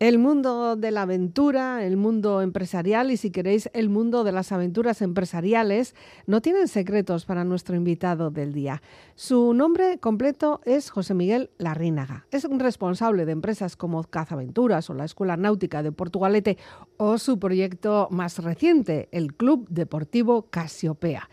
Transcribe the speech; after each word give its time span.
El 0.00 0.18
mundo 0.18 0.76
de 0.76 0.92
la 0.92 1.02
aventura, 1.02 1.84
el 1.84 1.98
mundo 1.98 2.40
empresarial 2.40 3.10
y 3.10 3.18
si 3.18 3.30
queréis 3.30 3.68
el 3.74 3.90
mundo 3.90 4.24
de 4.24 4.32
las 4.32 4.50
aventuras 4.50 5.02
empresariales 5.02 5.94
no 6.26 6.40
tienen 6.40 6.68
secretos 6.68 7.26
para 7.26 7.44
nuestro 7.44 7.76
invitado 7.76 8.30
del 8.30 8.54
día. 8.54 8.80
Su 9.14 9.52
nombre 9.52 9.98
completo 9.98 10.62
es 10.64 10.88
José 10.88 11.12
Miguel 11.12 11.50
Larrínaga. 11.58 12.24
Es 12.30 12.46
un 12.46 12.60
responsable 12.60 13.26
de 13.26 13.32
empresas 13.32 13.76
como 13.76 14.02
Cazaventuras 14.04 14.88
o 14.88 14.94
la 14.94 15.04
Escuela 15.04 15.36
Náutica 15.36 15.82
de 15.82 15.92
Portugalete 15.92 16.56
o 16.96 17.18
su 17.18 17.38
proyecto 17.38 18.08
más 18.10 18.38
reciente, 18.38 19.10
el 19.12 19.34
Club 19.34 19.68
Deportivo 19.68 20.46
Casiopea. 20.48 21.28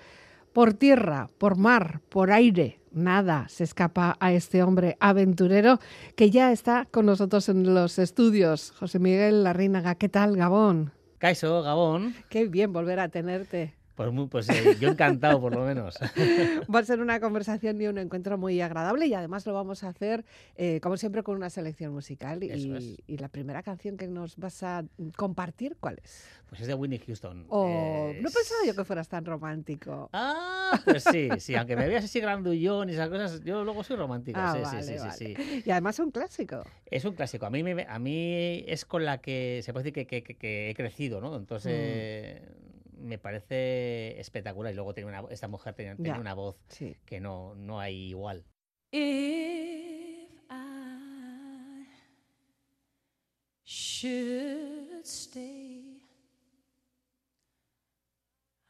Por 0.57 0.73
tierra, 0.73 1.29
por 1.37 1.55
mar, 1.55 2.01
por 2.09 2.31
aire, 2.31 2.79
nada 2.91 3.45
se 3.47 3.63
escapa 3.63 4.17
a 4.19 4.33
este 4.33 4.63
hombre 4.63 4.97
aventurero 4.99 5.77
que 6.15 6.31
ya 6.31 6.51
está 6.51 6.87
con 6.89 7.05
nosotros 7.05 7.47
en 7.49 7.75
los 7.75 7.99
estudios. 7.99 8.71
José 8.71 8.97
Miguel 8.97 9.43
Larrínaga, 9.43 9.93
¿qué 9.93 10.09
tal, 10.09 10.35
Gabón? 10.35 10.93
Caiso, 11.20 11.62
Gabón. 11.62 12.15
Qué 12.31 12.48
bien 12.48 12.73
volver 12.73 12.99
a 12.99 13.09
tenerte. 13.09 13.77
Pues, 13.97 14.11
pues 14.29 14.49
eh, 14.49 14.77
yo 14.79 14.89
encantado, 14.89 15.41
por 15.41 15.55
lo 15.55 15.65
menos. 15.65 15.95
Va 16.73 16.79
a 16.79 16.83
ser 16.83 17.01
una 17.01 17.19
conversación 17.19 17.81
y 17.81 17.87
un 17.87 17.97
encuentro 17.97 18.37
muy 18.37 18.61
agradable 18.61 19.07
y 19.07 19.15
además 19.15 19.47
lo 19.47 19.55
vamos 19.55 19.83
a 19.83 19.87
hacer, 19.89 20.23
eh, 20.55 20.79
como 20.81 20.97
siempre, 20.97 21.23
con 21.23 21.35
una 21.35 21.49
selección 21.49 21.93
musical. 21.93 22.43
Y, 22.43 22.99
y, 23.07 23.17
la 23.17 23.27
primera 23.27 23.63
canción 23.63 23.97
que 23.97 24.07
nos 24.07 24.37
vas 24.37 24.61
a 24.61 24.85
compartir, 25.15 25.77
¿cuál 25.79 25.99
es? 26.03 26.29
Pues 26.47 26.61
es 26.61 26.67
de 26.67 26.75
Whitney 26.75 26.99
Houston. 26.99 27.47
Oh, 27.49 28.11
No 28.21 28.29
pensaba 28.29 28.61
yo 28.67 28.75
que 28.75 28.83
fueras 28.83 29.09
tan 29.09 29.25
romántico. 29.25 30.11
Ah, 30.13 30.79
pues 30.85 31.03
sí, 31.03 31.29
sí, 31.39 31.55
aunque 31.55 31.75
me 31.75 31.87
veas 31.87 32.05
así 32.05 32.20
grandullón 32.20 32.91
y 32.91 32.93
esas 32.93 33.09
cosas, 33.09 33.43
yo 33.43 33.63
luego 33.63 33.84
soy 33.84 33.95
romántico. 33.98 34.39
Ah, 34.39 34.53
sí, 34.53 34.61
vale, 34.61 34.84
sí, 34.84 34.93
sí, 34.93 34.99
vale. 34.99 35.13
sí, 35.13 35.35
sí. 35.35 35.63
Y 35.65 35.71
además 35.71 35.95
es 35.95 36.05
un 36.05 36.11
clásico. 36.11 36.63
Es 36.85 37.03
un 37.03 37.15
clásico. 37.15 37.48
A 37.48 37.49
mí, 37.49 37.63
me, 37.63 37.84
a 37.89 37.98
mí 37.98 38.63
es 38.67 38.85
con 38.85 39.05
la 39.05 39.17
que 39.17 39.61
se 39.63 39.73
puede 39.73 39.85
decir 39.85 39.93
que, 39.93 40.05
que, 40.05 40.21
que, 40.21 40.35
que 40.35 40.70
he 40.70 40.75
crecido, 40.75 41.20
¿no? 41.20 41.35
Entonces. 41.35 42.41
Mm 42.43 42.66
me 42.99 43.17
parece 43.17 44.20
espectacular. 44.20 44.71
Y 44.71 44.76
luego 44.76 44.93
tiene 44.93 45.09
una, 45.09 45.23
esta 45.29 45.48
mujer 45.48 45.73
tiene, 45.76 45.95
una 46.20 46.34
voz 46.34 46.55
Sí. 46.70 46.95
que 47.05 47.20
no, 47.20 47.55
no 47.55 47.79
hay 47.79 48.09
igual. 48.09 48.45
If 48.91 50.29
I 50.49 51.87
should 53.63 55.05
stay, 55.05 56.01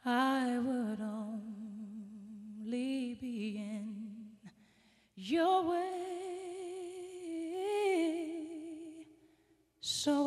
I 0.05 0.57
would 0.59 0.99
only 1.01 1.97
be 3.21 3.57
in 3.57 4.39
your 5.15 5.65
way. 5.69 5.85
So 9.79 10.26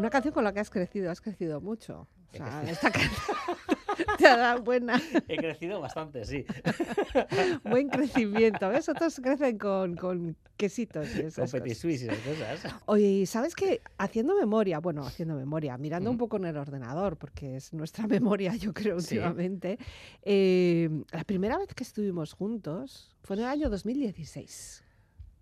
Una 0.00 0.10
canción 0.10 0.32
con 0.34 0.44
la 0.44 0.52
que 0.52 0.60
has 0.60 0.70
crecido, 0.70 1.10
has 1.10 1.20
crecido 1.20 1.60
mucho. 1.60 2.08
O 2.32 2.36
sea, 2.36 2.46
crecido. 2.46 2.72
esta 2.72 2.90
canción 2.90 3.36
te 4.18 4.26
ha 4.26 4.36
dado 4.36 4.62
buena, 4.62 5.00
He 5.28 5.36
crecido 5.36 5.80
bastante, 5.80 6.24
sí. 6.24 6.44
buen 7.64 7.88
crecimiento. 7.88 8.68
¿Ves? 8.68 8.88
Otros 8.88 9.20
crecen 9.22 9.58
con, 9.58 9.96
con 9.96 10.36
quesitos 10.56 11.08
y 11.10 11.18
Con 11.18 11.26
esas 11.26 11.50
Petit 11.52 11.74
cosas. 11.74 11.84
Y 11.84 11.94
esas 11.94 12.18
cosas. 12.18 12.74
Oye, 12.86 13.26
¿sabes 13.26 13.54
qué? 13.54 13.80
Haciendo 13.98 14.36
memoria, 14.36 14.78
bueno, 14.78 15.04
haciendo 15.04 15.34
memoria, 15.34 15.76
mirando 15.76 16.08
un 16.10 16.16
Ujú. 16.16 16.26
poco 16.26 16.36
en 16.38 16.46
el 16.46 16.56
ordenador, 16.56 17.16
porque 17.16 17.56
es 17.56 17.72
nuestra 17.72 18.06
memoria, 18.06 18.54
yo 18.56 18.72
creo, 18.72 19.00
Sí. 19.00 19.16
últimamente, 19.18 19.78
eh, 20.22 20.88
la 21.12 21.24
primera 21.24 21.58
vez 21.58 21.74
que 21.74 21.82
estuvimos 21.84 22.32
juntos 22.32 23.14
fue 23.22 23.36
en 23.36 23.42
el 23.42 23.48
año 23.48 23.68
2016. 23.70 24.84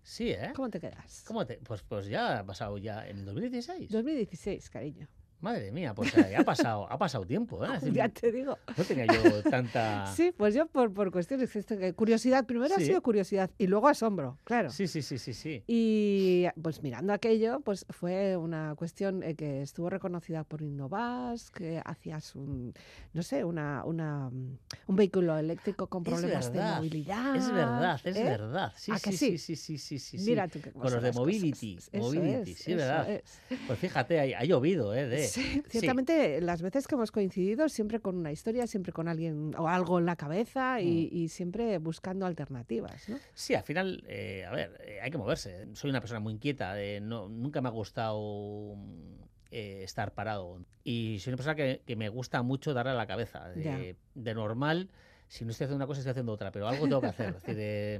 Sí, 0.09 0.31
¿eh? 0.31 0.53
¿Cómo 0.55 0.71
te 0.71 0.79
quedas? 0.79 1.23
¿Cómo 1.27 1.45
te...? 1.45 1.57
Pues, 1.57 1.83
pues 1.83 2.07
ya 2.07 2.39
ha 2.39 2.43
pasado 2.43 2.79
ya 2.79 3.07
en 3.07 3.19
el 3.19 3.25
2016. 3.25 3.91
2016, 3.91 4.67
cariño. 4.71 5.07
Madre 5.41 5.71
mía, 5.71 5.93
pues 5.93 6.15
eh, 6.17 6.35
ha 6.35 6.43
pasado, 6.43 6.91
ha 6.91 6.97
pasado 6.97 7.25
tiempo, 7.25 7.63
¿eh? 7.63 7.69
Ya 7.93 8.09
te 8.09 8.31
digo. 8.31 8.57
No 8.77 8.83
tenía 8.83 9.05
yo 9.05 9.41
tanta... 9.43 10.05
Sí, 10.15 10.33
pues 10.35 10.53
yo 10.53 10.65
por, 10.67 10.93
por 10.93 11.11
cuestiones, 11.11 11.49
curiosidad, 11.95 12.45
primero 12.45 12.75
ha 12.75 12.79
sido 12.79 13.01
curiosidad 13.01 13.49
y 13.57 13.67
luego 13.67 13.87
asombro, 13.87 14.37
claro. 14.43 14.69
Sí, 14.69 14.87
sí, 14.87 15.01
sí, 15.01 15.17
sí, 15.17 15.33
sí. 15.33 15.63
Y 15.67 16.45
pues 16.61 16.83
mirando 16.83 17.13
aquello, 17.13 17.61
pues 17.61 17.85
fue 17.89 18.35
una 18.35 18.75
cuestión 18.75 19.23
eh, 19.23 19.35
que 19.35 19.61
estuvo 19.61 19.89
reconocida 19.89 20.43
por 20.43 20.61
Innovas, 20.61 21.51
que 21.51 21.81
hacías 21.85 22.35
un, 22.35 22.73
no 23.13 23.23
sé, 23.23 23.45
una, 23.45 23.85
una, 23.85 24.27
un 24.27 24.95
vehículo 24.95 25.37
eléctrico 25.37 25.87
con 25.87 26.03
problemas 26.03 26.51
de 26.51 26.61
movilidad. 26.61 27.35
Es 27.35 27.51
verdad, 27.53 28.01
es 28.03 28.15
¿eh? 28.17 28.23
verdad. 28.23 28.73
Sí, 28.75 28.91
¿A 28.91 28.99
que 28.99 29.11
sí, 29.13 29.37
sí? 29.37 29.55
sí, 29.55 29.77
sí, 29.77 29.99
sí. 29.99 30.17
Mira 30.19 30.47
tú 30.49 30.59
qué 30.61 30.71
Con 30.71 30.91
los 30.91 31.01
de. 31.01 31.13
Mobility, 31.13 31.77
Mobility, 31.93 32.51
es, 32.51 32.57
sí, 32.59 32.73
verdad. 32.75 33.09
es. 33.09 33.39
Pues 33.67 33.79
fíjate, 33.79 34.35
ha, 34.35 34.39
ha 34.39 34.43
llovido, 34.43 34.93
¿eh? 34.93 35.07
De... 35.07 35.28
Sí, 35.31 35.61
ciertamente 35.67 36.41
las 36.41 36.61
veces 36.61 36.87
que 36.87 36.95
hemos 36.95 37.11
coincidido, 37.11 37.69
siempre 37.69 37.99
con 37.99 38.17
una 38.17 38.31
historia, 38.31 38.67
siempre 38.67 38.91
con 38.91 39.07
alguien 39.07 39.53
o 39.57 39.67
algo 39.67 39.99
en 39.99 40.05
la 40.05 40.15
cabeza 40.15 40.81
y, 40.81 41.09
Mm. 41.11 41.15
y 41.17 41.27
siempre 41.29 41.77
buscando 41.77 42.25
alternativas, 42.25 43.07
¿no? 43.09 43.17
Sí, 43.33 43.53
al 43.55 43.63
final, 43.63 44.03
eh, 44.07 44.45
a 44.45 44.51
ver, 44.51 44.79
eh, 44.85 44.99
hay 45.01 45.11
que 45.11 45.17
moverse. 45.17 45.67
Soy 45.73 45.89
una 45.89 45.99
persona 46.01 46.19
muy 46.19 46.33
inquieta, 46.33 46.79
eh, 46.81 46.99
no, 47.01 47.29
nunca 47.29 47.61
me 47.61 47.67
ha 47.69 47.71
gustado 47.71 48.75
eh, 49.51 49.81
estar 49.83 50.13
parado. 50.13 50.59
Y 50.83 51.17
soy 51.19 51.31
una 51.31 51.37
persona 51.37 51.55
que, 51.55 51.81
que 51.85 51.95
me 51.95 52.09
gusta 52.09 52.41
mucho 52.43 52.73
darle 52.73 52.91
a 52.91 52.95
la 52.95 53.07
cabeza. 53.07 53.49
De 53.49 54.33
normal, 54.35 54.89
si 55.31 55.45
no 55.45 55.51
estoy 55.51 55.65
haciendo 55.65 55.75
una 55.75 55.85
cosa, 55.85 55.99
estoy 55.99 56.09
haciendo 56.09 56.31
otra, 56.33 56.51
pero 56.51 56.67
algo 56.67 56.85
tengo 56.87 57.01
que 57.01 57.07
hacer. 57.07 57.27
Es 57.29 57.33
decir, 57.35 57.55
eh, 57.59 57.99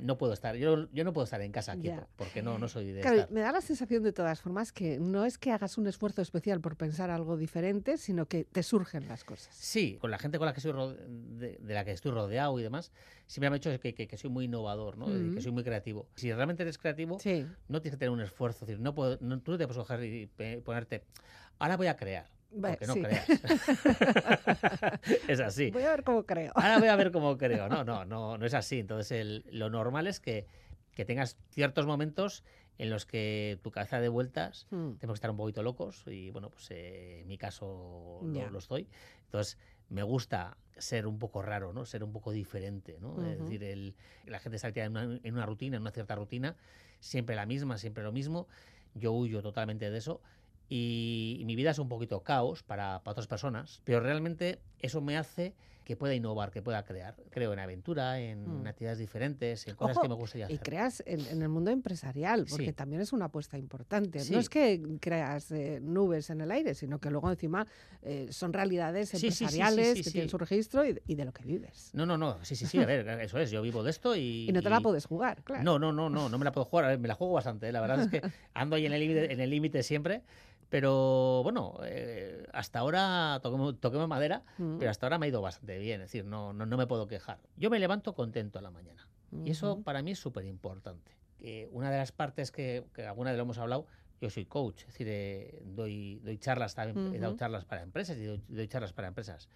no 0.00 0.16
puedo 0.16 0.32
estar, 0.32 0.54
yo, 0.54 0.88
yo 0.92 1.02
no 1.02 1.12
puedo 1.12 1.24
estar 1.24 1.42
en 1.42 1.50
casa 1.50 1.76
quieto, 1.76 2.02
Ya. 2.02 2.08
porque 2.14 2.42
no, 2.42 2.58
no 2.60 2.68
soy 2.68 2.92
de 2.92 3.00
Claro, 3.00 3.16
estar. 3.18 3.32
me 3.32 3.40
da 3.40 3.50
la 3.50 3.60
sensación 3.60 4.04
de 4.04 4.12
todas 4.12 4.40
formas 4.40 4.70
que 4.72 5.00
no 5.00 5.24
es 5.24 5.36
que 5.36 5.50
hagas 5.50 5.78
un 5.78 5.88
esfuerzo 5.88 6.22
especial 6.22 6.60
por 6.60 6.76
pensar 6.76 7.10
algo 7.10 7.36
diferente, 7.36 7.98
sino 7.98 8.26
que 8.26 8.44
te 8.44 8.62
surgen 8.62 9.08
las 9.08 9.24
cosas. 9.24 9.52
Sí, 9.52 9.98
con 10.00 10.12
la 10.12 10.18
gente 10.18 10.38
con 10.38 10.46
la 10.46 10.54
que 10.54 10.60
soy 10.60 10.72
de, 11.08 11.58
de 11.60 11.74
la 11.74 11.84
que 11.84 11.90
estoy 11.90 12.12
rodeado 12.12 12.56
y 12.60 12.62
demás, 12.62 12.92
siempre 13.26 13.50
me 13.50 13.56
ha 13.56 13.58
dicho 13.58 13.70
que, 13.80 13.92
que- 13.92 14.06
que 14.06 14.16
soy 14.16 14.30
muy 14.30 14.44
innovador, 14.44 14.96
¿no? 14.96 15.06
Que 15.06 15.40
soy 15.40 15.50
muy 15.50 15.64
creativo. 15.64 16.06
Si 16.14 16.32
realmente 16.32 16.62
eres 16.62 16.78
creativo, 16.78 17.18
Sí, 17.18 17.46
no 17.66 17.82
tienes 17.82 17.96
que 17.96 17.98
tener 17.98 18.10
un 18.12 18.20
esfuerzo. 18.20 18.58
Es 18.64 18.68
decir, 18.68 18.80
no 18.80 18.94
puedo, 18.94 19.18
no- 19.20 19.40
tú 19.40 19.50
no 19.50 19.58
te 19.58 19.66
puedes 19.66 19.78
coger 19.82 20.04
y 20.04 20.26
ponerte, 20.64 21.02
ahora 21.58 21.76
voy 21.76 21.88
a 21.88 21.96
crear. 21.96 22.26
Porque 22.50 22.86
no 22.86 22.94
sí. 22.94 23.02
creas. 23.02 23.28
es 25.28 25.40
así. 25.40 25.70
voy 25.70 25.82
a 25.84 25.90
ver 25.90 26.04
cómo 26.04 26.24
creo. 26.24 26.52
Ahora 26.54 26.78
voy 26.78 26.88
a 26.88 26.96
ver 26.96 27.12
cómo 27.12 27.36
creo. 27.38 27.68
No, 27.68 27.84
no, 27.84 28.04
no, 28.04 28.38
no 28.38 28.46
es 28.46 28.54
así. 28.54 28.80
Entonces, 28.80 29.12
el- 29.12 29.44
lo 29.50 29.70
normal 29.70 30.06
es 30.06 30.20
que, 30.20 30.46
que 30.94 31.04
tengas 31.04 31.36
ciertos 31.50 31.86
momentos 31.86 32.44
en 32.78 32.90
los 32.90 33.06
que 33.06 33.58
tu 33.62 33.70
cabeza 33.70 34.00
de 34.00 34.08
vueltas 34.08 34.66
Mm, 34.70 34.92
tenemos 34.94 35.14
que 35.14 35.18
estar 35.18 35.30
un 35.30 35.36
poquito 35.36 35.62
locos 35.62 36.02
y 36.06 36.30
bueno, 36.30 36.50
pues 36.50 36.70
eh, 36.70 37.20
en 37.20 37.28
mi 37.28 37.36
caso 37.38 38.20
lo, 38.22 38.32
Ya. 38.32 38.50
lo 38.50 38.58
estoy. 38.58 38.88
Entonces, 39.24 39.58
me 39.88 40.02
gusta 40.02 40.56
ser 40.78 41.06
un 41.06 41.18
poco 41.18 41.42
raro, 41.42 41.72
¿no? 41.72 41.84
Ser 41.84 42.02
un 42.02 42.12
poco 42.12 42.32
diferente, 42.32 42.96
¿no? 43.00 43.22
Es 43.24 43.38
decir, 43.38 43.62
el- 43.64 43.94
la 44.26 44.38
gente 44.40 44.56
está 44.56 44.68
en 44.68 44.90
una, 44.92 45.02
en 45.22 45.34
una 45.34 45.46
rutina, 45.46 45.76
en 45.76 45.82
una 45.82 45.90
cierta 45.90 46.14
rutina, 46.14 46.56
siempre 47.00 47.36
la 47.36 47.44
misma, 47.46 47.76
siempre 47.76 48.02
lo 48.02 48.12
mismo. 48.12 48.48
Yo 48.94 49.12
huyo 49.12 49.42
totalmente 49.42 49.90
de 49.90 49.98
eso 49.98 50.20
y, 50.70 51.36
y 51.40 51.44
mi 51.44 51.56
vida 51.56 51.72
es 51.72 51.78
un 51.78 51.88
poquito 51.88 52.22
caos 52.22 52.62
para, 52.62 53.02
para 53.02 53.12
otras 53.12 53.26
personas, 53.26 53.82
pero 53.84 54.00
realmente 54.00 54.62
eso 54.78 55.00
me 55.02 55.18
hace 55.18 55.54
que 55.84 55.96
pueda 55.96 56.14
innovar, 56.14 56.52
que 56.52 56.62
pueda 56.62 56.84
crear. 56.84 57.16
Creo 57.30 57.52
en 57.52 57.58
aventura, 57.58 58.20
en 58.20 58.62
Mm. 58.62 58.66
actividades 58.68 58.98
diferentes, 59.00 59.66
en 59.66 59.74
cosas 59.74 59.96
Ojo, 59.96 60.02
que 60.02 60.08
me 60.08 60.14
gustaría 60.14 60.44
Y 60.48 60.54
hacer. 60.54 60.60
creas 60.64 61.02
en, 61.04 61.26
en 61.26 61.42
el 61.42 61.48
mundo 61.48 61.72
empresarial, 61.72 62.46
porque 62.48 62.66
Sí. 62.66 62.72
también 62.72 63.02
es 63.02 63.12
una 63.12 63.24
apuesta 63.24 63.58
importante. 63.58 64.20
Sí. 64.20 64.32
No 64.32 64.38
es 64.38 64.48
que 64.48 64.80
creas 65.00 65.50
eh, 65.50 65.80
nubes 65.82 66.30
en 66.30 66.42
el 66.42 66.52
aire, 66.52 66.74
sino 66.76 67.00
que 67.00 67.10
luego 67.10 67.28
encima 67.28 67.66
eh, 68.02 68.28
son 68.30 68.52
realidades 68.52 69.12
empresariales 69.14 69.98
sí, 69.98 70.04
que 70.04 70.10
tienen 70.12 70.28
su 70.30 70.38
registro 70.38 70.86
y, 70.86 71.00
y 71.08 71.16
de 71.16 71.24
lo 71.24 71.32
que 71.32 71.42
vives. 71.44 71.90
No, 71.92 72.06
no, 72.06 72.16
no, 72.16 72.38
sí, 72.44 72.54
sí, 72.54 72.66
sí, 72.66 72.78
a 72.78 72.86
ver, 72.86 73.08
eso 73.22 73.38
es, 73.38 73.50
yo 73.50 73.60
vivo 73.60 73.82
de 73.82 73.90
esto 73.90 74.14
y... 74.14 74.46
Y 74.48 74.52
no 74.52 74.62
te 74.62 74.70
la 74.70 74.78
y- 74.78 74.82
puedes 74.82 75.06
jugar, 75.06 75.42
claro. 75.42 75.64
No, 75.64 75.78
no, 75.80 75.92
no, 75.92 76.08
no, 76.08 76.28
no 76.28 76.38
me 76.38 76.44
la 76.44 76.52
puedo 76.52 76.66
jugar. 76.66 76.84
A 76.84 76.88
ver, 76.88 76.98
me 77.00 77.08
la 77.08 77.14
juego 77.14 77.32
bastante. 77.32 77.68
¿eh? 77.68 77.72
La 77.72 77.80
verdad 77.80 78.02
es 78.02 78.08
que 78.08 78.20
ando 78.54 78.76
ahí 78.76 78.86
en 78.86 78.92
el 78.92 79.50
límite 79.50 79.82
siempre. 79.82 80.22
Pero 80.70 81.42
bueno, 81.42 81.78
eh, 81.84 82.46
hasta 82.52 82.78
ahora 82.78 83.40
toquemos, 83.42 83.78
toquemos 83.80 84.08
madera, 84.08 84.44
Mm, 84.56 84.78
pero 84.78 84.90
hasta 84.90 85.06
ahora 85.06 85.18
me 85.18 85.26
ha 85.26 85.28
ido 85.28 85.42
bastante 85.42 85.78
bien. 85.78 86.00
Es 86.00 86.06
decir, 86.12 86.24
no, 86.24 86.52
no, 86.52 86.64
no 86.64 86.76
me 86.76 86.86
puedo 86.86 87.06
quejar. 87.06 87.38
Yo 87.56 87.68
me 87.70 87.78
levanto 87.78 88.14
contento 88.14 88.58
a 88.58 88.62
la 88.62 88.70
mañana. 88.70 89.06
Y 89.44 89.50
eso 89.50 89.76
para 89.84 90.02
mí 90.02 90.12
es 90.12 90.18
súper 90.18 90.44
importante. 90.46 91.12
una 91.72 91.90
de 91.90 91.96
las 91.98 92.12
partes 92.12 92.50
que, 92.52 92.84
que 92.94 93.06
alguna 93.06 93.30
vez 93.30 93.38
lo 93.38 93.42
hemos 93.44 93.58
hablado, 93.58 93.86
yo 94.20 94.28
soy 94.28 94.44
coach, 94.44 94.80
es 94.82 94.86
decir, 94.88 95.06
eh, 95.08 95.62
doy, 95.64 96.20
doy 96.22 96.36
charlas 96.36 96.74
también, 96.74 97.14
he 97.14 97.18
dado 97.18 97.32
charlas 97.38 97.64
para 97.64 97.82
empresas 97.82 98.18
y 98.18 98.24
doy, 98.26 98.42
doy 98.48 98.68
charlas 98.68 98.92
para 98.92 99.08
empresas. 99.08 99.48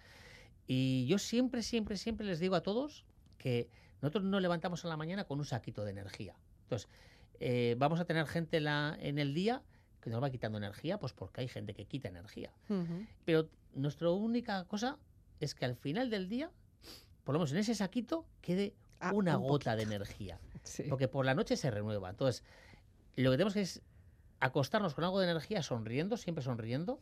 Y 0.67 1.05
yo 1.07 1.19
siempre, 1.19 1.61
siempre, 1.61 1.95
siempre 1.97 2.25
les 2.25 2.39
digo 2.39 2.55
a 2.55 2.61
todos 2.63 3.05
que 3.37 3.69
nosotros 4.01 4.23
nos 4.23 4.41
levantamos 4.41 4.83
a 4.83 4.87
la 4.87 4.97
mañana 4.97 5.25
con 5.25 5.37
un 5.39 5.45
saquito 5.45 5.83
de 5.85 5.91
energía. 5.91 6.35
Entonces, 6.63 6.89
eh, 7.39 7.75
vamos 7.77 7.99
a 7.99 8.05
tener 8.05 8.25
gente 8.25 8.59
la- 8.59 8.97
en 8.99 9.19
el 9.19 9.33
día 9.35 9.61
que 10.05 10.11
nos 10.11 10.21
va 10.21 10.29
quitando 10.29 10.59
energía, 10.59 10.99
pues 10.99 11.13
porque 11.13 11.41
hay 11.41 11.47
gente 11.47 11.73
que 11.73 11.85
quita 11.85 12.07
energía. 12.09 12.51
Pero 13.25 13.49
nuestra 13.73 14.11
única 14.11 14.63
cosa 14.65 14.99
es 15.39 15.55
que 15.55 15.65
al 15.65 15.75
final 15.75 16.11
del 16.11 16.29
día, 16.29 16.51
por 17.23 17.33
lo 17.33 17.39
menos 17.39 17.51
en 17.51 17.57
ese 17.57 17.73
saquito, 17.73 18.23
quede 18.41 18.75
Ah, 18.99 19.11
una 19.13 19.37
un 19.37 19.47
gota 19.47 19.75
de 19.75 19.83
energía. 19.83 20.39
Sí. 20.63 20.83
Porque 20.89 21.07
por 21.07 21.25
la 21.25 21.35
noche 21.35 21.57
se 21.57 21.69
renueva. 21.69 22.09
Entonces, 22.09 22.43
lo 23.15 23.29
que 23.29 23.37
tenemos 23.37 23.53
que 23.53 23.61
es 23.61 23.81
acostarnos 24.39 24.95
con 24.95 25.03
algo 25.03 25.19
de 25.19 25.29
energía 25.29 25.61
sonriendo, 25.61 26.17
siempre 26.17 26.43
sonriendo, 26.43 27.01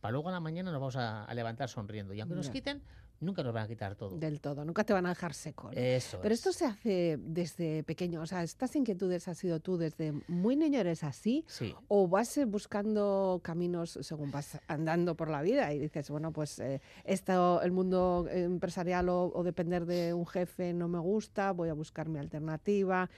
para 0.00 0.10
luego 0.12 0.28
a 0.28 0.32
la 0.32 0.40
mañana 0.40 0.70
nos 0.72 0.80
vamos 0.80 0.96
a, 0.96 1.24
a 1.24 1.34
levantar 1.34 1.68
sonriendo. 1.68 2.14
Y 2.14 2.20
aunque 2.20 2.34
nos 2.36 2.48
quiten, 2.50 2.82
nunca 3.20 3.42
nos 3.42 3.52
van 3.52 3.64
a 3.64 3.68
quitar 3.68 3.94
todo. 3.96 4.16
Del 4.18 4.40
todo, 4.40 4.64
nunca 4.64 4.82
te 4.84 4.92
van 4.92 5.06
a 5.06 5.10
dejar 5.10 5.34
seco. 5.34 5.70
¿no? 5.70 5.72
Eso 5.78 6.18
Pero 6.22 6.34
es. 6.34 6.40
esto 6.40 6.52
se 6.52 6.64
hace 6.66 7.18
desde 7.20 7.82
pequeño, 7.84 8.22
o 8.22 8.26
sea, 8.26 8.42
estas 8.42 8.74
inquietudes 8.76 9.28
has 9.28 9.38
sido 9.38 9.60
tú 9.60 9.76
desde 9.76 10.12
muy 10.28 10.56
niño, 10.56 10.80
eres 10.80 11.04
así, 11.04 11.44
Sí. 11.46 11.74
o 11.88 12.08
vas 12.08 12.36
eh, 12.38 12.44
buscando 12.46 13.40
caminos 13.42 13.98
según 14.02 14.30
vas 14.30 14.58
andando 14.68 15.16
por 15.16 15.28
la 15.30 15.42
vida 15.42 15.72
y 15.72 15.78
dices, 15.78 16.10
bueno, 16.10 16.32
pues 16.32 16.58
eh, 16.60 16.80
esto, 17.04 17.62
el 17.62 17.72
mundo 17.72 18.26
empresarial 18.30 19.08
o, 19.08 19.30
o 19.34 19.42
depender 19.44 19.86
de 19.86 20.14
un 20.14 20.26
jefe 20.26 20.72
no 20.72 20.88
me 20.88 20.98
gusta, 20.98 21.52
voy 21.52 21.68
a 21.68 21.74
buscar 21.74 22.08
mi 22.08 22.18
alternativa. 22.18 23.08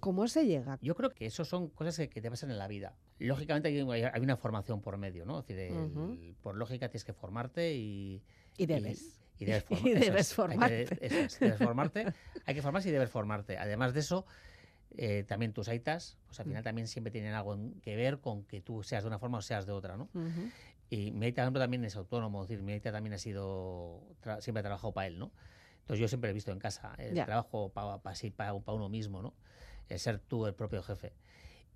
¿Cómo 0.00 0.28
se 0.28 0.46
llega? 0.46 0.78
Yo 0.82 0.94
creo 0.94 1.10
que 1.10 1.26
eso 1.26 1.44
son 1.44 1.68
cosas 1.68 1.96
que, 1.96 2.08
que 2.08 2.20
te 2.20 2.30
pasan 2.30 2.50
en 2.50 2.58
la 2.58 2.68
vida. 2.68 2.94
Lógicamente 3.18 3.68
hay, 3.68 4.02
hay- 4.02 4.20
una 4.20 4.36
formación 4.36 4.80
por 4.80 4.96
medio, 4.96 5.24
¿no? 5.26 5.40
Es 5.40 5.46
decir, 5.46 5.76
el- 5.76 6.34
por 6.42 6.56
lógica 6.56 6.88
tienes 6.88 7.04
que 7.04 7.12
formarte 7.12 7.74
y... 7.74 8.22
Y 8.56 8.66
debes. 8.66 9.00
Y, 9.00 9.20
debes, 9.46 9.64
Y 9.70 9.74
forma- 9.74 9.90
eso 9.90 10.00
debes 10.00 10.06
es, 10.06 10.16
hay 10.16 10.24
que- 10.28 10.34
formarte. 10.34 11.06
es, 11.06 11.40
debes 11.40 11.58
formarte. 11.58 12.06
Hay 12.46 12.54
que 12.54 12.62
formarse 12.62 12.88
y 12.88 12.92
debes 12.92 13.10
formarte. 13.10 13.58
Además 13.58 13.92
de 13.94 14.00
eso, 14.00 14.26
eh, 14.96 15.24
también 15.28 15.52
tus 15.52 15.68
aitas, 15.68 16.16
pues 16.26 16.40
al 16.40 16.46
final 16.46 16.62
Mm. 16.62 16.64
también 16.64 16.86
siempre 16.88 17.10
tienen 17.12 17.34
algo 17.34 17.56
que 17.82 17.94
ver 17.96 18.18
con 18.20 18.44
que 18.44 18.60
tú 18.60 18.82
seas 18.82 19.04
de 19.04 19.08
una 19.08 19.18
forma 19.18 19.38
o 19.38 19.42
seas 19.42 19.66
de 19.66 19.72
otra, 19.72 19.96
¿no? 19.96 20.08
Ujú. 20.14 20.50
Y 20.88 21.12
mi 21.12 21.26
aita, 21.26 21.42
por 21.42 21.44
ejemplo, 21.44 21.60
también 21.60 21.84
es 21.84 21.94
autónomo, 21.96 22.42
es 22.42 22.48
decir, 22.48 22.64
mi 22.64 22.72
aita 22.72 22.90
también 22.90 23.12
ha 23.14 23.18
sido, 23.18 24.02
tra- 24.22 24.40
siempre 24.40 24.60
ha 24.60 24.62
trabajado 24.64 24.92
para 24.92 25.06
él, 25.06 25.18
¿no? 25.18 25.30
Entonces 25.80 26.00
yo 26.00 26.08
siempre 26.08 26.30
he 26.30 26.32
visto 26.32 26.50
en 26.50 26.58
casa 26.58 26.94
el 26.98 27.14
Ya. 27.14 27.24
trabajo 27.26 27.70
para 27.72 28.00
uno 28.66 28.88
mismo, 28.88 29.22
¿no? 29.22 29.34
El 29.88 29.98
ser 30.00 30.18
tú 30.18 30.46
el 30.46 30.54
propio 30.54 30.82
jefe. 30.82 31.12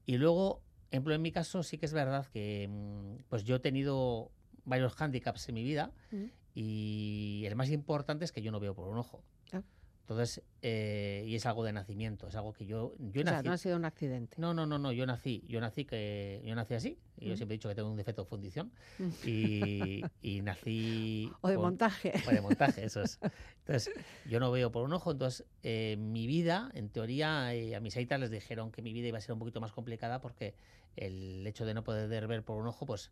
Y 0.06 0.16
luego, 0.18 0.62
ejemplo, 0.90 1.14
en 1.14 1.22
mi 1.22 1.30
caso 1.30 1.62
sí 1.62 1.78
que 1.78 1.86
es 1.86 1.92
verdad 1.92 2.26
que 2.32 2.66
mm, 2.68 3.24
pues 3.28 3.44
yo 3.44 3.56
he 3.56 3.60
tenido 3.60 4.32
varios 4.64 4.94
hándicaps 4.94 5.48
en 5.48 5.54
mi 5.54 5.62
vida 5.62 5.92
Mm. 6.10 6.24
Y 6.54 7.44
el 7.46 7.56
más 7.56 7.70
importante 7.70 8.24
es 8.24 8.32
que 8.32 8.42
yo 8.42 8.52
no 8.52 8.60
veo 8.60 8.74
por 8.74 8.88
un 8.88 8.96
ojo. 8.98 9.24
Ah. 9.52 9.62
Entonces, 10.02 10.42
eh, 10.60 11.24
y 11.26 11.34
es 11.34 11.46
algo 11.46 11.64
de 11.64 11.72
nacimiento, 11.72 12.28
es 12.28 12.34
algo 12.34 12.52
que 12.52 12.66
yo, 12.66 12.94
yo 12.98 13.22
O 13.22 13.24
sea, 13.24 13.32
nací. 13.36 13.46
no 13.48 13.54
ha 13.54 13.56
sido 13.58 13.76
un 13.76 13.86
accidente. 13.86 14.36
No, 14.38 14.52
no, 14.52 14.66
no, 14.66 14.78
no, 14.78 14.92
yo 14.92 15.06
nací, 15.06 15.42
yo 15.48 15.60
nací 15.62 15.86
que 15.86 16.42
yo 16.44 16.54
nací 16.54 16.74
así. 16.74 16.98
y 17.18 17.26
Yo 17.28 17.32
Mm. 17.32 17.36
siempre 17.38 17.54
he 17.54 17.58
dicho 17.58 17.68
que 17.70 17.74
tengo 17.74 17.90
un 17.90 17.96
defecto 17.96 18.22
de 18.24 18.28
fundición 18.28 18.70
Mm. 18.98 19.08
y, 19.26 20.02
y 20.20 20.42
nací 20.42 21.30
O 21.40 21.48
de 21.48 21.54
con- 21.54 21.62
montaje. 21.64 22.12
o 22.26 22.30
de 22.30 22.40
montaje, 22.42 22.84
eso 22.84 23.00
es. 23.02 23.18
Entonces, 23.60 23.90
yo 24.26 24.40
no 24.40 24.50
veo 24.50 24.70
por 24.70 24.84
un 24.84 24.92
ojo, 24.92 25.10
entonces 25.12 25.46
eh, 25.62 25.96
mi 25.98 26.26
vida, 26.26 26.70
en 26.74 26.90
teoría, 26.90 27.54
eh, 27.54 27.74
a 27.74 27.80
mis 27.80 27.96
aitas 27.96 28.20
les 28.20 28.30
dijeron 28.30 28.72
que 28.72 28.82
mi 28.82 28.92
vida 28.92 29.08
iba 29.08 29.16
a 29.16 29.22
ser 29.22 29.32
un 29.32 29.38
poquito 29.38 29.60
más 29.62 29.72
complicada 29.72 30.20
porque 30.20 30.54
el 30.96 31.46
hecho 31.46 31.64
de 31.64 31.72
no 31.72 31.82
poder 31.82 32.26
ver 32.26 32.42
por 32.44 32.60
un 32.60 32.66
ojo, 32.66 32.84
pues 32.84 33.10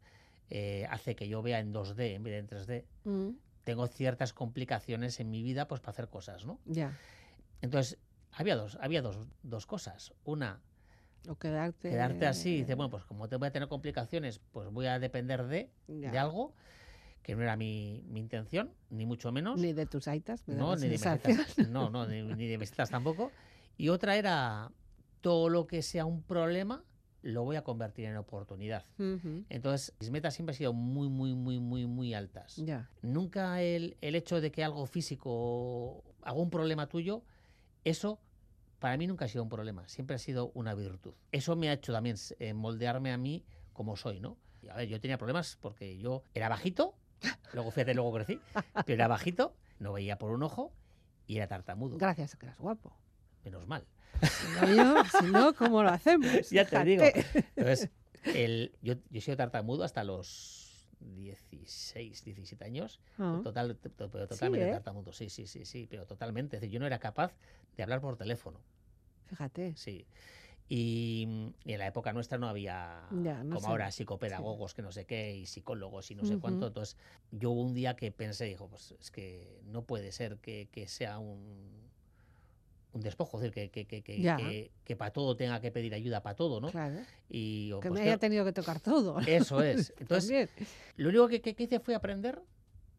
eh, 0.55 0.87
hace 0.91 1.17
que 1.17 1.29
yo 1.29 1.41
vea 1.41 1.61
en 1.61 1.73
2D 1.73 2.15
en 2.15 2.23
vez 2.23 2.33
de 2.35 2.39
en 2.39 2.47
3D. 2.47 2.85
Mm, 3.05 3.37
Tengo 3.65 3.87
ciertas 3.87 4.35
complicaciones 4.35 5.19
en 5.19 5.31
mi 5.31 5.43
vida, 5.43 5.67
pues 5.67 5.81
para 5.81 5.93
hacer 5.93 6.09
cosas, 6.09 6.45
¿no? 6.45 6.59
ya. 6.67 6.93
Entonces, 7.63 7.97
había 8.33 8.55
dos, 8.57 8.77
había 8.83 9.01
dos, 9.03 9.17
dos 9.43 9.67
cosas. 9.67 10.13
Una, 10.25 10.61
O 11.29 11.37
quedarte. 11.37 11.89
quedarte 11.91 12.27
así 12.27 12.51
y 12.51 12.59
dice, 12.59 12.75
bueno, 12.75 12.91
pues 12.91 13.05
como 13.05 13.29
te 13.29 13.37
voy 13.37 13.49
a 13.49 13.51
tener 13.53 13.69
complicaciones, 13.69 14.41
pues 14.51 14.69
voy 14.71 14.87
a 14.87 14.99
depender 14.99 15.45
de, 15.47 15.71
de 15.87 16.19
algo 16.19 16.55
que 17.23 17.35
no 17.37 17.43
era 17.43 17.57
mi, 17.57 18.03
mi 18.09 18.19
intención, 18.21 18.75
ni 18.91 19.07
mucho 19.07 19.31
menos. 19.33 19.61
Ni 19.61 19.73
de 19.73 19.87
tus 19.87 20.09
aitas. 20.09 20.43
me 20.49 20.57
no, 20.57 20.75
ni 20.75 20.83
de 20.89 20.99
mesetas, 20.99 21.57
no, 21.71 21.89
no, 21.89 22.05
ni, 22.07 22.21
ni 22.23 22.49
de 22.49 22.59
mesetas 22.59 22.91
tampoco. 22.91 23.31
Y 23.79 23.89
otra 23.91 24.17
era, 24.17 24.71
todo 25.21 25.49
lo 25.49 25.67
que 25.69 25.83
sea 25.83 26.05
un 26.05 26.23
problema, 26.25 26.83
lo 27.23 27.45
voy 27.45 27.57
a 27.57 27.63
convertir 27.63 28.07
en 28.07 28.17
oportunidad. 28.17 28.85
Entonces, 29.49 29.95
mis 30.01 30.11
metas 30.11 30.35
siempre 30.35 30.53
han 30.53 30.59
sido 30.59 30.73
muy, 30.73 31.09
muy, 31.09 31.35
muy, 31.35 31.59
muy, 31.59 31.87
muy 31.87 32.15
altas. 32.15 32.57
Ya. 32.57 32.91
Nunca 33.01 33.63
el, 33.63 33.97
el 34.01 34.15
hecho 34.15 34.41
de 34.41 34.51
que 34.51 34.65
algo 34.65 34.87
físico, 34.87 36.03
algún 36.23 36.51
problema 36.51 36.89
tuyo, 36.89 37.23
eso 37.85 38.21
para 38.83 38.97
mí 38.97 39.07
nunca 39.07 39.27
ha 39.27 39.29
sido 39.29 39.45
un 39.45 39.49
problema, 39.49 39.87
siempre 39.89 40.17
ha 40.17 40.19
sido 40.19 40.51
una 40.55 40.75
virtud. 40.75 41.15
Eso 41.31 41.55
me 41.55 41.69
ha 41.69 41.73
hecho 41.73 41.93
también 41.93 42.17
eh, 42.41 42.53
moldearme 42.53 43.13
a 43.13 43.17
mí 43.17 43.45
como 43.73 43.97
soy, 43.97 44.19
¿no? 44.19 44.39
Y, 44.61 44.69
a 44.69 44.75
ver, 44.75 44.89
yo 44.89 45.01
tenía 45.01 45.19
problemas 45.19 45.57
porque 45.61 45.99
yo 45.99 46.25
era 46.35 46.49
bajito, 46.49 46.97
luego 47.53 47.71
fíjate, 47.71 47.95
luego 47.95 48.13
crecí, 48.13 48.41
pero 48.85 48.95
era 48.95 49.07
bajito, 49.07 49.55
no 49.79 49.93
veía 49.93 50.19
por 50.19 50.33
un 50.33 50.43
ojo 50.43 50.73
y 51.29 51.37
era 51.37 51.47
tartamudo. 51.47 51.97
Gracias 51.97 52.35
a 52.35 52.39
que 52.39 52.47
eras 52.47 52.59
guapo. 52.59 52.93
Menos 53.45 53.69
mal. 53.69 53.87
Si 54.21 54.47
no, 54.49 54.71
yo- 54.71 55.05
si 55.05 55.25
no, 55.29 55.55
¿cómo 55.55 55.83
lo 55.83 55.91
hacemos? 55.91 56.33
Ya 56.51 56.65
te 56.67 56.85
digo. 56.85 57.05
Fíjate. 57.05 57.27
Entonces, 57.57 57.91
el, 58.35 58.73
yo, 58.83 58.95
yo 58.95 59.19
he 59.19 59.21
sido 59.21 59.37
tartamudo 59.37 59.85
hasta 59.85 60.05
los 60.05 60.89
16, 61.01 62.25
17 62.25 62.65
años. 62.65 63.01
Ah, 63.19 63.41
Total, 63.43 63.77
to- 63.77 64.11
pero 64.11 64.27
totalmente 64.29 64.67
¿eh? 64.69 64.71
tartamudo, 64.71 65.13
sí, 65.13 65.29
sí, 65.29 65.47
sí, 65.47 65.65
sí, 65.65 65.87
pero 65.91 66.07
totalmente. 66.07 66.57
Es 66.57 66.61
decir, 66.61 66.75
yo 66.75 66.81
no 66.81 66.87
era 66.87 66.99
capaz 66.99 67.33
de 67.77 67.83
hablar 67.83 68.01
por 68.01 68.17
teléfono, 68.17 68.61
Fíjate. 69.27 69.75
sí. 69.77 70.07
Y, 70.69 71.53
y 71.65 71.73
en 71.73 71.79
la 71.79 71.87
época 71.87 72.13
nuestra 72.13 72.39
no 72.39 72.49
había, 72.49 73.03
Ya, 73.23 73.43
no 73.45 73.57
como 73.57 73.67
sé. 73.67 73.67
ahora, 73.67 73.91
psicopedagogos, 73.91 74.73
que 74.75 74.81
no 74.83 74.93
sé 74.93 75.05
qué, 75.05 75.35
y 75.37 75.47
psicólogos 75.47 76.11
y 76.11 76.15
no 76.15 76.25
sé 76.25 76.39
cuánto. 76.39 76.61
Ujú. 76.61 76.69
Entonces, 76.69 76.97
yo 77.31 77.51
hubo 77.51 77.63
un 77.63 77.75
día 77.75 77.95
que 77.97 78.11
pensé, 78.13 78.45
dijo, 78.47 78.69
pues 78.69 78.93
es 78.93 79.11
que 79.11 79.61
no 79.65 79.83
puede 79.85 80.13
ser 80.13 80.39
que, 80.39 80.69
que 80.71 80.87
sea 80.89 81.19
un, 81.19 81.82
un 82.93 83.01
despojo, 83.01 83.39
es 83.39 83.45
decir, 83.51 83.71
que, 83.71 83.87
que, 83.87 84.03
que, 84.03 84.21
Ya. 84.21 84.37
que, 84.37 84.97
para 84.97 85.13
todo 85.13 85.37
tenga 85.37 85.61
que 85.61 85.71
pedir 85.71 85.95
ayuda 85.95 86.23
para 86.23 86.37
todo, 86.37 86.61
¿no? 86.61 86.71
Claro. 86.71 87.01
Y 87.29 87.69
yo, 87.69 87.81
Que 87.81 87.89
pues, 87.89 88.01
me 88.01 88.07
haya 88.07 88.17
¿qué- 88.17 88.21
tenido 88.21 88.45
que 88.45 88.53
tocar 88.53 88.81
todo. 88.81 89.19
Eso 89.21 89.63
es. 89.63 89.93
Entonces, 89.99 90.51
lo 90.97 91.09
único 91.09 91.29
que, 91.29 91.41
que- 91.41 91.55
que 91.55 91.63
hice 91.65 91.81
fue 91.81 91.95
aprender 91.95 92.43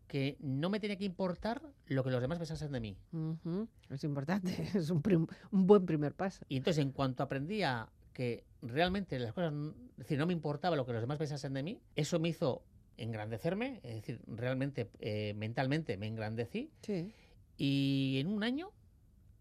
que 0.08 0.38
no 0.40 0.70
me 0.70 0.80
tenía 0.80 0.98
que 0.98 1.06
importar 1.06 1.62
lo 1.88 2.04
que 2.04 2.10
los 2.12 2.22
demás 2.22 2.38
pensasen 2.38 2.72
de 2.72 2.80
mí. 2.80 2.98
Ujú, 3.12 3.68
Es 3.90 4.04
importante. 4.04 4.52
Es 4.76 4.90
un, 4.90 5.02
prim- 5.02 5.28
un 5.52 5.68
buen 5.68 5.86
primer 5.86 6.14
paso. 6.16 6.46
Y 6.50 6.58
entonces, 6.58 6.84
en 6.84 6.92
cuanto 6.92 7.24
aprendí 7.24 7.64
a 7.64 7.90
que 8.14 8.44
realmente 8.62 9.18
las 9.20 9.34
cosas, 9.34 9.54
es 9.54 9.98
decir, 9.98 10.18
no 10.20 10.26
me 10.28 10.34
importaba 10.34 10.76
lo 10.76 10.86
que 10.86 10.94
los 10.94 11.02
demás 11.02 11.18
pensasen 11.18 11.54
de 11.54 11.64
mí, 11.64 11.80
eso 11.96 12.20
me 12.20 12.30
hizo 12.30 12.64
engrandecerme, 12.98 13.80
es 13.84 13.96
decir, 13.96 14.22
realmente, 14.28 14.90
eh, 15.00 15.34
mentalmente 15.36 15.98
me 15.98 16.06
engrandecí 16.08 16.70
Sí, 16.84 17.12
y 17.58 18.18
en 18.20 18.28
un 18.28 18.44
año 18.44 18.70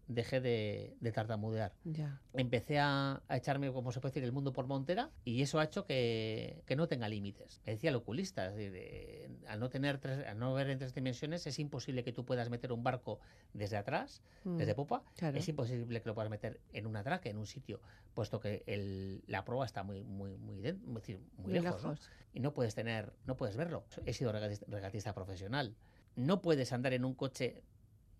dejé 0.07 0.41
de, 0.41 0.95
de 0.99 1.11
tartamudear. 1.11 1.73
ya. 1.83 2.19
Empecé 2.33 2.79
a, 2.79 3.21
a 3.27 3.37
echarme, 3.37 3.71
como 3.71 3.91
se 3.91 3.99
puede 4.01 4.11
decir, 4.11 4.23
el 4.23 4.31
mundo 4.31 4.53
por 4.53 4.65
montera 4.65 5.11
y 5.23 5.41
eso 5.43 5.59
ha 5.59 5.63
hecho 5.65 5.85
que, 5.85 6.63
que 6.65 6.75
no 6.75 6.87
tenga 6.87 7.07
límites. 7.07 7.61
Me 7.65 7.73
decía 7.73 7.91
el 7.91 7.95
oculista, 7.95 8.47
es 8.47 8.55
decir, 8.55 8.73
eh, 8.75 9.29
al, 9.47 9.59
no 9.59 9.69
tener 9.69 9.99
tres- 9.99 10.25
al 10.25 10.39
no 10.39 10.53
ver 10.53 10.69
en 10.71 10.79
tres 10.79 10.93
dimensiones 10.95 11.45
es 11.45 11.59
imposible 11.59 12.03
que 12.03 12.11
tú 12.11 12.25
puedas 12.25 12.49
meter 12.49 12.71
un 12.71 12.83
barco 12.83 13.19
desde 13.53 13.77
atrás, 13.77 14.23
Mm, 14.45 14.57
desde 14.57 14.75
popa, 14.75 15.03
claro. 15.15 15.37
es 15.37 15.47
imposible 15.47 16.01
que 16.01 16.09
lo 16.09 16.15
puedas 16.15 16.29
meter 16.31 16.59
en 16.73 16.85
un 16.87 16.95
atraque, 16.97 17.29
en 17.29 17.37
un 17.37 17.45
sitio, 17.45 17.79
puesto 18.13 18.39
que 18.39 18.63
el- 18.65 19.23
la 19.27 19.45
proa 19.45 19.65
está 19.65 19.83
muy, 19.83 20.03
muy, 20.03 20.35
muy, 20.37 20.55
muy 20.83 21.01
Muy 21.37 21.53
lejos, 21.53 21.83
¿no? 21.83 21.95
y 22.33 22.39
no 22.39 22.53
puedes 22.53 22.73
tener, 22.75 23.13
no 23.25 23.37
puedes 23.37 23.55
verlo. 23.55 23.85
He 24.05 24.13
sido 24.13 24.31
regatista, 24.31 24.65
regatista 24.69 25.13
profesional. 25.13 25.75
No 26.15 26.41
puedes 26.41 26.73
andar 26.73 26.93
en 26.93 27.05
un 27.05 27.13
coche. 27.13 27.63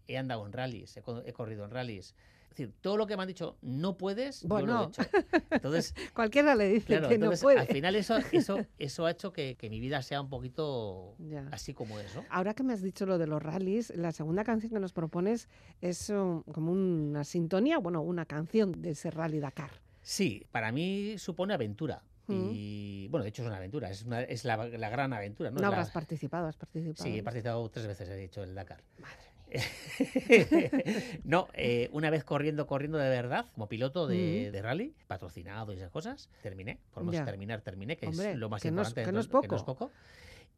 He 0.08 0.18
andado 0.18 0.46
en 0.46 0.54
rallies, 0.54 0.96
he, 0.98 1.02
co- 1.02 1.24
he 1.26 1.34
corrido 1.34 1.64
en 1.66 1.72
rallies. 1.72 2.16
Es 2.44 2.58
decir, 2.58 2.74
todo 2.82 2.98
lo 2.98 3.08
que 3.08 3.16
me 3.18 3.24
han 3.24 3.28
dicho 3.28 3.58
no 3.64 3.98
puedes, 3.98 4.42
yo 4.42 4.48
lo 4.50 4.58
he 4.60 4.62
Bueno. 4.62 4.88
hecho. 4.90 5.02
Entonces, 5.50 5.96
Cualquiera 6.14 6.54
le 6.54 6.68
dice 6.70 6.86
claro, 6.86 7.10
que 7.10 7.18
no 7.18 7.32
puede. 7.32 7.60
al 7.62 7.68
final 7.68 7.96
eso, 7.96 8.16
eso, 8.32 8.58
eso 8.78 9.06
ha 9.08 9.12
hecho 9.12 9.34
que, 9.34 9.56
que 9.56 9.72
mi 9.72 9.80
vida 9.80 10.04
sea 10.04 10.22
un 10.22 10.30
poquito 10.30 11.16
Ya. 11.18 11.48
así 11.52 11.74
como 11.74 12.00
es, 12.00 12.14
¿no? 12.16 12.24
Ahora 12.30 12.54
que 12.54 12.62
me 12.64 12.74
has 12.74 12.84
dicho 12.84 13.08
lo 13.08 13.18
de 13.18 13.26
los 13.26 13.42
rallies, 13.42 13.92
la 13.96 14.12
segunda 14.12 14.44
canción 14.44 14.72
que 14.72 14.80
nos 14.80 14.94
propones 14.94 15.50
es 15.82 16.10
um, 16.12 16.44
como 16.44 16.72
una 16.72 17.24
sintonía, 17.24 17.80
bueno, 17.80 18.02
una 18.02 18.26
canción 18.26 18.72
de 18.84 18.92
ese 18.92 19.10
rally 19.10 19.40
Dakar. 19.40 19.72
Sí, 20.04 20.46
para 20.52 20.72
mí 20.72 21.16
supone 21.18 21.56
aventura. 21.56 22.04
Mm. 22.28 22.50
Y 22.54 23.08
bueno, 23.08 23.24
de 23.24 23.30
hecho 23.30 23.42
es 23.42 23.48
una 23.48 23.58
aventura, 23.58 23.90
es, 23.90 24.04
una- 24.04 24.22
es 24.22 24.46
la, 24.46 24.58
la 24.68 24.90
gran 24.90 25.12
aventura, 25.12 25.50
¿no? 25.50 25.56
No, 25.56 25.62
la- 25.62 25.68
habrás 25.70 25.90
participado, 25.90 26.46
has 26.48 26.56
participado. 26.58 27.04
Sí, 27.04 27.18
he 27.18 27.24
participado 27.24 27.68
tres 27.70 27.88
veces, 27.88 28.08
he 28.10 28.16
dicho, 28.16 28.44
el 28.44 28.54
Dakar. 28.54 28.84
Madre 29.00 29.33
no, 31.24 31.48
eh, 31.54 31.90
una 31.92 32.10
vez 32.10 32.24
corriendo, 32.24 32.68
corriendo 32.68 32.98
de 32.98 33.10
verdad, 33.10 33.46
como 33.54 33.68
piloto 33.68 34.08
de, 34.08 34.48
Mm. 34.50 34.52
de 34.52 34.62
rally, 34.62 34.94
patrocinado 35.08 35.74
y 35.74 35.78
esas 35.78 35.92
cosas, 35.92 36.30
terminé. 36.42 36.80
Por 36.94 37.04
más 37.04 37.24
terminar, 37.26 37.62
terminé, 37.62 37.98
que 37.98 38.08
Hombre, 38.08 38.32
es 38.32 38.38
lo 38.38 38.50
más 38.50 38.62
que 38.62 38.72
no 38.72 38.82
es- 38.82 38.88
importante. 38.90 39.08
que 39.10 39.14
no 39.14 39.20
es 39.20 39.28
poco. 39.64 39.92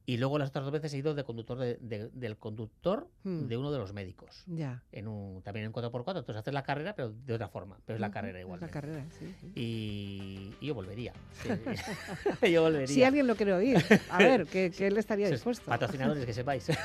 Y 0.07 0.17
luego 0.17 0.37
las 0.37 0.49
otras 0.49 0.65
dos 0.65 0.71
veces 0.71 0.93
he 0.93 0.97
ido 0.99 1.15
de 1.15 1.23
conductor 1.23 1.57
de- 1.57 1.77
de- 1.81 2.09
del 2.09 2.37
conductor 2.37 3.09
Mm. 3.23 3.47
de 3.47 3.57
uno 3.57 3.71
de 3.71 3.79
los 3.79 3.91
médicos. 3.93 4.43
Ya. 4.45 4.83
En 4.91 5.07
un, 5.07 5.41
también 5.41 5.65
en 5.65 5.71
4x4. 5.73 6.19
Entonces 6.19 6.35
haces 6.41 6.53
la 6.53 6.61
carrera, 6.61 6.93
pero 6.95 7.09
de 7.11 7.33
otra 7.33 7.47
forma. 7.49 7.79
Pero 7.85 7.95
es 7.95 8.01
la 8.01 8.11
carrera 8.11 8.39
igual. 8.39 8.59
La 8.61 8.67
carrera, 8.67 9.03
sí. 9.17 9.33
sí. 9.41 9.51
Y, 9.55 10.53
y 10.61 10.67
yo 10.67 10.75
volvería. 10.75 11.13
sí. 11.41 11.49
yo 12.51 12.61
volvería. 12.61 12.87
Si 12.87 13.03
alguien 13.03 13.25
lo 13.25 13.35
quiere 13.35 13.53
oír, 13.53 13.77
a 14.11 14.17
ver, 14.19 14.45
que, 14.45 14.69
que 14.69 14.85
él 14.87 14.97
estaría 14.97 15.25
Sí, 15.27 15.33
dispuesto. 15.33 15.65
Patrocinadores, 15.65 16.23
que 16.25 16.33
sepáis. 16.33 16.67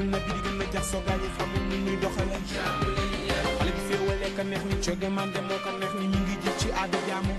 dul 0.00 0.08
na 0.10 0.18
bi 0.24 0.32
di 0.32 0.40
gën 0.48 0.60
a 0.62 0.66
jaxso 0.72 0.98
gaañi 1.06 1.28
xamul 1.36 1.62
ni 1.68 1.76
ñuy 1.84 1.96
doxale 2.02 2.36
xale 3.56 3.70
bi 3.76 3.80
féewale 3.88 4.28
ka 4.36 4.42
neex 4.50 4.62
ni 4.68 4.76
coge 4.84 5.08
man 5.16 5.28
de 5.34 5.40
moo 5.48 5.58
ko 5.64 5.70
neex 5.80 5.92
ñu 6.00 6.06
ngi 6.24 6.34
jëf 6.42 6.56
ci 6.60 6.68
a 6.80 6.84
jaamu. 7.08 7.34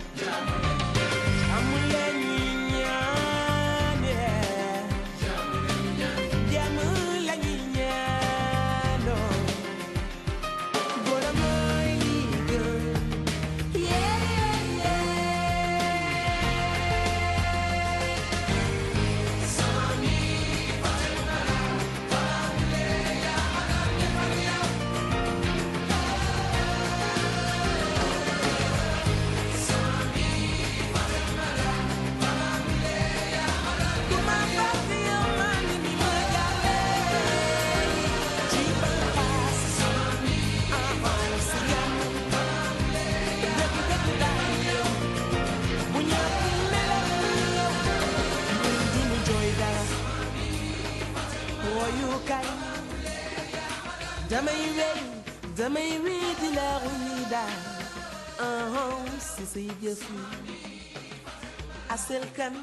Kan 62.41 62.53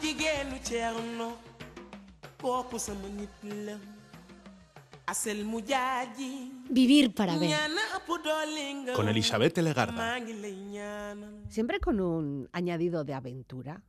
jigéenu 0.00 0.56
Ceerno 0.68 1.28
kooku 2.40 2.78
sama 2.80 3.08
nit 3.18 3.34
la 3.66 3.76
asel 5.12 5.44
mu 5.44 5.60
jaaji 5.60 6.32
Vivir 6.70 7.12
para 7.14 7.36
ver. 7.36 7.50
Con 8.96 9.08
Elizabeth 9.08 9.58
Legarda. 9.58 9.92
Siempre 11.50 11.78
con 11.78 12.00
un 12.00 12.48
añadido 12.52 13.04
de 13.04 13.12
aventura, 13.12 13.82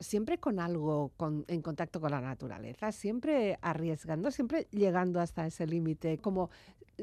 siempre 0.00 0.38
con 0.38 0.60
algo 0.60 1.12
con- 1.18 1.44
en 1.48 1.60
contacto 1.60 2.00
con 2.00 2.10
la 2.10 2.22
naturaleza, 2.22 2.90
siempre 2.92 3.58
arriesgando, 3.60 4.30
siempre 4.30 4.66
llegando 4.70 5.20
hasta 5.20 5.46
ese 5.46 5.66
límite, 5.66 6.16
como 6.18 6.48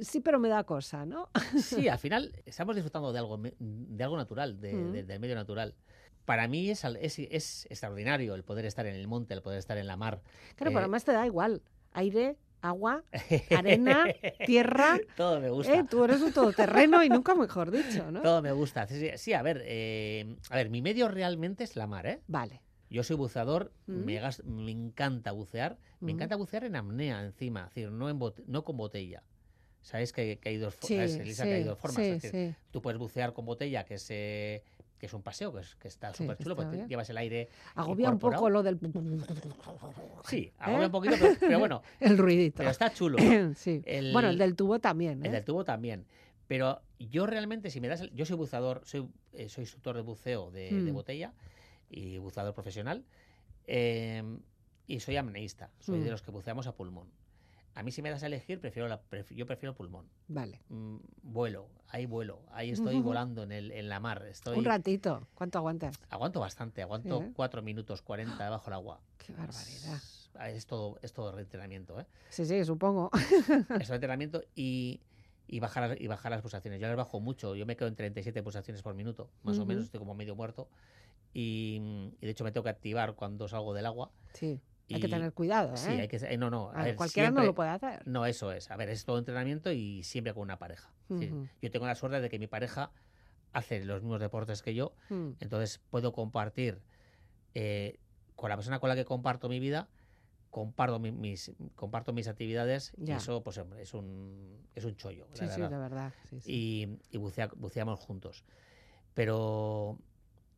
sí, 0.02 0.20
pero 0.20 0.40
me 0.40 0.50
da 0.50 0.64
cosa, 0.64 1.06
¿no? 1.06 1.30
Sí, 1.60 1.88
al 1.88 2.00
final 2.00 2.34
estamos 2.46 2.74
disfrutando 2.76 3.14
de 3.14 3.20
algo, 3.20 3.38
de 3.38 4.04
algo 4.04 4.18
natural, 4.18 4.60
de- 4.60 4.74
Mm. 4.74 4.92
de- 4.94 5.04
del 5.04 5.20
medio 5.20 5.36
natural. 5.36 5.76
Para 6.26 6.48
mí 6.48 6.70
es, 6.70 6.84
es, 6.86 7.20
es 7.20 7.66
extraordinario 7.70 8.36
el 8.36 8.44
poder 8.44 8.66
estar 8.66 8.86
en 8.86 8.96
el 8.96 9.08
monte, 9.08 9.34
el 9.34 9.42
poder 9.42 9.60
estar 9.60 9.78
en 9.78 9.88
la 9.88 9.98
mar. 9.98 10.22
Claro, 10.56 10.72
pero 10.72 10.80
Eh, 10.80 10.84
además 10.84 11.04
te 11.04 11.12
da 11.12 11.26
igual. 11.26 11.62
Aire, 11.92 12.38
agua, 12.62 13.04
arena, 13.56 14.08
tierra. 14.46 15.00
Todo 15.16 15.40
me 15.42 15.50
gusta. 15.50 15.74
Eh, 15.74 15.84
tú 15.90 16.04
eres 16.04 16.22
un 16.22 16.32
todoterreno 16.34 17.04
y 17.04 17.10
nunca 17.10 17.36
mejor 17.36 17.72
dicho, 17.72 18.10
¿no? 18.12 18.22
Todo 18.22 18.42
me 18.42 18.52
gusta. 18.52 18.88
Sí, 18.88 19.00
sí, 19.00 19.10
sí, 19.18 19.34
a 19.34 19.42
ver, 19.42 19.62
eh, 19.66 20.38
a 20.50 20.56
ver, 20.56 20.70
mi 20.70 20.82
medio 20.82 21.08
realmente 21.10 21.64
es 21.64 21.76
la 21.76 21.88
mar, 21.88 22.08
¿eh? 22.08 22.22
Vale. 22.28 22.62
Yo 22.90 23.04
soy 23.04 23.16
buceador, 23.16 23.74
Mm. 23.88 24.06
me, 24.06 24.20
gas- 24.20 24.44
me 24.46 24.72
encanta 24.72 25.32
bucear, 25.32 25.78
me 26.00 26.12
Mm. 26.14 26.16
encanta 26.16 26.36
bucear 26.36 26.64
en 26.64 26.76
apnea 26.76 27.22
encima, 27.24 27.62
es 27.62 27.66
decir, 27.76 27.92
no, 27.92 28.10
en 28.10 28.20
no 28.48 28.64
con 28.64 28.78
botella. 28.78 29.24
Sabes 29.82 30.14
que, 30.14 30.40
que 30.40 30.50
hay 30.50 30.58
dos 30.58 30.76
Sí, 30.76 30.96
formas, 30.96 31.20
Elisa, 31.20 31.44
que 31.44 31.56
hay 31.56 31.64
sí, 31.64 31.68
dos 31.68 31.78
formas. 31.78 31.98
sí, 31.98 32.10
es 32.12 32.22
decir, 32.22 32.52
sí. 32.52 32.56
Tú 32.72 32.82
puedes 32.82 32.98
bucear 32.98 33.34
con 33.34 33.46
botella, 33.46 33.84
que 33.84 33.96
es, 33.96 34.08
eh, 34.10 34.64
que 35.04 35.08
es 35.08 35.14
un 35.14 35.22
paseo, 35.22 35.52
que, 35.52 35.60
es- 35.60 35.76
que 35.76 35.90
está 35.90 36.14
Sí, 36.14 36.24
súper 36.24 36.38
chulo, 36.38 36.56
porque 36.56 36.78
bien. 36.78 36.88
llevas 36.88 37.10
el 37.10 37.18
aire. 37.18 37.50
Agobia 37.76 38.10
un 38.10 38.20
poco 38.20 38.50
lo 38.50 38.64
del... 38.64 38.80
Sí, 40.24 40.38
¿Eh? 40.48 40.54
agobia 40.60 40.86
un 40.86 40.92
poquito, 40.94 41.16
pero, 41.20 41.36
pero 41.42 41.60
bueno, 41.60 41.82
El 42.00 42.18
ruidito. 42.18 42.56
pero 42.60 42.70
está 42.70 42.94
chulo. 42.94 43.18
¿no? 43.20 43.54
sí. 43.56 43.82
El- 43.86 44.14
Bueno, 44.14 44.30
el 44.30 44.38
del 44.38 44.56
tubo 44.56 44.80
también, 44.80 45.22
¿eh? 45.22 45.26
El 45.26 45.34
del 45.34 45.44
tubo 45.44 45.66
también. 45.66 46.06
Pero 46.48 46.82
yo 47.00 47.26
realmente, 47.26 47.70
si 47.70 47.82
me 47.82 47.90
das. 47.90 48.00
el- 48.00 48.14
yo 48.14 48.26
soy 48.26 48.38
buceador, 48.38 48.80
soy, 48.86 49.10
eh, 49.34 49.50
soy 49.50 49.64
instructor 49.64 49.98
de 49.98 50.04
buceo 50.04 50.52
de, 50.52 50.72
de 50.72 50.92
Mm. 50.92 50.96
botella 50.96 51.34
y 51.90 52.18
buceador 52.20 52.54
profesional. 52.54 53.04
eh, 53.68 54.24
y 54.88 55.00
soy 55.02 55.18
apneísta. 55.18 55.70
Soy 55.80 56.00
Mm. 56.00 56.04
de 56.06 56.12
los 56.12 56.22
que 56.22 56.32
buceamos 56.32 56.66
a 56.68 56.76
pulmón. 56.76 57.10
A 57.76 57.82
mí, 57.84 57.92
si 57.92 58.02
me 58.02 58.10
das 58.12 58.22
a 58.24 58.28
elegir, 58.28 58.60
prefiero 58.60 58.88
la, 58.88 59.02
pref- 59.10 59.34
yo 59.34 59.46
prefiero 59.48 59.74
pulmón. 59.74 60.08
Vale. 60.28 60.62
Mm, 60.70 60.98
vuelo, 61.24 61.70
ahí 61.88 62.06
vuelo, 62.06 62.42
ahí 62.52 62.70
estoy 62.70 63.00
volando 63.02 63.44
en, 63.44 63.52
el, 63.52 63.72
en 63.72 63.90
la 63.90 64.00
mar. 64.00 64.26
Estoy, 64.28 64.60
Un 64.60 64.66
ratito. 64.66 65.28
¿Cuánto 65.34 65.58
aguantas? 65.58 65.96
aguanto 66.10 66.40
bastante, 66.40 66.82
aguanto 66.84 67.20
Sí, 67.20 67.26
¿eh? 67.26 67.32
4 67.36 67.62
minutos 67.64 68.02
40 68.04 68.44
debajo 68.44 68.66
del 68.66 68.74
agua. 68.76 69.02
Qué 69.18 69.34
barbaridad. 69.34 69.96
Es, 69.96 70.30
es 70.56 70.66
todo, 70.68 71.00
es 71.02 71.14
todo 71.14 71.32
reentrenamiento, 71.32 72.00
¿eh? 72.00 72.06
Sí, 72.30 72.46
sí, 72.46 72.64
supongo. 72.64 73.10
es 73.80 73.90
un 73.90 73.96
entrenamiento 73.96 74.44
y, 74.56 75.02
y 75.48 75.60
bajar, 75.60 75.90
las- 75.90 76.00
y 76.02 76.08
bajar 76.08 76.32
las 76.32 76.42
pulsaciones. 76.42 76.80
Yo 76.80 76.88
las 76.88 76.96
bajo 76.98 77.20
mucho, 77.20 77.56
yo 77.56 77.66
me 77.66 77.76
quedo 77.76 77.88
en 77.88 77.96
37 77.96 78.44
pulsaciones 78.44 78.84
por 78.84 78.94
minuto, 78.94 79.32
más 79.42 79.58
o 79.58 79.66
menos, 79.66 79.86
estoy 79.86 80.00
como 80.00 80.14
medio 80.14 80.36
muerto. 80.36 80.70
Y, 81.34 81.82
y 82.22 82.26
de 82.26 82.30
hecho 82.32 82.44
me 82.44 82.52
tengo 82.52 82.64
que 82.64 82.70
activar 82.70 83.16
cuando 83.16 83.48
salgo 83.48 83.74
del 83.74 83.88
agua. 83.88 84.12
Sí. 84.34 84.60
Hay 84.92 85.00
que 85.00 85.08
tener 85.08 85.34
cuidado, 85.34 85.74
¿eh? 85.74 85.78
Sí, 85.78 85.92
hay 85.94 86.08
que 86.08 86.18
eh, 86.18 86.38
no, 86.38 86.50
no, 86.50 86.70
a 86.72 86.82
Ah, 86.82 86.84
ver, 86.84 86.96
cualquiera 86.96 87.32
no 87.32 87.44
lo 87.44 87.56
puede 87.56 87.70
hacer. 87.70 88.06
No, 88.08 88.26
eso 88.26 88.52
es. 88.52 88.70
A 88.70 88.76
ver, 88.76 88.90
es 88.90 89.06
todo 89.06 89.18
entrenamiento 89.18 89.72
y 89.72 90.04
siempre 90.04 90.34
con 90.34 90.44
una 90.44 90.60
pareja. 90.60 90.94
Yo 91.10 91.72
tengo 91.72 91.86
la 91.86 91.96
suerte 91.96 92.20
de 92.22 92.30
que 92.30 92.40
mi 92.40 92.48
pareja 92.48 92.92
hace 93.54 93.84
los 93.86 94.02
mismos 94.02 94.20
deportes 94.20 94.62
que 94.64 94.74
yo, 94.74 94.96
Mm. 95.10 95.32
entonces 95.40 95.80
puedo 95.90 96.12
compartir 96.12 96.82
eh, 97.56 98.00
con 98.36 98.50
la 98.50 98.56
persona 98.56 98.80
con 98.80 98.90
la 98.90 98.96
que 98.96 99.06
comparto 99.06 99.48
mi 99.48 99.60
vida, 99.60 99.90
comparto 100.50 101.00
mi- 101.00 101.12
mis, 101.12 101.52
comparto 101.76 102.14
mis 102.14 102.28
actividades 102.28 102.94
Ya. 102.98 103.14
y 103.14 103.18
eso 103.18 103.44
pues 103.44 103.58
hombre, 103.60 103.84
es 103.84 103.94
un, 103.94 104.68
es 104.76 104.86
un 104.86 104.96
chollo. 104.96 105.28
la 105.30 105.36
Sí, 105.48 105.48
sí, 105.54 105.62
de 105.62 105.78
verdad. 105.78 106.14
sí, 106.30 106.42
sí. 106.42 106.52
y, 106.52 107.16
y 107.16 107.20
bucea- 107.20 107.52
buceamos 107.56 108.00
juntos. 108.00 108.44
Pero 109.14 110.00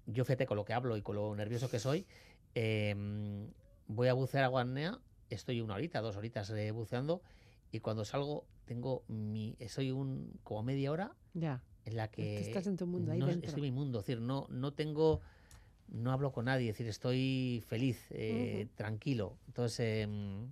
yo 0.06 0.24
fíjate 0.26 0.46
con 0.46 0.56
lo 0.58 0.64
que 0.66 0.74
hablo 0.74 0.96
y 0.98 1.02
con 1.02 1.16
lo 1.16 1.36
nervioso 1.36 1.70
que 1.70 1.80
soy, 1.80 2.08
em, 2.54 3.52
voy 3.88 4.08
a 4.08 4.14
bucear 4.14 4.44
a 4.44 4.48
Guanea, 4.48 5.00
estoy 5.30 5.62
una 5.62 5.76
horita, 5.76 6.02
dos 6.02 6.16
horitas 6.16 6.50
eh, 6.52 6.72
buceando 6.72 7.22
y 7.72 7.80
cuando 7.80 8.06
salgo 8.06 8.46
tengo 8.66 9.04
mi, 9.08 9.56
soy 9.70 9.92
un 9.92 10.40
como 10.44 10.64
media 10.64 10.92
hora 10.92 11.16
Ya. 11.34 11.62
en 11.86 11.96
la 11.98 12.10
que 12.10 12.40
estás 12.40 12.68
en 12.68 12.78
tu 12.78 12.88
mundo, 12.88 13.12
ahí 13.12 13.20
no, 13.20 13.28
dentro. 13.28 13.48
estoy 13.50 13.68
en 13.68 13.74
mi 13.74 13.80
mundo, 13.80 14.00
es 14.00 14.06
decir, 14.06 14.22
no, 14.22 14.48
no 14.50 14.74
tengo, 14.74 15.22
no 15.88 16.12
hablo 16.12 16.32
con 16.32 16.46
nadie, 16.46 16.70
es 16.70 16.76
decir, 16.76 16.88
estoy 16.88 17.64
feliz, 17.68 18.06
eh, 18.12 18.68
tranquilo. 18.76 19.38
Entonces, 19.48 20.04
em, 20.04 20.52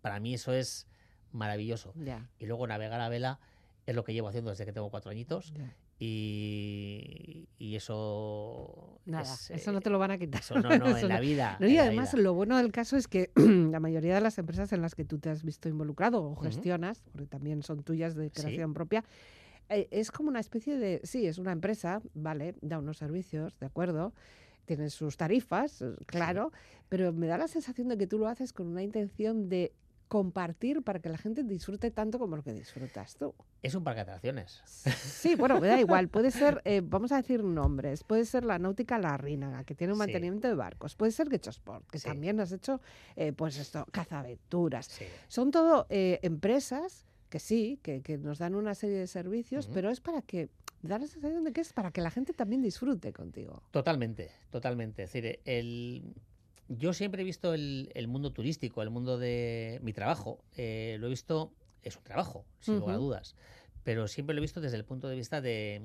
para 0.00 0.18
mí 0.18 0.34
eso 0.34 0.52
es 0.52 0.86
maravilloso. 1.32 1.92
Ya. 1.94 2.28
Y 2.38 2.46
luego 2.46 2.66
navegar 2.66 3.00
a 3.00 3.08
vela 3.08 3.38
es 3.86 3.94
lo 3.94 4.02
que 4.02 4.12
llevo 4.12 4.28
haciendo 4.28 4.50
desde 4.50 4.64
que 4.66 4.72
tengo 4.72 4.90
cuatro 4.90 5.10
añitos 5.10 5.52
ya. 5.54 5.72
Y, 6.00 7.48
y 7.58 7.76
eso... 7.76 8.98
Nada, 9.04 9.22
es, 9.24 9.50
eso 9.50 9.72
no 9.72 9.80
te 9.80 9.90
lo 9.90 9.98
van 9.98 10.10
a 10.12 10.18
quitar. 10.18 10.40
Eso 10.40 10.54
no, 10.58 10.68
no, 10.76 10.86
Eso 10.96 10.98
en 10.98 11.08
la 11.08 11.20
vida. 11.20 11.56
No, 11.60 11.66
y 11.68 11.76
además 11.78 12.12
vida. 12.12 12.22
lo 12.22 12.34
bueno 12.34 12.56
del 12.56 12.72
caso 12.72 12.96
es 12.96 13.06
que 13.08 13.30
la 13.36 13.80
mayoría 13.80 14.14
de 14.14 14.20
las 14.20 14.38
empresas 14.38 14.72
en 14.72 14.82
las 14.82 14.94
que 14.94 15.04
tú 15.04 15.18
te 15.18 15.30
has 15.30 15.44
visto 15.44 15.68
involucrado 15.68 16.22
o 16.24 16.34
gestionas, 16.36 17.00
porque 17.12 17.26
también 17.26 17.62
son 17.62 17.82
tuyas 17.82 18.14
de 18.14 18.30
Sí. 18.30 18.42
creación 18.42 18.74
propia, 18.74 19.04
eh, 19.68 19.88
es 19.90 20.10
como 20.10 20.28
una 20.30 20.40
especie 20.40 20.76
de, 20.78 21.00
sí, 21.04 21.26
es 21.26 21.38
una 21.38 21.52
empresa, 21.52 22.00
vale, 22.14 22.54
da 22.60 22.78
unos 22.78 22.96
servicios, 22.98 23.58
de 23.60 23.66
acuerdo, 23.66 24.12
tiene 24.64 24.90
sus 24.90 25.16
tarifas, 25.16 25.82
eh, 25.82 25.94
claro, 26.06 26.52
pero 26.88 27.12
me 27.12 27.26
da 27.26 27.38
la 27.38 27.48
sensación 27.48 27.88
de 27.88 27.96
que 27.98 28.06
tú 28.06 28.18
lo 28.18 28.28
haces 28.28 28.52
con 28.52 28.66
una 28.68 28.82
intención 28.82 29.48
de 29.48 29.72
compartir 30.10 30.82
para 30.82 30.98
que 30.98 31.08
la 31.08 31.16
gente 31.16 31.44
disfrute 31.44 31.92
tanto 31.92 32.18
como 32.18 32.34
lo 32.34 32.42
que 32.42 32.52
disfrutas 32.52 33.14
tú. 33.14 33.32
Es 33.62 33.76
un 33.76 33.84
parque 33.84 33.98
de 33.98 34.02
atracciones. 34.02 34.60
Sí, 34.64 35.36
bueno, 35.36 35.60
me 35.60 35.68
da 35.68 35.78
igual. 35.80 36.08
Puede 36.08 36.32
ser, 36.58 36.60
eh, 36.64 36.82
vamos 36.84 37.12
a 37.12 37.16
decir 37.18 37.44
nombres, 37.44 38.02
puede 38.02 38.24
ser 38.24 38.44
la 38.44 38.58
náutica 38.58 38.98
La 38.98 39.16
Rínaga, 39.16 39.62
que 39.62 39.76
tiene 39.76 39.92
un 39.92 39.98
Sí. 39.98 40.06
mantenimiento 40.06 40.48
de 40.48 40.54
barcos, 40.54 40.96
puede 40.96 41.12
ser 41.12 41.30
Getxo 41.30 41.50
Sport, 41.50 41.88
que 41.92 42.00
Sí. 42.00 42.08
también 42.08 42.40
has 42.40 42.50
hecho, 42.50 42.80
eh, 43.14 43.32
pues 43.32 43.56
esto, 43.56 43.86
cazaventuras. 43.92 44.86
Sí. 44.86 45.04
Son 45.28 45.52
todo 45.52 45.86
eh, 45.90 46.18
empresas 46.22 47.06
que 47.28 47.38
sí, 47.38 47.78
que, 47.80 48.02
que 48.02 48.18
nos 48.18 48.38
dan 48.38 48.56
una 48.56 48.74
serie 48.74 48.96
de 48.96 49.06
servicios, 49.06 49.68
pero 49.72 49.90
es 49.90 50.00
para 50.00 50.22
que, 50.22 50.48
da 50.82 50.98
la 50.98 51.06
sensación 51.06 51.44
de 51.44 51.52
que 51.52 51.60
es 51.60 51.72
para 51.72 51.92
que 51.92 52.00
la 52.00 52.10
gente 52.10 52.32
también 52.32 52.62
disfrute 52.62 53.12
contigo. 53.12 53.62
Totalmente, 53.70 54.32
totalmente. 54.50 55.04
Es 55.04 55.12
decir, 55.12 55.38
el... 55.44 56.16
yo 56.70 56.92
siempre 56.92 57.22
he 57.22 57.24
visto 57.24 57.52
el, 57.52 57.90
el 57.94 58.06
mundo 58.08 58.32
turístico, 58.32 58.80
el 58.82 58.90
mundo 58.90 59.18
de 59.18 59.78
mi 59.82 59.92
trabajo. 59.92 60.44
eh, 60.56 60.96
lo 61.00 61.06
he 61.06 61.10
visto, 61.10 61.52
es 61.82 61.96
un 61.96 62.04
trabajo, 62.04 62.46
sin 62.60 62.78
lugar 62.78 62.94
a 62.94 62.98
dudas, 62.98 63.34
pero 63.82 64.06
siempre 64.08 64.34
lo 64.34 64.40
he 64.40 64.42
visto 64.42 64.60
desde 64.60 64.76
el 64.76 64.84
punto 64.84 65.08
de 65.08 65.16
vista 65.16 65.40
de... 65.40 65.82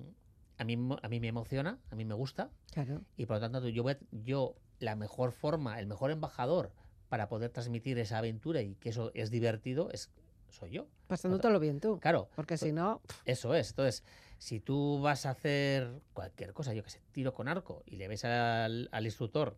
A 0.58 0.63
mí, 0.63 0.78
a 1.02 1.10
mí 1.10 1.19
me 1.19 1.28
emociona, 1.28 1.80
a 1.89 1.95
mí 1.95 2.06
me 2.06 2.13
gusta, 2.13 2.50
Claro. 2.71 3.02
y 3.17 3.26
por 3.26 3.38
lo 3.38 3.41
tanto 3.41 3.67
yo, 3.67 3.84
voy 3.84 3.93
a- 3.93 4.00
yo 4.12 4.56
la 4.80 4.95
mejor 4.95 5.32
forma, 5.34 5.80
el 5.80 5.88
mejor 5.88 6.12
embajador 6.12 6.71
para 7.10 7.28
poder 7.28 7.50
transmitir 7.50 7.98
esa 8.00 8.19
aventura 8.19 8.62
y 8.62 8.76
que 8.76 8.89
eso 8.89 9.12
es 9.15 9.32
divertido 9.32 9.89
es 9.91 10.12
soy 10.50 10.69
yo. 10.71 10.88
Pasándotelo 11.08 11.60
bien 11.60 11.80
tú. 11.82 12.00
Claro, 12.00 12.30
Porque 12.36 12.58
si 12.58 12.71
no, 12.71 13.02
Eso 13.26 13.54
es. 13.54 13.71
Entonces, 13.71 14.04
si 14.38 14.60
tú 14.62 15.02
vas 15.02 15.26
a 15.26 15.32
hacer 15.32 16.02
cualquier 16.13 16.54
cosa, 16.54 16.74
yo 16.74 16.84
que 16.84 16.89
sé, 16.89 17.02
tiro 17.12 17.34
con 17.34 17.48
arco, 17.50 17.84
y 17.86 17.98
le 17.98 18.08
ves 18.08 18.24
al, 18.24 18.88
al 18.91 19.06
instructor 19.06 19.58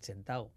sentado, 0.00 0.50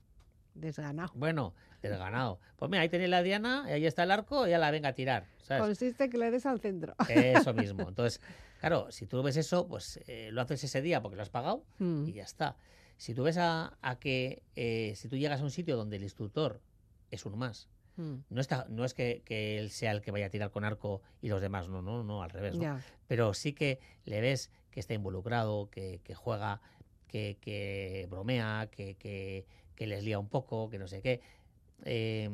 desganado. 0.54 1.12
bueno, 1.16 1.54
desganado, 1.82 2.40
pues 2.58 2.70
mira, 2.70 2.84
ahí 2.84 2.90
tenéis 2.90 3.10
la 3.10 3.24
diana, 3.24 3.66
ahí 3.66 3.86
está 3.86 4.04
el 4.04 4.12
arco, 4.12 4.48
y 4.48 4.52
ya 4.52 4.60
la 4.60 4.72
venga 4.72 4.90
a 4.90 4.94
tirar. 4.94 5.26
¿sabes? 5.42 5.64
Consiste 5.64 6.10
que 6.10 6.18
le 6.18 6.30
des 6.32 6.46
al 6.46 6.60
centro. 6.60 6.96
Eso 7.10 7.54
mismo. 7.54 7.88
Entonces, 7.88 8.22
claro, 8.60 8.92
si 8.92 9.08
tú 9.08 9.22
ves 9.24 9.38
eso, 9.38 9.68
pues 9.68 10.00
eh, 10.08 10.30
lo 10.32 10.42
haces 10.42 10.64
ese 10.64 10.82
día 10.82 11.02
porque 11.02 11.16
lo 11.16 11.22
has 11.24 11.30
pagado 11.30 11.64
Mm, 11.80 12.08
y 12.08 12.14
ya 12.14 12.24
está. 12.24 12.56
Si 12.98 13.16
tú 13.16 13.24
ves 13.24 13.38
a, 13.38 13.78
a 13.82 14.00
que 14.00 14.44
eh, 14.56 14.94
si 14.96 15.08
tú 15.10 15.18
llegas 15.18 15.42
a 15.42 15.44
un 15.44 15.50
sitio 15.52 15.76
donde 15.76 15.96
el 15.98 16.04
instructor 16.04 16.62
es 17.10 17.26
un 17.26 17.38
más, 17.38 17.68
mm, 17.98 18.14
no, 18.30 18.40
está, 18.42 18.68
no 18.70 18.86
es 18.86 18.94
que, 18.94 19.24
que 19.26 19.58
él 19.58 19.72
sea 19.72 19.92
el 19.92 20.02
que 20.02 20.12
vaya 20.12 20.28
a 20.28 20.30
tirar 20.30 20.52
con 20.52 20.64
arco 20.64 21.02
y 21.22 21.30
los 21.30 21.42
demás, 21.42 21.68
no, 21.68 21.82
no, 21.82 22.04
no, 22.04 22.22
al 22.22 22.30
revés. 22.30 22.56
Pero 23.08 23.34
sí 23.34 23.54
que 23.54 23.80
le 24.06 24.22
ves 24.22 24.52
que 24.70 24.80
está 24.80 24.94
involucrado, 24.94 25.70
que, 25.72 26.00
que 26.04 26.14
juega, 26.14 26.62
que, 27.08 27.38
que 27.42 28.08
bromea, 28.10 28.70
que, 28.72 29.46
que, 29.82 29.88
les 29.88 30.04
lía 30.04 30.20
un 30.20 30.28
poco, 30.30 30.70
que 30.70 30.78
no 30.78 30.88
sé 30.88 31.02
qué. 31.02 31.22
Eh, 31.86 32.30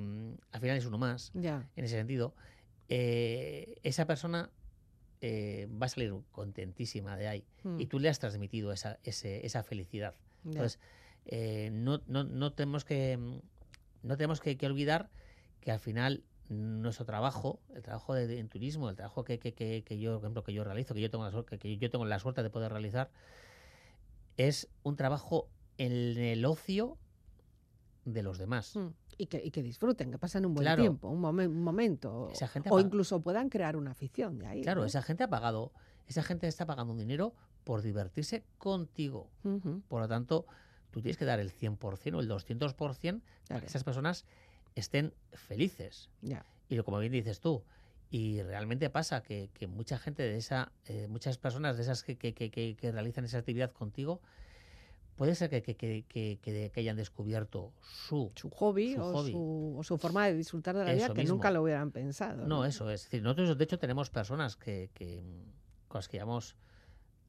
al 0.52 0.60
final 0.62 0.76
es 0.78 0.86
uno 0.86 0.98
más 0.98 1.32
Ya. 1.34 1.66
en 1.78 1.86
ese 1.86 1.96
sentido, 1.96 2.34
eh, 2.90 3.76
esa 3.84 4.06
persona 4.06 4.50
eh, 5.22 5.68
va 5.82 5.86
a 5.86 5.90
salir 5.90 6.14
contentísima 6.32 7.16
de 7.18 7.28
ahí 7.28 7.46
mm, 7.64 7.80
y 7.80 7.86
tú 7.88 8.00
le 8.00 8.10
has 8.10 8.20
transmitido 8.20 8.72
esa, 8.74 9.00
ese- 9.04 9.46
esa 9.46 9.64
felicidad. 9.64 10.16
ya. 10.44 10.52
Entonces, 10.52 10.80
eh, 11.26 11.70
no, 11.72 12.02
no, 12.08 12.24
no 12.26 12.52
tenemos 12.54 12.84
que 12.86 13.18
no 14.04 14.16
tenemos 14.18 14.42
que, 14.42 14.58
que 14.58 14.66
olvidar 14.68 15.10
que 15.62 15.72
al 15.72 15.80
final 15.80 16.24
nuestro 16.50 17.06
trabajo, 17.06 17.60
el 17.74 17.82
trabajo 17.82 18.14
de, 18.14 18.28
de- 18.28 18.40
en 18.40 18.48
turismo, 18.50 18.90
el 18.90 18.96
trabajo 18.96 19.24
que, 19.24 19.40
que, 19.40 19.54
que, 19.54 19.84
que 19.86 19.98
yo, 20.00 20.14
por 20.16 20.24
ejemplo, 20.26 20.44
que 20.44 20.54
yo 20.54 20.64
realizo, 20.64 20.94
que 20.94 21.02
yo 21.02 21.10
tengo 21.10 21.24
la 21.26 21.32
suerte, 21.32 21.58
que 21.58 21.78
yo 21.78 21.90
tengo 21.90 22.06
la 22.06 22.20
suerte 22.20 22.44
de 22.44 22.50
poder 22.50 22.72
realizar, 22.72 23.10
es 24.38 24.70
un 24.84 24.96
trabajo 24.98 25.50
en 25.78 25.92
el 26.18 26.46
ocio 26.46 26.98
de 28.14 28.24
los 28.24 28.38
demás. 28.38 28.76
Mm, 28.76 28.88
Y 29.18 29.26
que, 29.28 29.42
y 29.44 29.52
que 29.52 29.62
disfruten, 29.64 30.12
que 30.12 30.18
pasen 30.18 30.46
un 30.46 30.54
buen 30.54 30.64
Claro. 30.64 30.82
tiempo, 30.84 31.10
un, 31.10 31.22
momen- 31.22 31.50
un 31.50 31.62
momento. 31.64 32.30
Esa 32.32 32.48
gente 32.48 32.70
o 32.72 32.80
incluso 32.80 33.20
puedan 33.22 33.50
crear 33.50 33.76
una 33.76 33.92
afición 33.92 34.38
de 34.40 34.46
ahí. 34.48 34.62
Claro, 34.62 34.82
¿no? 34.82 34.88
esa 34.88 35.02
gente 35.02 35.24
ha 35.24 35.30
pagado, 35.30 35.72
esa 36.08 36.22
gente 36.24 36.48
está 36.48 36.66
pagando 36.66 36.94
un 36.94 37.00
dinero 37.00 37.34
por 37.64 37.82
divertirse 37.82 38.44
contigo. 38.58 39.30
Por 39.88 40.02
lo 40.02 40.08
tanto, 40.08 40.46
tú 40.92 41.02
tienes 41.02 41.18
que 41.18 41.26
dar 41.26 41.40
el 41.40 41.52
100% 41.52 42.18
o 42.18 42.20
el 42.22 42.28
200% 42.30 43.22
para 43.48 43.60
que 43.60 43.66
esas 43.66 43.84
personas 43.84 44.26
estén 44.76 45.14
felices. 45.34 46.10
ya. 46.22 46.46
Y 46.70 46.76
lo 46.76 46.84
como 46.86 47.00
bien 47.00 47.12
dices 47.14 47.40
tú, 47.40 47.64
y 48.10 48.42
realmente 48.44 48.90
pasa 48.90 49.22
que, 49.24 49.50
que 49.54 49.68
mucha 49.68 49.98
gente 49.98 50.22
de 50.24 50.38
esa, 50.38 50.72
eh, 50.86 51.08
muchas 51.10 51.38
personas 51.38 51.76
de 51.78 51.84
esas 51.84 52.04
que- 52.04 52.18
que- 52.18 52.34
que 52.42 52.92
realizan 52.92 53.26
esa 53.26 53.40
actividad 53.40 53.72
contigo, 53.72 54.22
puede 55.18 55.36
ser 55.36 55.50
que, 55.50 55.62
que- 55.62 55.76
que- 55.76 56.40
que- 56.42 56.72
hayan 56.80 56.96
descubierto 56.96 57.74
su... 57.82 58.32
Su 58.36 58.50
hobby, 58.52 58.94
Su 58.94 59.02
o, 59.02 59.12
hobby. 59.12 59.32
Su, 59.32 59.76
o 59.80 59.84
su 59.84 59.98
forma 59.98 60.28
de 60.28 60.36
disfrutar 60.36 60.78
de 60.78 60.86
la 60.86 60.94
vida 60.94 61.08
que 61.10 61.16
mismo. 61.22 61.36
nunca 61.36 61.52
lo 61.52 61.64
hubieran 61.64 61.92
pensado. 61.92 62.48
No, 62.48 62.64
eso 62.64 62.90
es. 62.90 63.02
Es 63.02 63.08
decir, 63.08 63.24
nosotros 63.24 63.58
de 63.58 63.64
hecho 63.66 63.80
tenemos 63.80 64.10
personas 64.10 64.56
que, 64.56 64.90
que 64.94 65.22
mm, 65.22 65.88
con 65.90 66.00
las 66.00 66.08
que 66.08 66.18
llevamos 66.18 66.56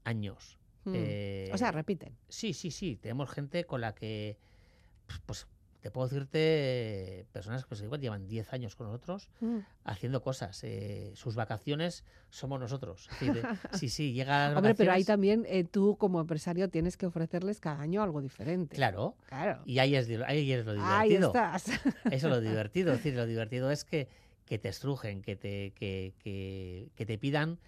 años. 0.05 0.59
Mm. 0.85 0.93
Eh, 0.95 1.51
o 1.53 1.59
sea, 1.59 1.73
repiten. 1.73 2.17
Sí, 2.29 2.53
sí, 2.53 2.71
sí. 2.71 2.97
Tenemos 2.97 3.31
gente 3.31 3.65
con 3.65 3.81
la 3.81 3.95
que, 3.95 4.37
pues, 5.27 5.47
te 5.81 5.91
puedo 5.93 6.09
decirte, 6.09 7.27
personas 7.33 7.63
que 7.63 7.69
pues, 7.69 7.81
igual 7.83 8.01
llevan 8.01 8.27
10 8.27 8.53
años 8.53 8.75
con 8.75 8.87
nosotros 8.89 9.29
Mm. 9.41 9.59
haciendo 9.85 10.23
cosas. 10.23 10.63
Eh, 10.65 11.13
sus 11.15 11.35
vacaciones 11.37 12.05
somos 12.31 12.59
nosotros. 12.59 13.09
De- 13.21 13.43
sí, 13.85 13.89
sí, 13.89 14.13
llega 14.13 14.57
Hombre, 14.57 14.75
pero 14.75 14.93
ahí 14.93 15.05
también 15.05 15.45
eh, 15.49 15.65
tú 15.65 15.97
como 15.97 16.21
empresario 16.21 16.69
tienes 16.69 16.97
que 16.97 17.07
ofrecerles 17.07 17.61
cada 17.61 17.81
año 17.81 18.03
algo 18.03 18.21
diferente. 18.21 18.75
Claro. 18.77 19.15
Claro. 19.29 19.63
Y 19.67 19.79
ahí 19.79 19.95
es, 19.95 20.09
ahí 20.27 20.51
es 20.53 20.67
lo 20.67 20.73
Ahí 20.85 21.11
divertido. 21.11 21.29
estás. 21.29 21.67
Eso 22.11 22.13
es 22.13 22.23
lo 22.25 22.41
divertido. 22.41 22.93
Es 22.93 22.99
decir, 22.99 23.15
lo 23.15 23.27
divertido 23.27 23.71
es 23.71 23.85
que, 23.85 24.09
que 24.47 24.59
te 24.59 24.69
estrujen, 24.69 25.23
que 25.23 25.37
te, 25.37 25.71
que, 25.77 26.15
que- 26.19 26.89
que 26.97 27.07
te 27.07 27.19
pidan 27.19 27.59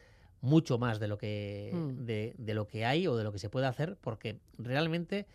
mucho 0.40 0.78
más 0.78 0.98
de 0.98 1.06
lo 1.08 1.16
que 1.18 1.70
Mm. 1.72 2.06
de, 2.06 2.34
de 2.38 2.54
lo 2.54 2.66
que 2.66 2.84
hay 2.86 3.06
o 3.06 3.14
de 3.16 3.22
lo 3.24 3.30
que 3.32 3.38
se 3.38 3.50
puede 3.50 3.66
hacer, 3.66 3.96
porque 4.00 4.40
realmente 4.58 5.26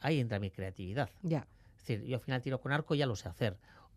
ahí 0.00 0.20
entra 0.20 0.38
mi 0.38 0.50
creatividad. 0.50 1.10
ya. 1.22 1.46
Es 1.80 1.86
decir, 1.86 2.04
yo 2.06 2.16
al 2.16 2.20
final 2.20 2.42
tiro 2.42 2.60
con 2.60 2.72
arco 2.72 2.94
ya 2.94 3.06
lo 3.06 3.16
sé 3.16 3.28
hacer. 3.28 3.56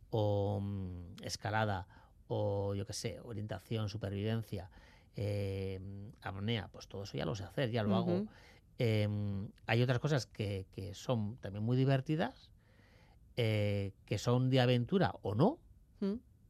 O 0.10 0.60
mm, 0.62 1.24
escalada, 1.24 1.88
o 2.28 2.74
yo 2.76 2.86
qué 2.86 2.94
sé, 2.94 3.20
orientación, 3.22 3.90
supervivencia, 3.90 4.70
eh, 5.16 5.80
apnea, 6.22 6.70
pues 6.70 6.88
todo 6.88 7.04
eso 7.04 7.18
ya 7.18 7.26
lo 7.26 7.36
sé 7.36 7.44
hacer, 7.44 7.72
ya 7.72 7.84
lo 7.84 7.96
hago. 7.96 8.26
Em, 8.80 9.50
hay 9.68 9.82
otras 9.82 10.00
cosas 10.00 10.26
que, 10.26 10.66
que 10.72 10.94
son 10.94 11.38
también 11.38 11.64
muy 11.64 11.76
divertidas, 11.78 12.52
eh, 13.36 13.92
que 14.06 14.18
son 14.18 14.50
de 14.50 14.62
aventura 14.62 15.14
o 15.22 15.36
no, 15.36 15.60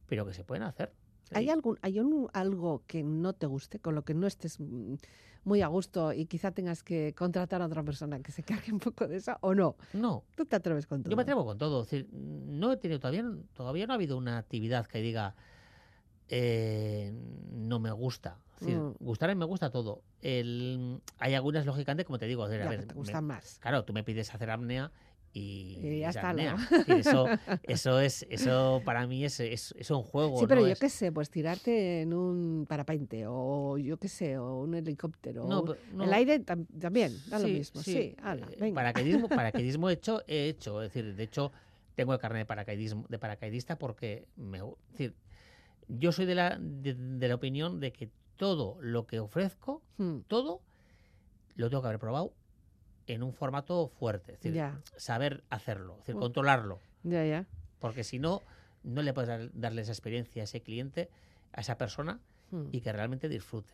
pero 0.06 0.24
que 0.26 0.34
se 0.34 0.44
pueden 0.44 0.62
hacer. 0.62 0.92
¿Hay 1.32 1.46
Y- 1.46 1.50
algún, 1.50 1.78
hay 1.82 1.98
un- 1.98 2.28
algo 2.32 2.84
que 2.86 3.02
no 3.02 3.32
te 3.32 3.46
guste, 3.46 3.78
con 3.80 3.94
lo 3.94 4.04
que 4.04 4.14
no 4.14 4.26
estés 4.26 4.60
mm, 4.60 4.94
muy 5.44 5.62
a 5.62 5.66
gusto 5.68 6.12
y 6.12 6.26
quizá 6.26 6.50
tengas 6.52 6.82
que 6.82 7.14
contratar 7.14 7.62
a 7.62 7.66
otra 7.66 7.82
persona 7.82 8.20
que 8.20 8.32
se 8.32 8.42
cargue 8.42 8.72
un 8.72 8.80
poco 8.80 9.06
de 9.08 9.16
eso 9.16 9.36
o 9.40 9.54
no? 9.54 9.76
No, 9.92 10.24
Tú 10.36 10.44
te 10.46 10.56
atreves 10.56 10.86
con 10.86 11.02
todo. 11.02 11.10
yo 11.10 11.16
me 11.16 11.22
atrevo 11.22 11.44
con 11.44 11.58
todo. 11.58 11.82
Es 11.82 11.90
decir, 11.90 12.08
no 12.12 12.72
he 12.72 12.76
tenido 12.76 12.98
todavía, 13.00 13.24
todavía 13.54 13.86
no 13.86 13.92
ha 13.92 13.96
habido 13.96 14.16
una 14.16 14.38
actividad 14.38 14.86
que 14.86 15.00
diga 15.00 15.34
eh, 16.28 17.12
no 17.52 17.78
me 17.78 17.90
gusta. 17.92 18.38
Es 18.54 18.60
decir, 18.60 18.78
Mm. 18.78 18.94
gustarme 19.00 19.34
me 19.34 19.44
gusta 19.44 19.70
todo. 19.70 20.02
El, 20.22 21.00
hay 21.18 21.34
algunas, 21.34 21.66
lógicamente, 21.66 22.04
como 22.04 22.18
te 22.18 22.26
digo, 22.26 22.44
a 22.44 22.48
Ya, 22.50 22.66
ver, 22.68 22.80
que 22.80 22.86
te 22.86 22.94
me- 22.94 22.98
gustan 23.00 23.24
más. 23.26 23.58
Claro, 23.60 23.84
tú 23.84 23.92
me 23.92 24.02
pides 24.04 24.34
hacer 24.34 24.50
apnea 24.50 24.90
y, 25.34 25.80
Y 25.82 25.98
ya 25.98 26.10
es 26.10 26.16
está, 26.16 26.32
¿no? 26.32 26.56
Eso, 26.86 27.28
eso 27.64 27.98
es, 28.00 28.24
eso 28.30 28.80
para 28.84 29.06
mí 29.06 29.24
es, 29.24 29.40
es, 29.40 29.74
es 29.76 29.90
un 29.90 30.02
juego. 30.02 30.38
Sí, 30.38 30.46
pero 30.46 30.60
¿no? 30.60 30.68
yo 30.68 30.76
qué 30.76 30.88
sé, 30.88 31.10
pues 31.10 31.28
tirarte 31.28 32.02
en 32.02 32.14
un 32.14 32.66
parapente 32.68 33.24
o 33.26 33.76
yo 33.76 33.96
qué 33.98 34.08
sé, 34.08 34.38
o 34.38 34.60
un 34.60 34.74
helicóptero. 34.74 35.44
no, 35.46 35.58
o. 35.60 35.76
El 36.04 36.12
aire 36.12 36.40
tam- 36.44 36.66
también, 36.80 37.20
da 37.26 37.38
lo 37.40 37.46
Sí, 37.48 37.52
mismo. 37.54 37.82
Sí, 37.82 38.14
ala, 38.22 38.46
eh, 38.52 38.56
venga. 38.60 38.76
Paracaidismo, 38.76 39.28
paracaidismo 39.28 39.90
hecho, 39.90 40.22
he 40.28 40.48
hecho. 40.48 40.80
Es 40.82 40.92
decir, 40.94 41.16
de 41.16 41.22
hecho, 41.24 41.50
tengo 41.96 42.12
el 42.12 42.20
carnet 42.20 42.42
de 42.42 42.46
paracaidismo, 42.46 43.04
de 43.08 43.18
paracaidista 43.18 43.76
porque 43.76 44.28
me, 44.36 44.58
es 44.58 44.64
decir, 44.92 45.14
yo 45.88 46.12
soy 46.12 46.26
de 46.26 46.36
la, 46.36 46.56
de, 46.60 46.94
de 46.94 47.28
la 47.28 47.34
opinión 47.34 47.80
de 47.80 47.92
que 47.92 48.08
todo 48.36 48.78
lo 48.80 49.06
que 49.06 49.18
ofrezco, 49.18 49.82
Mm, 49.98 50.18
todo, 50.28 50.60
lo 51.56 51.68
tengo 51.70 51.82
que 51.82 51.88
haber 51.88 52.00
probado 52.00 52.32
en 53.06 53.22
un 53.22 53.32
formato 53.32 53.88
fuerte. 53.88 54.32
Es 54.32 54.38
decir, 54.40 54.54
Ya. 54.54 54.80
saber 54.96 55.44
hacerlo, 55.50 55.94
es 55.94 55.98
decir, 56.06 56.14
controlarlo. 56.16 56.80
Ya, 57.02 57.24
ya. 57.26 57.46
Porque 57.80 58.04
si 58.04 58.18
no, 58.18 58.40
no 58.82 59.02
le 59.02 59.12
puedes 59.12 59.28
dar- 59.28 59.50
darle 59.52 59.82
esa 59.82 59.92
experiencia 59.92 60.42
a 60.42 60.44
ese 60.44 60.62
cliente, 60.62 61.10
a 61.52 61.60
esa 61.60 61.76
persona, 61.78 62.20
Mm. 62.50 62.68
y 62.72 62.80
que 62.80 62.92
realmente 62.92 63.28
disfrute. 63.28 63.72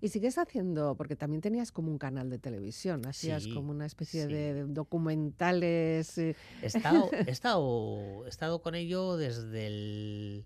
Y 0.00 0.08
sigues 0.08 0.38
haciendo, 0.38 0.96
porque 0.96 1.14
también 1.14 1.40
tenías 1.40 1.70
como 1.70 1.88
un 1.90 1.98
canal 1.98 2.28
de 2.28 2.38
televisión, 2.38 3.06
hacías 3.06 3.44
Sí, 3.44 3.54
como 3.54 3.70
una 3.70 3.86
especie 3.86 4.26
sí. 4.26 4.32
de 4.32 4.64
documentales. 4.66 6.18
eh, 6.18 6.34
He 6.62 6.66
estado, 6.66 7.08
he 7.28 7.30
estado, 7.30 8.26
he 8.26 8.28
estado 8.28 8.60
con 8.62 8.74
ello 8.74 9.16
desde 9.16 9.66
el. 9.68 10.44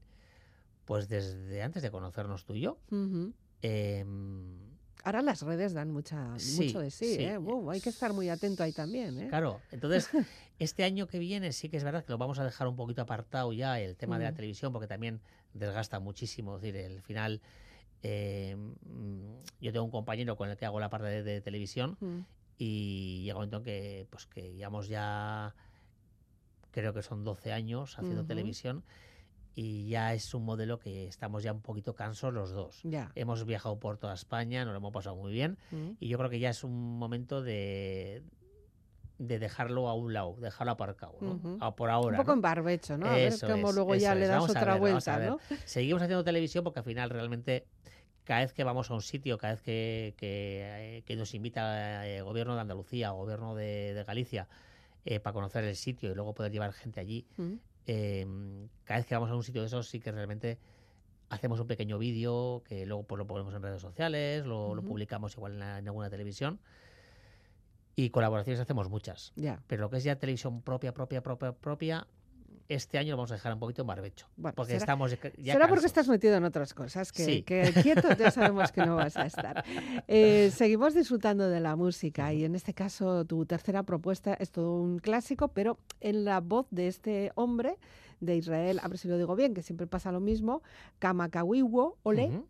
Pues 0.85 1.09
desde 1.09 1.63
antes 1.63 1.83
de 1.83 1.91
conocernos 1.91 2.45
tú 2.45 2.55
y 2.55 2.61
yo. 2.61 2.79
Ahora 5.05 5.23
las 5.23 5.43
redes 5.43 5.73
dan 5.75 5.91
mucha, 5.91 6.39
Sí, 6.39 6.57
mucho 6.65 6.81
de 6.81 6.91
sí, 6.91 7.15
sí, 7.17 7.23
¿eh? 7.25 7.37
Wow, 7.39 7.71
hay 7.71 7.81
que 7.81 7.89
estar 7.89 8.13
muy 8.13 8.29
atento 8.29 8.63
ahí 8.63 8.73
también, 8.73 9.19
¿eh? 9.21 9.29
claro, 9.29 9.61
entonces, 9.71 10.09
este 10.59 10.85
año 10.85 11.07
que 11.07 11.19
viene 11.19 11.53
sí 11.53 11.69
que 11.69 11.77
es 11.77 11.85
verdad 11.85 12.05
que 12.05 12.13
lo 12.13 12.19
vamos 12.19 12.39
a 12.39 12.45
dejar 12.45 12.67
un 12.69 12.77
poquito 12.77 13.03
apartado 13.03 13.53
ya 13.53 13.81
el 13.81 13.97
tema 13.97 14.19
de 14.19 14.25
la 14.25 14.33
Mm. 14.33 14.35
televisión, 14.35 14.73
porque 14.73 14.89
también 14.89 15.21
desgasta 15.55 16.01
muchísimo. 16.01 16.57
Es 16.57 16.63
decir, 16.63 16.77
el 16.81 17.01
final. 17.03 17.41
em, 18.03 18.75
yo 19.61 19.73
tengo 19.73 19.85
un 19.85 19.91
compañero 19.91 20.37
con 20.37 20.49
el 20.49 20.57
que 20.57 20.65
hago 20.67 20.79
la 20.79 20.89
parte 20.89 21.07
de, 21.09 21.23
de 21.25 21.41
televisión 21.41 21.97
Mm, 22.01 22.21
y 22.59 23.23
llega 23.25 23.35
un 23.35 23.39
momento 23.39 23.57
en 23.59 23.63
que, 23.65 24.07
pues, 24.11 24.27
que 24.27 24.53
llevamos 24.55 24.87
ya. 24.89 25.55
Creo 26.71 26.93
que 26.93 27.03
son 27.03 27.25
12 27.25 27.53
años 27.53 27.99
haciendo 27.99 28.25
televisión 28.25 28.85
y 29.55 29.89
ya 29.89 30.15
es 30.15 30.33
un 30.35 30.45
modelo 30.45 30.79
que 30.79 31.07
estamos 31.09 31.43
ya 31.43 31.53
un 31.53 31.61
poquito 31.63 31.95
cansos 31.95 32.33
los 32.33 32.51
dos. 32.53 32.81
Ya. 32.85 33.11
Hemos 33.15 33.45
viajado 33.45 33.79
por 33.79 33.99
toda 33.99 34.15
España, 34.15 34.65
nos 34.65 34.73
lo 34.73 34.79
hemos 34.79 34.93
pasado 34.93 35.17
muy 35.17 35.33
bien 35.33 35.59
Mm. 35.71 35.91
y 36.01 36.09
yo 36.09 36.19
creo 36.19 36.31
que 36.31 36.39
ya 36.39 36.51
es 36.51 36.63
un 36.65 36.99
momento 36.99 37.43
de, 37.43 38.23
de 39.19 39.39
dejarlo 39.41 39.89
a 39.89 39.95
un 39.95 40.13
lado, 40.13 40.37
dejarlo 40.39 40.73
aparcado, 40.73 41.17
¿no? 41.21 41.59
A- 41.61 41.75
por 41.75 41.91
ahora. 41.91 42.19
un 42.19 42.25
poco 42.25 42.31
¿no? 42.33 42.35
en 42.37 42.43
barbecho, 42.43 42.97
¿no? 42.97 43.07
A 43.07 43.15
ver 43.15 43.29
Eso 43.33 43.49
cómo 43.49 43.71
es, 43.71 43.75
luego 43.75 43.95
ya 43.97 44.15
le 44.15 44.27
das 44.29 44.37
Vamos 44.37 44.51
otra 44.51 44.73
ver, 44.75 44.81
vuelta. 44.81 45.19
¿no? 45.19 45.39
Seguimos 45.65 46.03
haciendo 46.03 46.23
televisión 46.23 46.63
porque 46.63 46.79
al 46.79 46.85
final 46.85 47.11
realmente 47.11 47.67
cada 48.23 48.41
vez 48.41 48.53
que 48.53 48.63
vamos 48.63 48.91
a 48.91 48.95
un 48.95 49.03
sitio, 49.03 49.39
cada 49.39 49.55
vez 49.55 49.63
que, 49.63 50.15
que, 50.19 50.99
eh, 50.99 51.03
que 51.05 51.17
nos 51.17 51.35
invita 51.35 52.07
el 52.07 52.23
gobierno 52.25 52.55
de 52.55 52.61
Andalucía 52.61 53.13
o 53.15 53.17
gobierno 53.17 53.55
de, 53.55 53.95
de 53.95 54.05
Galicia 54.05 54.47
eh, 55.07 55.19
para 55.19 55.33
conocer 55.33 55.65
el 55.65 55.75
sitio 55.77 56.13
y 56.13 56.15
luego 56.15 56.35
poder 56.35 56.53
llevar 56.53 56.73
gente 56.73 57.01
allí, 57.01 57.27
Mm. 57.39 57.55
Eh, 57.89 58.25
cada 58.85 59.01
vez 59.01 59.07
que 59.07 59.15
vamos 59.15 59.31
a 59.31 59.35
un 59.35 59.43
sitio 59.43 59.63
de 59.63 59.67
esos 59.67 59.89
sí 59.89 59.99
que 59.99 60.13
realmente 60.13 60.59
hacemos 61.31 61.59
un 61.61 61.67
pequeño 61.67 61.99
vídeo 61.99 62.63
que 62.65 62.87
luego 62.87 63.03
pues, 63.03 63.19
lo 63.19 63.27
ponemos 63.27 63.53
en 63.55 63.63
redes 63.63 63.83
sociales, 63.83 64.47
lo, 64.47 64.75
lo 64.75 64.83
publicamos 64.83 65.35
igual 65.37 65.55
en, 65.55 65.59
la- 65.59 65.79
en 65.79 65.87
alguna 65.89 66.09
televisión. 66.09 66.61
Y 67.97 68.11
colaboraciones 68.11 68.61
hacemos 68.61 68.89
muchas. 68.89 69.33
Pero 69.67 69.83
lo 69.83 69.91
que 69.91 69.97
es 69.97 70.05
ya 70.05 70.17
televisión 70.17 70.63
propia, 70.63 70.95
propia, 70.95 71.23
propia, 71.23 71.53
propia, 71.53 72.07
este 72.69 72.99
año 72.99 73.13
lo 73.13 73.17
vamos 73.19 73.31
a 73.33 73.35
dejar 73.35 73.53
un 73.55 73.61
poquito 73.61 73.83
en 73.83 73.89
barbecho. 73.89 74.27
Bueno, 74.37 74.55
porque 74.55 74.73
será- 74.73 74.83
estamos 74.85 75.11
ya 75.39 75.53
Será 75.55 75.69
porque 75.69 75.87
estás 75.87 76.07
metido 76.09 76.37
en 76.37 76.45
otras 76.45 76.75
cosas, 76.75 77.13
que, 77.13 77.25
Sí. 77.25 77.43
que 77.43 77.73
quieto 77.83 78.09
ya 78.17 78.31
sabemos 78.31 78.73
que 78.73 78.85
no 78.85 78.97
vas 78.97 79.17
a 79.17 79.27
estar. 79.27 79.65
Eh, 80.09 80.51
seguimos 80.55 80.95
disfrutando 80.95 81.49
de 81.49 81.61
la 81.61 81.77
música 81.77 82.33
y 82.33 82.45
en 82.45 82.55
este 82.55 82.75
caso 82.75 83.25
tu 83.25 83.45
tercera 83.47 83.83
propuesta 83.83 84.35
es 84.35 84.51
todo 84.51 84.75
un 84.81 84.99
clásico, 84.99 85.49
pero 85.49 85.79
en 86.01 86.25
la 86.25 86.41
voz 86.41 86.67
de 86.71 86.89
este 86.89 87.33
hombre 87.35 87.77
de 88.21 88.37
Israel, 88.37 88.81
a 88.83 88.89
ver 88.89 88.99
si 88.99 89.09
lo 89.09 89.17
digo 89.17 89.37
bien, 89.37 89.55
que 89.55 89.63
siempre 89.63 89.87
pasa 89.87 90.13
lo 90.13 90.21
mismo, 90.21 90.63
Kamakawiwo, 90.99 91.99
Ole. 92.03 92.43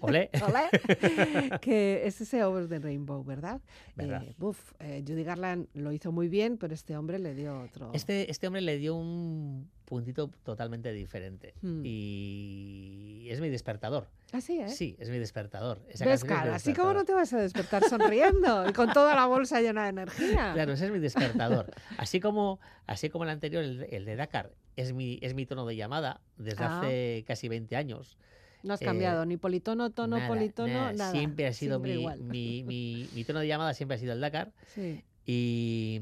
Olé. 0.00 0.30
Ole, 0.46 0.70
que 1.60 2.06
es 2.06 2.20
ese 2.20 2.44
Over 2.44 2.68
the 2.68 2.78
Rainbow, 2.78 3.24
¿verdad? 3.24 3.60
¿Verdad? 3.96 4.22
Eh, 4.24 4.34
buf, 4.38 4.72
eh, 4.80 5.04
Judy 5.06 5.24
Garland 5.24 5.68
lo 5.74 5.92
hizo 5.92 6.12
muy 6.12 6.28
bien, 6.28 6.56
pero 6.56 6.74
este 6.74 6.96
hombre 6.96 7.18
le 7.18 7.34
dio 7.34 7.60
otro. 7.60 7.90
Este, 7.92 8.30
este 8.30 8.46
hombre 8.46 8.62
le 8.62 8.78
dio 8.78 8.94
un 8.94 9.70
puntito 9.92 10.30
totalmente 10.42 10.90
diferente. 10.92 11.52
Hmm. 11.60 11.82
Y 11.84 13.26
es 13.28 13.42
mi 13.42 13.50
despertador. 13.50 14.08
Así, 14.32 14.58
¿eh? 14.58 14.70
Sí, 14.70 14.96
es 14.98 15.10
mi 15.10 15.18
despertador. 15.18 15.82
Esa 15.90 16.06
¿Ves, 16.06 16.24
cara? 16.24 16.54
Así 16.54 16.72
como 16.72 16.94
no 16.94 17.04
te 17.04 17.12
vas 17.12 17.30
a 17.34 17.38
despertar 17.38 17.84
sonriendo 17.84 18.66
y 18.66 18.72
con 18.72 18.90
toda 18.94 19.14
la 19.14 19.26
bolsa 19.26 19.60
llena 19.60 19.82
de 19.84 19.90
energía. 19.90 20.52
Claro, 20.54 20.72
ese 20.72 20.86
es 20.86 20.92
mi 20.92 20.98
despertador. 20.98 21.70
Así 21.98 22.20
como, 22.20 22.58
así 22.86 23.10
como 23.10 23.24
el 23.24 23.30
anterior, 23.30 23.62
el, 23.62 23.86
el 23.90 24.04
de 24.06 24.16
Dakar, 24.16 24.52
es 24.76 24.92
mi, 24.92 25.18
es 25.22 25.34
mi 25.34 25.46
tono 25.46 25.66
de 25.66 25.76
llamada 25.76 26.20
desde 26.36 26.64
Ah. 26.64 26.80
hace 26.80 27.24
casi 27.26 27.48
20 27.48 27.76
años. 27.76 28.16
No 28.62 28.74
has 28.74 28.82
eh, 28.82 28.84
cambiado 28.84 29.26
ni 29.26 29.36
politono, 29.36 29.90
tono, 29.90 30.16
Nada, 30.18 30.28
politono, 30.28 30.72
nada. 30.72 30.92
nada. 30.92 31.10
Siempre 31.12 31.46
ha 31.46 31.52
sido 31.52 31.82
Siempre 31.82 32.16
mi, 32.22 32.62
mi, 32.62 32.62
mi- 32.64 33.08
mi 33.14 33.24
tono 33.24 33.40
de 33.40 33.48
llamada, 33.48 33.74
siempre 33.74 33.96
ha 33.96 33.98
sido 33.98 34.12
el 34.12 34.20
Dakar. 34.20 34.52
Sí. 34.68 35.02
Y, 35.26 36.00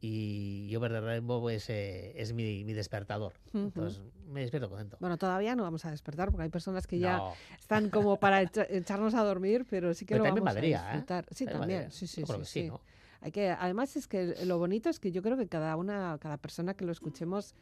y 0.00 0.74
Over 0.76 0.92
the 0.92 1.00
Rainbow 1.00 1.48
es, 1.50 1.68
eh, 1.68 2.12
es 2.16 2.32
mi, 2.32 2.64
mi 2.64 2.72
despertador. 2.72 3.34
Entonces 3.52 4.00
me 4.28 4.40
despierto 4.40 4.68
contento. 4.70 4.96
Bueno, 5.00 5.18
todavía 5.18 5.54
no 5.56 5.64
vamos 5.64 5.84
a 5.84 5.90
despertar 5.90 6.30
porque 6.30 6.44
hay 6.44 6.48
personas 6.48 6.86
que 6.86 6.98
ya 6.98 7.20
están 7.58 7.90
como 7.90 8.18
para 8.18 8.40
echa- 8.42 8.66
echarnos 8.70 9.14
a 9.14 9.22
dormir, 9.24 9.66
pero 9.68 9.92
sí 9.92 10.06
que 10.06 10.14
Pero 10.14 10.24
lo 10.24 10.28
también 10.28 10.44
vamos 10.44 10.56
a 10.56 10.60
¿eh? 10.96 11.24
Sí, 11.32 11.44
También. 11.46 11.90
Sí, 11.90 12.06
Yo 12.06 12.26
sí, 12.26 12.44
sí. 12.44 12.68
¿no? 12.68 12.80
Hay 13.22 13.32
que, 13.32 13.50
además 13.50 13.96
es 13.96 14.06
que 14.08 14.34
lo 14.46 14.58
bonito 14.58 14.88
es 14.88 14.98
que 14.98 15.12
yo 15.12 15.22
creo 15.22 15.36
que 15.36 15.46
cada 15.46 15.76
una, 15.76 16.16
cada 16.20 16.36
persona 16.38 16.74
que 16.74 16.84
lo 16.84 16.92
escuchemos 16.92 17.54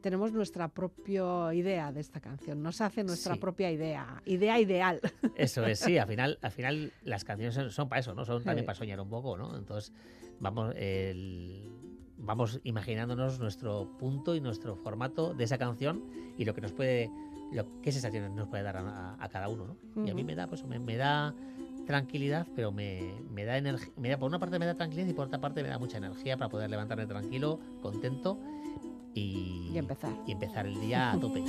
tenemos 0.00 0.32
nuestra 0.32 0.68
propia 0.68 1.52
idea 1.54 1.90
de 1.92 2.00
esta 2.00 2.20
canción. 2.20 2.62
Nos 2.62 2.80
hace 2.82 3.04
nuestra 3.04 3.34
Sí. 3.34 3.40
propia 3.40 3.70
idea, 3.70 4.22
idea 4.26 4.58
ideal. 4.60 5.00
Eso 5.36 5.64
es, 5.66 5.78
sí, 5.78 5.96
al 5.98 6.06
final, 6.08 6.38
al 6.42 6.50
final 6.50 6.92
las 7.02 7.24
canciones 7.24 7.54
son, 7.54 7.70
son 7.70 7.88
para 7.88 8.00
eso, 8.00 8.14
¿no? 8.14 8.24
Son 8.24 8.44
también 8.44 8.66
para 8.66 8.76
soñar 8.76 9.00
un 9.00 9.08
poco, 9.08 9.36
¿no? 9.38 9.56
Entonces, 9.56 9.92
vamos, 10.40 10.74
el- 10.76 11.70
vamos 12.18 12.60
imaginándonos 12.64 13.40
nuestro 13.40 13.90
punto 13.98 14.34
y 14.34 14.40
nuestro 14.40 14.76
formato 14.76 15.32
de 15.34 15.44
esa 15.44 15.58
canción 15.58 16.04
y 16.38 16.44
lo 16.44 16.54
que 16.54 16.60
nos 16.60 16.72
puede, 16.72 17.10
lo, 17.52 17.80
qué 17.80 17.90
sensaciones 17.90 18.30
nos 18.30 18.46
puede 18.48 18.62
dar 18.62 18.76
a, 18.76 19.16
a 19.22 19.28
cada 19.30 19.48
uno, 19.48 19.66
¿no? 19.94 20.06
Y 20.06 20.10
a 20.10 20.14
mí 20.14 20.22
me 20.22 20.34
da, 20.34 20.46
pues, 20.46 20.64
me, 20.64 20.78
me 20.78 20.96
da 20.96 21.34
tranquilidad, 21.86 22.46
pero 22.54 22.72
me, 22.72 23.14
me 23.30 23.44
da 23.44 23.56
energía, 23.56 23.92
me 23.96 24.08
da, 24.08 24.18
por 24.18 24.28
una 24.28 24.38
parte 24.38 24.58
me 24.58 24.66
da 24.66 24.74
tranquilidad 24.74 25.08
y 25.08 25.12
por 25.14 25.26
otra 25.26 25.40
parte 25.40 25.62
me 25.62 25.68
da 25.68 25.78
mucha 25.78 25.98
energía 25.98 26.36
para 26.36 26.50
poder 26.50 26.70
levantarme 26.70 27.06
tranquilo, 27.06 27.58
contento 27.82 28.38
y, 29.14 29.70
Y 29.72 29.78
empezar. 29.78 30.12
y 30.26 30.32
empezar 30.32 30.66
el 30.66 30.80
día 30.80 31.12
a 31.12 31.20
tope. 31.20 31.44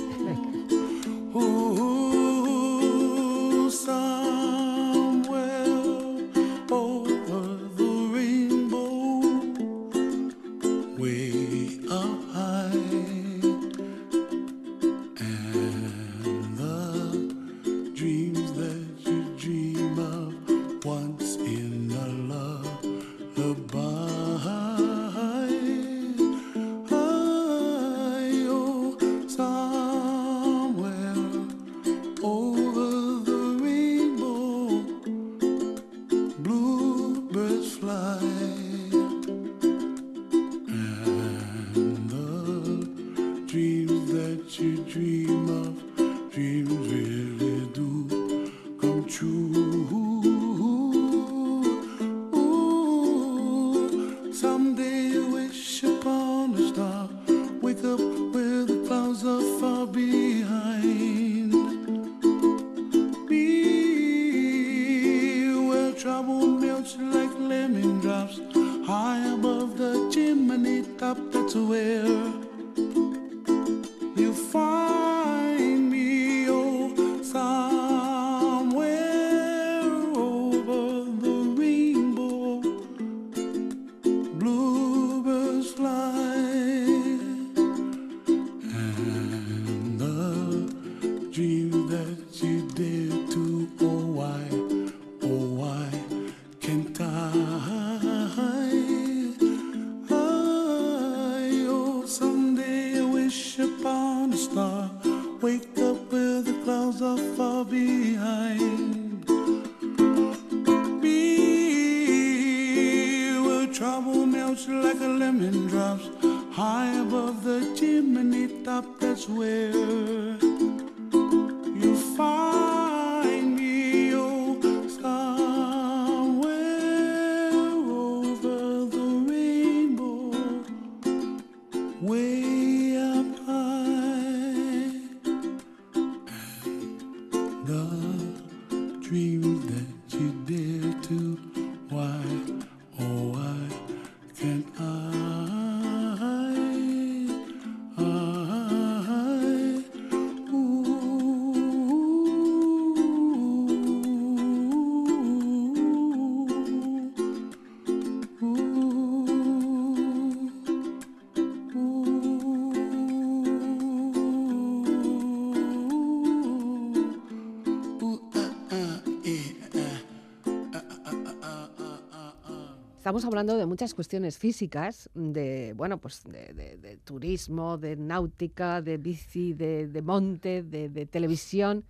Estamos 173.06 173.24
hablando 173.24 173.56
de 173.56 173.66
muchas 173.66 173.94
cuestiones 173.94 174.36
físicas, 174.36 175.08
de, 175.14 175.74
bueno, 175.76 175.98
pues 175.98 176.24
de, 176.24 176.52
de- 176.54 176.76
de 176.76 176.96
turismo, 176.96 177.78
de 177.78 177.94
náutica, 177.94 178.82
de 178.82 178.96
bici, 178.96 179.52
de, 179.54 179.86
de 179.86 180.02
monte, 180.02 180.64
de, 180.64 180.88
de 180.88 181.06
televisión 181.06 181.84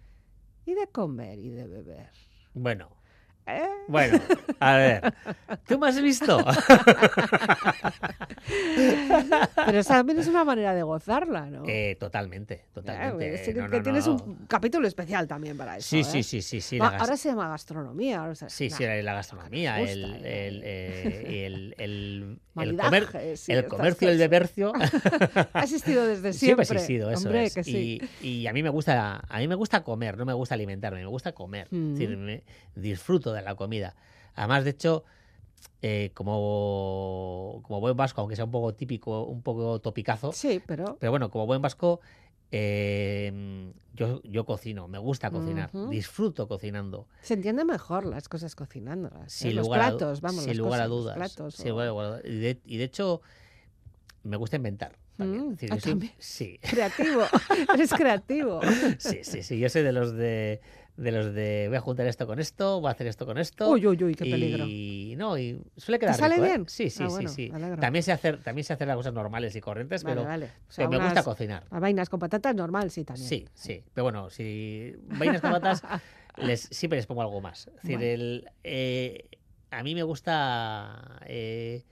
y 0.66 0.74
de 0.74 0.87
comer 0.88 1.38
y 1.38 1.48
de 1.48 1.66
beber. 1.68 2.11
Bueno, 2.52 2.90
¿Eh? 3.46 3.66
bueno, 3.88 4.18
a 4.61 4.76
ver. 4.76 5.14
¿Tú 5.66 5.79
me 5.79 5.88
has 5.88 6.02
visto? 6.02 6.37
Pero 9.66 9.79
esa 9.79 9.95
también 9.95 10.19
es 10.19 10.27
una 10.29 10.45
manera 10.45 10.75
de 10.75 10.83
gozarla, 10.83 11.47
¿no? 11.47 11.64
Eh, 11.66 11.97
totalmente, 11.99 12.55
Eh, 12.55 12.64
totalmente. 12.73 13.38
sí 13.45 13.55
que, 13.55 13.61
No, 13.61 13.71
que 13.71 13.77
no, 13.79 13.83
tienes 13.83 14.07
no. 14.07 14.14
un 14.14 14.35
capítulo 14.47 14.87
especial 14.87 15.27
también 15.27 15.57
para 15.57 15.77
eso. 15.79 15.88
Sí, 15.88 16.01
¿eh? 16.01 16.05
sí, 16.05 16.23
sí, 16.23 16.42
sí, 16.42 16.61
sí. 16.61 16.79
Va, 16.79 16.88
ahora 16.97 17.16
se 17.16 17.29
llama 17.31 17.49
gastronomía. 17.49 18.33
Sí, 18.49 18.69
nah, 18.69 18.77
sí, 18.77 18.85
la 19.03 19.14
gastronomía, 19.14 19.81
el, 19.81 20.05
el, 20.05 20.25
eh. 20.25 20.62
eh, 20.64 21.47
el, 21.47 21.75
el, 21.79 22.38
el 22.57 22.77
comer- 22.79 23.09
y 23.14 23.16
el 23.53 23.59
estas 23.59 23.64
comercio 23.64 24.09
el 24.09 24.16
cosas. 24.16 24.31
bebercio 24.31 24.73
Ha 25.53 25.62
existido 25.62 26.07
desde 26.07 26.33
siempre 26.33 26.64
siempre. 26.64 26.79
ha 26.79 26.81
existido, 26.81 27.11
eso 27.11 27.29
Hombre, 27.29 27.45
es. 27.45 27.55
que 27.55 27.64
sí. 27.64 28.01
y, 28.23 28.27
y 28.29 28.47
a 28.47 28.53
mí 28.53 28.62
me 28.62 28.71
gusta, 28.71 29.23
a 29.29 29.38
mí 29.38 29.49
me 29.49 29.55
gusta 29.55 29.83
comer, 29.83 30.16
no 30.16 30.25
me 30.25 30.33
gusta 30.33 30.55
alimentarme, 30.55 31.01
me 31.01 31.07
gusta 31.07 31.33
comer. 31.33 31.69
Mm. 31.71 31.92
Es 31.92 31.99
decir, 31.99 32.16
me- 32.16 32.42
disfruto 32.75 33.33
de 33.33 33.42
la 33.42 33.55
comida. 33.55 33.95
Además, 34.35 34.64
de 34.64 34.71
hecho, 34.71 35.05
eh, 35.83 36.11
como, 36.14 37.61
como 37.64 37.81
buen 37.81 37.97
vasco, 37.97 38.21
aunque 38.21 38.37
sea 38.37 38.45
un 38.45 38.51
poco 38.51 38.75
típico, 38.75 39.25
un 39.25 39.42
poco 39.42 39.81
topicazo, 39.81 40.33
Sí, 40.33 40.61
pero 40.66 40.97
pero 40.99 41.11
bueno, 41.12 41.31
como 41.31 41.47
buen 41.47 41.62
vasco, 41.62 42.01
eh, 42.51 43.73
yo, 43.95 44.23
yo 44.23 44.45
cocino, 44.45 44.88
me 44.88 44.99
gusta 44.99 45.31
cocinar, 45.31 45.71
disfruto 45.90 46.49
cocinando. 46.49 47.07
se 47.23 47.35
entiende 47.35 47.64
mejor 47.64 48.05
las 48.07 48.29
cosas 48.29 48.55
cocinándolas. 48.55 49.45
¿eh? 49.45 49.53
Los 49.53 49.69
a, 49.69 49.73
platos, 49.75 50.21
vamos, 50.21 50.40
sin 50.45 50.49
las 50.49 50.59
lugar 50.59 50.81
a 50.81 50.87
los 50.88 50.99
dudas. 51.03 51.16
platos, 51.16 51.55
sin 51.55 51.73
o- 51.73 51.85
lugar. 51.85 52.23
Y, 52.25 52.38
de, 52.38 52.61
y 52.64 52.77
de 52.79 52.85
hecho, 52.85 53.21
me 54.23 54.37
gusta 54.37 54.57
inventar. 54.57 54.97
También. 55.16 55.49
Mm, 55.49 55.53
Es 55.53 55.57
decir, 55.59 55.73
ah, 55.73 55.75
yo 55.77 55.81
soy- 55.81 55.92
también. 55.92 56.12
sí, 56.19 56.59
Creativo, 56.62 57.23
eres 57.75 57.92
creativo. 57.95 58.61
sí, 58.99 59.21
sí, 59.23 59.42
sí. 59.42 59.59
Yo 59.59 59.69
soy 59.69 59.83
de 59.83 59.92
los 59.92 60.12
de, 60.14 60.61
de 60.96 61.12
los 61.12 61.35
de 61.35 61.66
voy 61.68 61.76
a 61.76 61.80
juntar 61.80 62.06
esto 62.06 62.26
con 62.26 62.38
esto, 62.38 62.80
voy 62.80 62.88
a 62.88 62.92
hacer 62.92 63.06
esto 63.06 63.26
con 63.26 63.37
esto. 63.38 63.68
Uy, 63.70 63.87
uy, 63.87 64.02
uy, 64.02 64.14
qué 64.14 64.24
peligro. 64.24 64.64
Y 64.66 65.14
no, 65.16 65.37
y 65.37 65.61
suele 65.76 65.98
quedar 65.98 66.14
sale 66.14 66.37
rico, 66.37 66.46
¿eh? 66.46 66.48
bien? 66.48 66.68
Sí, 66.68 66.88
sí, 66.90 67.02
Ah, 67.02 67.09
sí, 67.09 67.12
bueno, 67.14 67.28
sí. 67.28 67.50
me 67.50 67.56
alegro. 67.56 67.80
También 67.80 68.02
sé 68.02 68.12
hacer, 68.12 68.42
también 68.42 68.64
sé 68.64 68.72
hacer 68.72 68.88
las 68.88 68.96
cosas 68.96 69.12
normales 69.12 69.54
y 69.56 69.61
corrientes, 69.61 70.02
Vale, 70.04 70.16
pero, 70.16 70.26
vale. 70.28 70.46
O 70.46 70.72
sea, 70.72 70.88
pero 70.88 70.98
me 71.00 71.04
gusta 71.04 71.22
cocinar. 71.22 71.66
unas 71.70 71.80
vainas 71.82 72.09
con 72.09 72.18
patatas 72.20 72.54
normal, 72.54 72.90
sí, 72.90 73.04
también. 73.04 73.28
Sí, 73.28 73.46
sí. 73.54 73.85
Pero 73.92 74.04
bueno, 74.04 74.30
si 74.30 74.94
vainas 75.18 75.40
con 75.42 75.50
patas, 75.52 75.82
les, 76.38 76.61
siempre 76.62 76.96
les 76.96 77.06
pongo 77.06 77.20
algo 77.22 77.40
más. 77.40 77.66
Es 77.66 77.74
decir, 77.82 77.96
Bueno. 77.98 78.04
el, 78.04 78.50
eh, 78.64 79.28
a 79.70 79.82
mí 79.82 79.94
me 79.94 80.02
gusta 80.02 81.20
eh, 81.26 81.85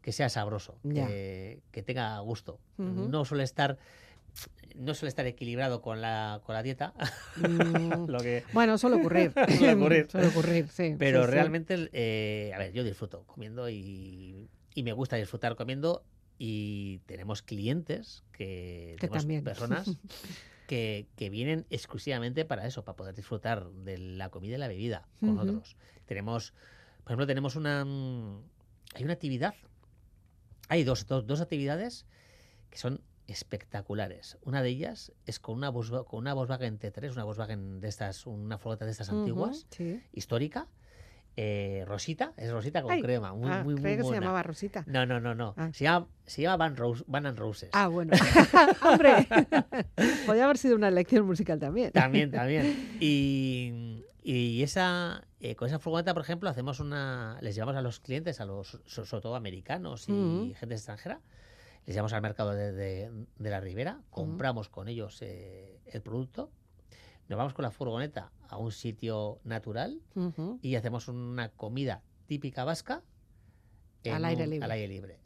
que 0.00 0.12
sea 0.12 0.28
sabroso, 0.28 0.78
que, 0.82 1.60
que 1.72 1.82
tenga 1.82 2.18
gusto. 2.20 2.58
No 2.78 3.24
suele 3.24 3.44
estar 3.44 3.76
no 4.74 4.94
suele 4.94 5.08
estar 5.08 5.26
equilibrado 5.26 5.80
con 5.80 6.00
la, 6.00 6.40
con 6.44 6.54
la 6.54 6.62
dieta, 6.62 6.92
Mm, 7.36 8.06
lo 8.10 8.18
que, 8.20 8.44
Bueno, 8.52 8.76
suele 8.78 8.96
ocurrir. 8.96 9.32
Suele 9.58 9.74
ocurrir. 9.74 10.06
Suele 10.10 10.26
ocurrir, 10.28 10.68
sí. 10.68 10.94
pero 10.98 11.22
sí, 11.22 11.26
sí. 11.28 11.32
realmente, 11.34 11.88
eh, 11.92 12.52
a 12.54 12.58
ver, 12.58 12.72
yo 12.72 12.84
disfruto 12.84 13.24
comiendo 13.24 13.68
y, 13.70 14.48
y 14.74 14.82
me 14.82 14.92
gusta 14.92 15.16
disfrutar 15.16 15.56
comiendo 15.56 16.04
y 16.38 16.98
tenemos 17.06 17.40
clientes 17.42 18.22
que, 18.32 18.96
Que 19.00 19.06
tenemos 19.08 19.22
también. 19.22 19.44
personas 19.44 19.96
que, 20.66 21.06
que 21.16 21.30
vienen 21.30 21.64
exclusivamente 21.70 22.44
para 22.44 22.66
eso, 22.66 22.84
para 22.84 22.96
poder 22.96 23.14
disfrutar 23.14 23.70
de 23.70 23.96
la 23.96 24.28
comida 24.30 24.56
y 24.56 24.58
la 24.58 24.68
bebida 24.68 25.08
con 25.20 25.38
otros. 25.38 25.76
Tenemos, 26.04 26.52
por 27.04 27.12
ejemplo, 27.12 27.26
tenemos 27.26 27.56
una 27.56 27.80
hay 28.94 29.04
una 29.04 29.12
actividad, 29.14 29.54
hay 30.68 30.84
dos, 30.84 31.06
dos, 31.06 31.26
dos 31.26 31.40
actividades 31.40 32.04
que 32.70 32.78
son 32.78 33.00
espectaculares. 33.26 34.38
Una 34.42 34.62
de 34.62 34.68
ellas 34.70 35.12
es 35.26 35.38
con 35.40 35.56
una, 35.56 35.70
Volkswa- 35.72 36.04
con 36.06 36.20
una 36.20 36.34
Volkswagen 36.34 36.78
T3, 36.78 37.12
una 37.12 37.24
Volkswagen 37.24 37.80
de 37.80 37.88
estas, 37.88 38.26
una 38.26 38.58
flota 38.58 38.84
de 38.84 38.90
estas 38.90 39.08
Ujú, 39.08 39.18
antiguas, 39.18 39.66
sí. 39.70 40.00
histórica, 40.12 40.68
eh, 41.38 41.84
rosita, 41.86 42.32
es 42.38 42.50
rosita 42.50 42.82
con 42.82 42.92
Ay, 42.92 43.02
crema, 43.02 43.34
muy, 43.34 43.50
ah, 43.50 43.62
muy, 43.62 43.74
muy 43.74 43.82
creía 43.82 43.96
que 43.98 44.02
se 44.02 44.08
buena. 44.08 44.20
llamaba 44.22 44.42
Rosita. 44.42 44.84
No, 44.86 45.04
no, 45.04 45.20
no, 45.20 45.34
no. 45.34 45.52
Ah. 45.58 45.70
Se 45.72 45.84
llama, 45.84 46.08
se 46.24 46.42
llama 46.42 46.56
Van, 46.56 46.76
Rose, 46.76 47.04
Van 47.06 47.26
and 47.26 47.38
Roses. 47.38 47.68
Ah, 47.72 47.88
bueno. 47.88 48.12
Hombre, 48.82 49.28
podría 50.26 50.44
haber 50.44 50.56
sido 50.58 50.76
una 50.76 50.90
lección 50.90 51.26
musical 51.26 51.58
también. 51.58 51.92
También, 51.92 52.30
también. 52.30 52.96
Y, 53.00 54.02
y 54.22 54.62
esa, 54.62 55.26
eh, 55.40 55.56
con 55.56 55.68
esa 55.68 55.78
furgoneta, 55.78 56.14
por 56.14 56.22
ejemplo, 56.22 56.48
hacemos 56.48 56.80
una, 56.80 57.38
les 57.42 57.54
llevamos 57.54 57.76
a 57.76 57.82
los 57.82 58.00
clientes, 58.00 58.40
a 58.40 58.46
los, 58.46 58.80
so- 58.86 59.04
sobre 59.04 59.20
todo 59.20 59.34
americanos 59.36 60.08
y 60.08 60.12
Mm. 60.12 60.54
gente 60.54 60.74
extranjera, 60.74 61.20
les 61.86 61.94
llevamos 61.94 62.12
al 62.12 62.22
mercado 62.22 62.50
de, 62.52 62.72
de- 62.72 63.10
de 63.38 63.50
la 63.50 63.60
Ribera, 63.60 64.00
compramos 64.10 64.68
con 64.68 64.88
ellos 64.88 65.18
eh, 65.22 65.80
el 65.86 66.02
producto, 66.02 66.50
nos 67.28 67.36
vamos 67.38 67.54
con 67.54 67.62
la 67.62 67.70
furgoneta 67.70 68.30
a 68.48 68.56
un 68.58 68.70
sitio 68.72 69.40
natural 69.44 70.00
y 70.62 70.74
hacemos 70.76 71.08
una 71.08 71.48
comida 71.50 72.02
típica 72.26 72.64
vasca 72.64 73.02
Al 74.16 74.24
aire 74.24 74.46
libre. 74.46 74.64
al 74.64 74.70
aire 74.72 74.88
libre. 74.88 75.18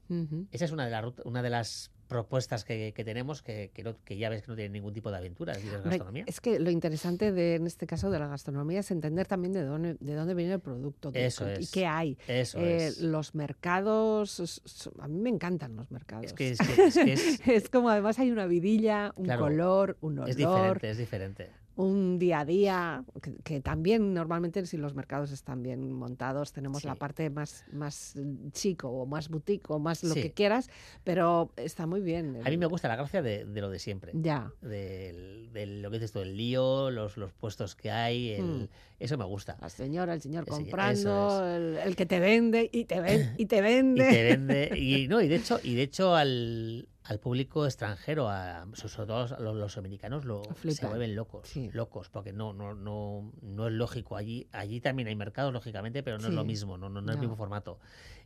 Esa 0.51 0.65
es 0.65 0.73
una 0.73 0.85
de, 0.85 0.91
las 0.91 1.05
rut- 1.05 1.23
una 1.25 1.43
de 1.43 1.51
las 1.51 1.91
propuestas 2.09 2.65
que, 2.65 2.93
que 2.93 3.05
tenemos 3.05 3.41
que, 3.41 3.71
que, 3.73 3.85
no- 3.85 3.95
que 4.05 4.19
ya 4.19 4.29
ves 4.29 4.43
que 4.43 4.49
no 4.49 4.57
tiene 4.57 4.71
ningún 4.71 4.93
tipo 4.93 5.13
de 5.13 5.19
aventura, 5.19 5.53
es 5.53 5.59
decir, 5.63 5.79
gastronomía. 5.81 6.25
Es 6.27 6.41
que 6.41 6.59
lo 6.59 6.69
interesante 6.71 7.31
de, 7.31 7.55
en 7.55 7.69
este 7.69 7.87
caso 7.87 8.11
de 8.11 8.19
la 8.19 8.27
gastronomía 8.27 8.81
es 8.81 8.91
entender 8.91 9.29
también 9.29 9.53
de 9.53 9.63
dónde, 9.63 9.95
de 10.01 10.15
dónde 10.15 10.35
viene 10.35 10.55
el 10.55 10.61
producto 10.61 11.13
Eso 11.15 11.49
y 11.49 11.63
es. 11.63 11.71
qué 11.71 11.87
hay. 11.87 12.19
Eso 12.27 12.59
Eh, 12.59 12.87
es. 12.89 13.01
Los 13.01 13.37
mercados, 13.37 14.61
a 14.99 15.07
mí 15.09 15.21
me 15.21 15.31
encantan 15.31 15.77
los 15.77 15.91
mercados. 15.93 16.27
Es 16.27 16.33
que 16.33 16.51
es, 16.51 16.59
que- 16.59 16.85
es 16.87 16.95
que 16.95 17.13
es- 17.13 17.41
Es 17.47 17.69
como 17.71 17.91
además 17.91 18.19
hay 18.19 18.33
una 18.33 18.47
vidilla, 18.47 19.13
un 19.17 19.25
Claro, 19.27 19.43
color, 19.43 19.97
un 20.01 20.19
olor, 20.19 20.31
es 20.31 20.37
diferente, 20.37 20.91
es 20.91 20.99
diferente. 20.99 21.51
Un 21.77 22.19
día 22.19 22.41
a 22.41 22.45
día, 22.45 23.05
que, 23.23 23.35
que 23.43 23.61
también 23.61 24.13
normalmente 24.13 24.67
si 24.67 24.77
los 24.77 24.95
mercados 24.95 25.31
están 25.33 25.63
bien 25.63 25.93
montados 25.93 26.53
tenemos 26.53 26.85
la 26.85 26.95
parte 26.95 27.31
más, 27.31 27.65
más 27.73 28.15
chico 28.53 28.89
o 28.91 29.07
más 29.07 29.29
boutique 29.29 29.65
o 29.71 29.79
más 29.79 30.05
lo 30.05 30.15
Sí. 30.15 30.23
que 30.23 30.33
quieras, 30.33 30.69
pero 31.05 31.51
está 31.57 31.87
muy 31.87 32.01
bien. 32.03 32.39
A 32.45 32.51
mí 32.51 32.57
me 32.59 32.67
gusta 32.67 32.89
la 32.89 32.97
gracia 32.97 33.23
de, 33.23 33.45
de 33.47 33.61
lo 33.61 33.71
de 33.71 33.79
siempre. 33.79 34.13
Ya. 34.15 34.53
Del- 34.61 35.39
lo 35.83 35.91
que 35.91 35.97
dices 35.99 36.13
tú, 36.13 36.21
el 36.21 36.37
lío, 36.37 36.91
los, 36.91 37.17
los 37.17 37.33
puestos 37.33 37.75
que 37.77 37.91
hay, 37.91 38.31
el- 38.31 38.45
Mm. 38.65 38.69
eso 39.01 39.17
me 39.19 39.25
gusta. 39.25 39.57
La 39.61 39.69
señora, 39.69 40.15
el 40.15 40.21
señor 40.21 40.45
El 40.47 40.53
señor- 40.55 40.63
comprando, 40.65 41.01
eso 41.01 41.47
el, 41.47 41.77
el 41.79 41.97
que 41.97 42.07
te 42.07 42.21
vende 42.21 42.69
y 42.73 42.85
te, 42.85 43.01
ven, 43.01 43.35
y 43.39 43.47
te 43.47 43.57
Y 43.59 43.61
vende. 43.61 44.09
te 44.11 44.23
vende. 44.25 44.79
Y, 44.79 45.09
no, 45.09 45.21
y 45.21 45.29
de 45.29 45.37
hecho, 45.37 45.59
y 45.63 45.75
de 45.75 45.83
hecho 45.83 46.15
al, 46.15 46.89
al 47.11 47.19
público 47.19 47.67
extranjero, 47.67 48.29
a, 48.29 48.69
sobre 48.73 49.09
todo 49.09 49.35
a 49.35 49.41
los, 49.41 49.57
los 49.57 49.77
americanos, 49.77 50.25
lo, 50.25 50.43
se 50.55 50.87
vuelven 50.87 51.17
locos. 51.17 51.49
Sí. 51.49 51.69
Locos, 51.73 52.09
porque 52.09 52.33
no, 52.33 52.53
no, 52.53 52.73
no, 52.73 53.33
no 53.43 53.67
es 53.67 53.73
lógico. 53.73 54.17
Allí, 54.17 54.47
allí 54.53 54.81
también 54.81 55.09
hay 55.09 55.17
mercados, 55.17 55.53
lógicamente, 55.53 56.05
pero 56.05 56.19
no 56.19 56.29
es 56.29 56.35
lo 56.35 56.45
mismo, 56.45 56.79
no, 56.79 56.89
no, 56.89 57.01
no 57.01 57.11
es 57.11 57.17
el 57.17 57.21
mismo 57.21 57.35
formato. 57.35 57.81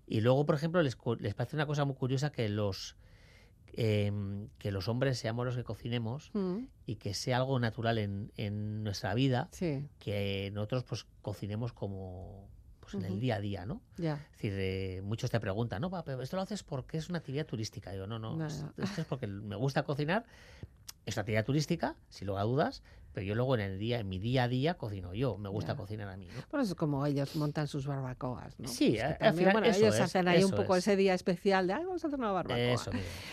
Y 0.06 0.20
luego, 0.20 0.44
por 0.44 0.54
ejemplo, 0.54 0.82
les, 0.82 0.98
les 1.20 1.34
parece 1.34 1.56
una 1.56 1.64
cosa 1.64 1.86
muy 1.86 1.94
curiosa 1.94 2.30
que 2.30 2.46
los 2.50 2.96
em, 3.72 4.48
que 4.58 4.70
los 4.70 4.86
hombres 4.86 5.18
seamos 5.18 5.46
los 5.46 5.56
que 5.56 5.64
cocinemos 5.64 6.30
Mm, 6.34 6.66
y 6.84 6.96
que 6.96 7.14
sea 7.14 7.38
algo 7.38 7.58
natural 7.58 7.96
en, 7.96 8.32
en 8.36 8.84
nuestra 8.84 9.14
vida, 9.14 9.48
Sí, 9.50 9.88
que 9.98 10.50
nosotros 10.52 10.84
pues 10.84 11.06
cocinemos 11.22 11.72
como 11.72 12.50
pues, 12.94 13.06
en 13.06 13.12
el 13.12 13.20
día 13.20 13.36
a 13.36 13.40
día, 13.40 13.66
¿no? 13.66 13.80
Es 14.26 14.32
decir, 14.32 14.52
eh, 14.56 15.00
muchos 15.02 15.30
te 15.30 15.40
preguntan, 15.40 15.80
no, 15.82 15.90
pero 16.04 16.22
esto 16.22 16.36
lo 16.36 16.42
haces 16.42 16.62
porque 16.62 16.96
es 16.98 17.08
una 17.08 17.18
actividad 17.18 17.46
turística. 17.46 17.92
Digo, 17.92 18.06
no, 18.06 18.18
no, 18.18 18.36
No, 18.36 18.46
es- 18.46 18.62
no. 18.62 18.84
esto 18.84 19.00
es 19.00 19.06
porque 19.06 19.26
me 19.26 19.56
gusta 19.56 19.82
cocinar, 19.84 20.24
es 21.06 21.16
una 21.16 21.22
actividad 21.22 21.44
turística, 21.44 21.96
si 22.08 22.24
luego 22.24 22.42
dudas, 22.48 22.82
pero 23.14 23.24
yo 23.26 23.34
luego 23.36 23.54
en 23.54 23.60
el 23.60 23.78
día, 23.78 24.00
en 24.00 24.08
mi 24.08 24.18
día 24.18 24.42
a 24.44 24.48
día 24.48 24.74
cocino 24.74 25.14
yo, 25.14 25.38
me 25.38 25.48
gusta 25.48 25.76
cocinar 25.76 26.08
a 26.08 26.16
mí, 26.16 26.26
¿no? 26.52 26.60
Es 26.60 26.74
como 26.74 27.06
ellos 27.06 27.36
montan 27.36 27.68
sus 27.68 27.86
barbacoas, 27.86 28.58
¿no? 28.58 28.68
Sí, 28.68 28.98
al 28.98 29.16
también, 29.18 29.36
final 29.36 29.52
bueno, 29.52 29.66
eso 29.68 29.78
ellos 29.80 29.94
es, 29.94 30.00
hacen 30.00 30.26
ahí 30.28 30.42
un 30.42 30.50
poco 30.50 30.74
es. 30.76 30.80
ese 30.86 30.96
día 30.96 31.14
especial 31.14 31.66
de, 31.66 31.74
ay, 31.74 31.84
vamos 31.84 32.02
a 32.02 32.08
hacer 32.08 32.18
una 32.18 32.32
barbacoa. 32.32 32.58
Eso. 32.58 32.90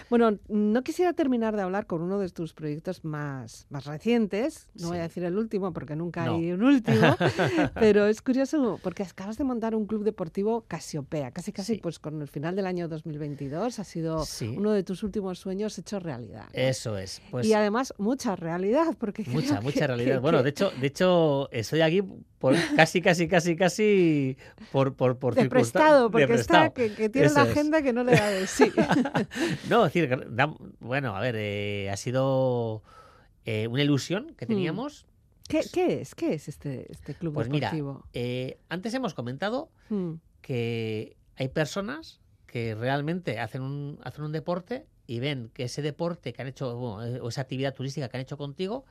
Bueno, 0.10 0.38
no 0.48 0.84
quisiera 0.84 1.14
terminar 1.14 1.56
de 1.56 1.64
hablar 1.64 1.88
con 1.88 2.02
uno 2.02 2.20
de 2.20 2.30
tus 2.30 2.54
proyectos 2.54 3.04
más, 3.04 3.66
más 3.70 3.86
recientes. 3.86 4.70
No 4.76 4.90
voy 4.90 5.00
a 5.00 5.04
decir 5.04 5.24
el 5.24 5.38
último 5.38 5.74
porque 5.74 5.96
nunca 5.96 6.26
No. 6.26 6.36
hay 6.36 6.52
un 6.52 6.64
último. 6.64 7.16
pero 7.74 8.06
es 8.06 8.22
curioso 8.22 8.80
porque 8.84 9.04
acabas 9.04 9.38
de 9.38 9.44
montar 9.44 9.74
un 9.76 9.86
club 9.88 10.04
deportivo 10.04 10.66
Casiopea. 10.68 11.32
Casi, 11.32 11.52
casi, 11.52 11.76
Sí. 11.76 11.80
pues 11.82 11.98
con 12.00 12.22
el 12.22 12.28
final 12.28 12.56
del 12.56 12.66
año 12.66 12.88
2022 12.88 13.80
ha 13.80 13.84
sido 13.84 14.26
Sí. 14.26 14.54
uno 14.58 14.72
de 14.72 14.84
tus 14.84 15.04
últimos 15.04 15.40
sueños 15.40 15.78
hecho 15.80 16.00
realidad. 16.00 16.46
Eso 16.54 16.98
es. 16.98 17.22
Pues 17.32 17.48
y 17.48 17.54
además, 17.54 17.94
mucha 17.98 18.36
realidad. 18.36 18.96
Porque 19.00 19.24
mucha, 19.28 19.62
mucha 19.74 19.88
realidad. 19.88 20.22
bueno, 20.22 20.44
de 20.44 20.50
hecho, 20.50 20.72
de 20.80 20.88
hecho, 20.88 21.50
estoy 21.52 21.82
aquí 21.82 22.02
por 22.40 22.56
casi, 22.76 23.02
casi, 23.02 23.28
casi, 23.28 23.56
casi 23.56 24.38
por, 24.72 24.96
por, 24.96 25.18
por 25.20 25.36
de 25.36 25.44
circunstan- 25.44 25.50
prestado, 25.50 26.04
de 26.06 26.12
porque 26.12 26.34
está 26.34 26.70
que, 26.72 26.94
que 26.94 27.10
tiene 27.10 27.28
Eso 27.28 27.36
la 27.36 27.44
es. 27.44 27.50
agenda 27.52 27.82
que 27.82 27.94
no 27.94 28.04
le 28.04 28.14
da 28.14 28.30
de 28.32 28.48
sí. 28.48 28.72
No, 29.70 29.86
es 29.86 29.94
decir, 29.94 30.28
da- 30.32 30.54
bueno, 30.80 31.16
a 31.16 31.20
ver, 31.22 31.36
eh, 31.38 31.90
ha 31.92 31.98
sido 31.98 32.84
eh, 33.46 33.68
una 33.68 33.84
ilusión 33.84 34.34
que 34.38 34.46
Mm. 34.46 34.50
teníamos. 34.50 35.06
¿Qué, 35.48 35.62
qué 35.74 36.02
es? 36.02 36.16
¿Qué 36.16 36.34
es 36.34 36.48
este, 36.48 36.90
este 36.92 37.14
club 37.16 37.34
Pues 37.34 37.50
mira, 37.50 37.68
deportivo? 37.68 38.06
eh, 38.14 38.58
antes 38.70 38.94
hemos 38.94 39.14
comentado 39.14 39.70
Mm, 39.90 40.14
que 40.42 41.18
hay 41.36 41.50
personas 41.50 42.20
que 42.46 42.76
realmente 42.76 43.40
hacen 43.40 43.62
un, 43.62 44.00
hacen 44.04 44.24
un 44.24 44.32
deporte 44.32 44.86
y 45.08 45.20
ven 45.20 45.50
que 45.54 45.64
ese 45.64 45.82
deporte 45.82 46.32
que 46.34 46.42
han 46.42 46.48
hecho, 46.48 46.76
bueno, 46.78 47.04
eh, 47.06 47.20
o 47.22 47.30
esa 47.30 47.42
actividad 47.42 47.74
turística 47.74 48.08
que 48.08 48.18
han 48.18 48.22
hecho 48.22 48.38
contigo, 48.38 48.86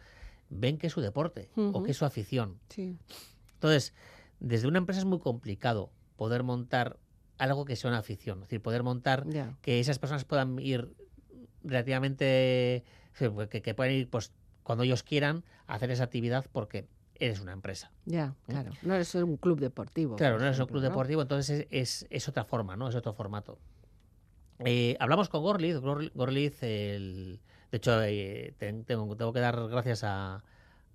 ven 0.51 0.77
que 0.79 0.89
es 0.89 0.93
su 0.93 1.01
deporte 1.01 1.49
o 1.57 1.83
que 1.83 1.93
es 1.93 1.97
su 1.97 2.05
afición. 2.05 2.59
Sí. 2.69 2.99
Entonces, 3.55 3.95
desde 4.41 4.67
una 4.69 4.79
empresa 4.79 5.01
es 5.01 5.07
muy 5.07 5.19
complicado 5.21 5.91
poder 6.17 6.43
montar 6.43 6.99
algo 7.39 7.65
que 7.65 7.77
sea 7.77 7.89
una 7.89 7.99
afición. 7.99 8.39
Es 8.39 8.45
decir, 8.49 8.61
poder 8.61 8.83
montar 8.83 9.27
que 9.63 9.81
esas 9.81 9.99
personas 9.99 10.25
puedan 10.25 10.59
ir 10.59 10.95
relativamente. 11.65 12.85
que, 13.51 13.63
que 13.63 13.75
puedan 13.75 13.93
ir 13.95 14.09
pues 14.11 14.33
cuando 14.63 14.85
ellos 14.85 15.03
quieran 15.03 15.45
a 15.67 15.75
hacer 15.75 15.91
esa 15.91 16.05
actividad 16.05 16.47
porque 16.53 16.87
eres 17.15 17.41
una 17.41 17.53
empresa. 17.53 17.91
Ya, 18.07 18.35
claro. 18.47 18.73
No 18.83 18.95
es 18.95 19.15
un 19.15 19.37
club 19.37 19.61
deportivo. 19.61 20.17
Claro, 20.17 20.39
no 20.39 20.47
es 20.49 20.59
un 20.59 20.67
club 20.67 20.83
¿no? 20.83 20.89
deportivo, 20.89 21.23
entonces 21.23 21.67
es, 21.71 22.03
es- 22.03 22.07
es 22.11 22.29
otra 22.29 22.45
forma, 22.45 22.77
¿no? 22.77 22.89
Es 22.89 22.95
otro 22.95 23.13
formato. 23.13 23.59
Eh, 24.61 24.97
hablamos 25.01 25.29
con 25.29 25.43
Gorliz. 25.43 25.77
Gor- 25.79 26.11
Gorliz, 26.15 26.63
el- 26.63 27.41
de 27.71 27.77
hecho, 27.77 28.03
eh, 28.03 28.55
ten- 28.59 28.85
tengo, 28.85 29.17
tengo 29.17 29.33
que 29.33 29.41
dar 29.41 29.69
gracias 29.69 30.03
a- 30.05 30.43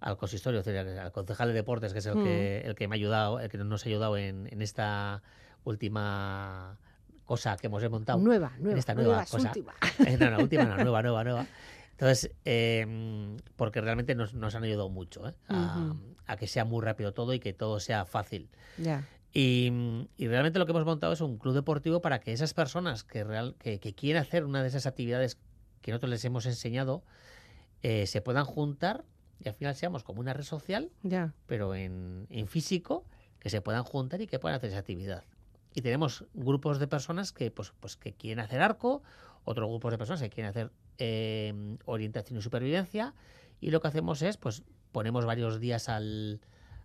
al 0.02 0.18
consistorio, 0.18 0.60
es 0.60 0.66
decir, 0.66 0.80
al, 0.80 1.00
al 1.00 1.12
concejal 1.12 1.48
de 1.50 1.54
deportes, 1.54 1.94
que 1.94 2.00
es 2.00 2.06
el, 2.06 2.22
que, 2.22 2.62
el 2.62 2.76
que 2.76 2.88
me 2.88 2.96
ha 2.96 2.98
ayudado, 2.98 3.40
el 3.40 3.50
que 3.50 3.58
nos 3.58 3.86
ha 3.86 3.90
ayudado 3.90 4.18
en, 4.18 4.48
en 4.52 4.62
esta 4.62 5.24
última 5.64 6.78
cosa 7.26 7.58
que 7.58 7.68
hemos 7.68 7.88
montado. 7.90 8.20
Nueva, 8.20 8.54
nueva. 8.60 8.78
esta 8.80 8.94
nueva 8.94 9.10
nuevas, 9.10 9.32
cosa. 9.32 9.48
última. 9.50 9.74
No, 10.20 10.32
no, 10.32 10.40
última, 10.40 10.64
no, 10.66 10.78
nueva, 10.78 11.02
nueva, 11.02 11.24
nueva. 11.24 11.48
Entonces, 11.92 12.32
eh, 12.44 13.38
porque 13.56 13.82
realmente 13.82 14.16
nos, 14.16 14.34
nos 14.34 14.54
han 14.56 14.64
ayudado 14.64 14.90
mucho 14.90 15.28
¿eh? 15.30 15.34
a, 15.48 16.36
que 16.38 16.48
sea 16.48 16.66
muy 16.66 16.84
rápido 16.84 17.14
todo 17.14 17.34
y 17.34 17.40
que 17.40 17.54
todo 17.54 17.80
sea 17.80 18.06
fácil. 18.06 18.50
Ya. 18.78 19.04
Y, 19.34 19.72
y 20.18 20.28
realmente 20.28 20.60
lo 20.60 20.66
que 20.66 20.72
hemos 20.72 20.86
montado 20.86 21.14
es 21.14 21.22
un 21.22 21.38
club 21.38 21.54
deportivo 21.56 22.02
para 22.02 22.20
que 22.20 22.32
esas 22.34 22.54
personas 22.54 23.04
que, 23.04 23.24
real, 23.24 23.56
que, 23.60 23.80
que 23.80 23.94
quieren 23.96 24.22
hacer 24.22 24.44
una 24.46 24.62
de 24.62 24.68
esas 24.70 24.86
actividades 24.86 25.38
que 25.86 25.92
nosotros 25.92 26.10
les 26.10 26.26
hemos 26.26 26.48
enseñado 26.48 27.04
eh, 27.84 28.08
se 28.08 28.20
puedan 28.20 28.44
juntar 28.44 29.06
y 29.40 29.48
al 29.48 29.54
final 29.54 29.76
seamos 29.76 30.04
como 30.04 30.20
una 30.20 30.34
red 30.34 30.44
social, 30.44 30.90
Ya. 31.04 31.32
pero 31.46 31.76
en, 31.76 32.26
en 32.32 32.48
físico, 32.48 33.06
que 33.40 33.52
se 33.52 33.62
puedan 33.62 33.84
juntar 33.84 34.20
y 34.20 34.26
que 34.26 34.40
puedan 34.40 34.56
hacer 34.58 34.72
esa 34.72 34.80
actividad. 34.80 35.24
Y 35.76 35.82
tenemos 35.82 36.26
grupos 36.34 36.80
de 36.80 36.88
personas 36.88 37.32
que, 37.32 37.52
pues, 37.52 37.72
pues, 37.80 37.98
que 37.98 38.14
quieren 38.14 38.40
hacer 38.40 38.62
arco, 38.64 39.04
otros 39.44 39.70
grupos 39.70 39.92
de 39.92 40.00
personas 40.00 40.22
que 40.24 40.32
quieren 40.32 40.50
hacer 40.50 40.72
eh, 40.98 41.54
orientación 41.86 42.40
y 42.40 42.42
supervivencia, 42.42 43.14
y 43.62 43.70
lo 43.70 43.80
que 43.80 43.90
hacemos 43.90 44.24
es, 44.24 44.38
pues, 44.38 44.64
ponemos 44.92 45.24
varios 45.26 45.60
días 45.60 45.88
al, 45.88 46.42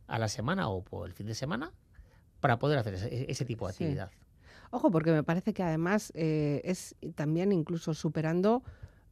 a 0.08 0.18
la 0.18 0.28
semana 0.28 0.68
o 0.68 0.82
por 0.84 1.08
el 1.08 1.14
fin 1.14 1.26
de 1.26 1.34
semana 1.34 1.72
para 2.40 2.58
poder 2.58 2.78
hacer 2.78 2.94
ese, 2.94 3.30
ese 3.30 3.44
tipo 3.46 3.66
de 3.66 3.72
Sí. 3.72 3.84
actividad. 3.84 4.10
Ojo, 4.72 4.90
porque 4.90 5.10
me 5.12 5.22
parece 5.22 5.54
que 5.54 5.62
además 5.62 6.12
eh, 6.14 6.60
es 6.64 6.94
también 7.14 7.50
incluso 7.52 7.94
superando 7.94 8.62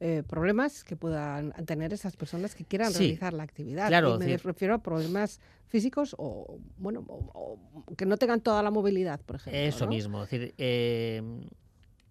eh, 0.01 0.23
problemas 0.27 0.85
que 0.85 0.95
puedan 0.97 1.53
tener 1.67 1.93
esas 1.93 2.17
personas 2.17 2.55
que 2.55 2.65
quieran 2.65 2.93
Sí. 2.93 2.99
realizar 3.01 3.33
la 3.33 3.43
actividad. 3.43 3.89
Claro, 3.89 4.15
y 4.15 4.19
me 4.19 4.27
decir- 4.27 4.45
refiero 4.45 4.75
a 4.75 4.79
problemas 4.79 5.41
físicos 5.67 6.15
o, 6.19 6.59
bueno, 6.77 7.05
o- 7.09 7.59
o 7.87 7.95
que 7.97 8.07
no 8.07 8.17
tengan 8.17 8.41
toda 8.41 8.63
la 8.63 8.71
movilidad, 8.71 9.21
por 9.21 9.37
ejemplo. 9.37 9.61
Eso 9.61 9.85
¿no? 9.87 9.91
mismo. 9.91 10.23
Es 10.25 10.31
decir, 10.31 10.55
eh, 10.59 11.21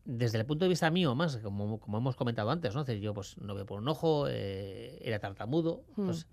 desde 0.05 0.37
el 0.39 0.45
punto 0.45 0.65
de 0.65 0.69
vista 0.69 0.89
mío, 0.89 1.15
más 1.15 1.37
como, 1.37 1.79
como 1.79 1.97
hemos 1.97 2.15
comentado 2.15 2.49
antes, 2.51 2.73
¿no? 2.75 2.81
Es 2.81 2.87
decir, 2.87 3.01
yo 3.01 3.13
pues 3.13 3.37
no 3.37 3.55
veo 3.55 3.65
por 3.65 3.79
un 3.79 3.87
ojo, 3.87 4.27
eh, 4.29 4.99
era 5.01 5.19
tartamudo, 5.19 5.83
Mm. 5.95 6.05
pues, 6.05 6.27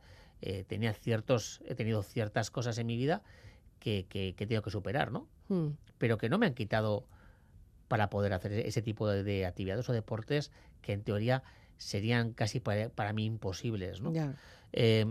tenía 0.67 0.93
ciertos, 0.93 1.63
he 1.67 1.75
tenido 1.75 2.03
ciertas 2.03 2.51
cosas 2.51 2.77
en 2.79 2.87
mi 2.87 2.97
vida 2.99 3.23
que, 3.79 4.05
que, 4.11 4.35
que 4.37 4.47
tengo 4.47 4.61
que 4.61 4.71
superar, 4.71 5.11
¿no? 5.11 5.27
Mm, 5.49 5.69
Pero 5.97 6.19
que 6.19 6.29
no 6.29 6.37
me 6.39 6.45
han 6.47 6.53
quitado 6.55 7.07
para 7.89 8.11
poder 8.11 8.32
hacer 8.32 8.53
ese 8.53 8.82
tipo 8.82 9.09
de, 9.09 9.22
de 9.22 9.47
actividades 9.47 9.89
o 9.89 9.93
deportes 9.93 10.51
que 10.82 10.93
en 10.93 11.03
teoría 11.03 11.43
serían 11.76 12.32
casi 12.32 12.61
para, 12.61 12.89
para 12.89 13.12
mí 13.12 13.24
imposibles, 13.24 14.01
¿no? 14.01 14.12
Eh, 14.72 15.07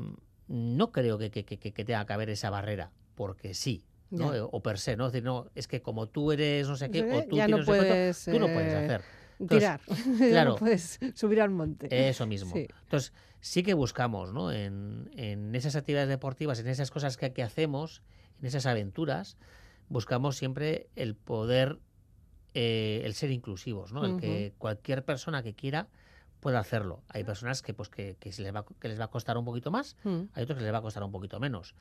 no 0.48 0.92
creo 0.92 1.18
que, 1.18 1.32
que- 1.32 1.46
que- 1.46 1.58
que 1.58 1.86
tenga 1.86 2.06
que 2.06 2.14
haber 2.14 2.30
esa 2.30 2.50
barrera, 2.50 2.92
porque 3.16 3.54
sí, 3.54 3.84
¿no? 4.10 4.34
Eh, 4.36 4.42
O 4.42 4.62
per 4.62 4.78
se, 4.80 4.96
¿no? 4.96 5.08
Es 5.08 5.14
decir, 5.14 5.24
no, 5.24 5.48
es 5.56 5.68
que 5.68 5.82
como 5.82 6.08
tú 6.08 6.32
eres 6.32 6.68
no 6.68 6.76
sé 6.76 6.90
qué, 6.92 7.00
sé 7.00 7.06
o 7.06 7.22
qué, 7.22 7.28
tú 7.28 7.36
ya 7.38 7.46
tienes 7.46 7.62
no 7.62 7.66
puedes, 7.66 8.26
tú 8.26 8.40
no 8.40 8.48
puedes 8.48 8.74
eh, 8.74 8.78
hacer. 8.78 9.02
tirar. 9.48 9.82
Ya 10.20 10.30
claro. 10.30 10.50
no 10.52 10.56
puedes 10.58 11.00
subir 11.16 11.42
al 11.42 11.50
monte. 11.50 11.88
Eso 12.10 12.26
mismo. 12.28 12.54
Sí. 12.54 12.68
Entonces, 12.84 13.14
sí 13.40 13.64
que 13.64 13.74
buscamos, 13.74 14.32
¿no? 14.34 14.52
En, 14.52 15.10
en 15.16 15.56
esas 15.56 15.76
actividades 15.76 16.10
deportivas, 16.10 16.60
en 16.60 16.68
esas 16.68 16.92
cosas 16.92 17.18
que, 17.18 17.34
que 17.34 17.44
hacemos, 17.44 18.04
en 18.40 18.46
esas 18.48 18.66
aventuras, 18.66 19.38
buscamos 19.90 20.38
siempre 20.38 20.88
el 20.96 21.16
poder, 21.16 21.80
eh, 22.54 23.02
el 23.04 23.14
ser 23.14 23.32
inclusivos, 23.32 23.92
¿no? 23.94 24.06
El 24.06 24.20
que 24.20 24.54
cualquier 24.58 25.04
persona 25.04 25.42
que 25.44 25.54
quiera 25.54 25.88
pueda 26.40 26.60
hacerlo. 26.60 27.02
Hay 27.10 27.24
personas 27.24 27.62
que, 27.62 27.74
pues, 27.74 27.90
que, 27.90 28.18
que 28.20 28.32
se 28.32 28.42
les 28.42 28.54
va, 28.54 28.66
que 28.80 28.88
les 28.90 29.00
va 29.00 29.06
a 29.06 29.10
costar 29.10 29.38
un 29.38 29.46
poquito 29.46 29.72
más, 29.72 29.96
Mm, 30.04 30.24
hay 30.34 30.44
otros 30.44 30.58
que 30.58 30.64
les 30.64 30.74
va 30.74 30.80
a 30.80 30.82
costar 30.82 31.04
un 31.04 31.12
poquito 31.12 31.40
menos. 31.40 31.74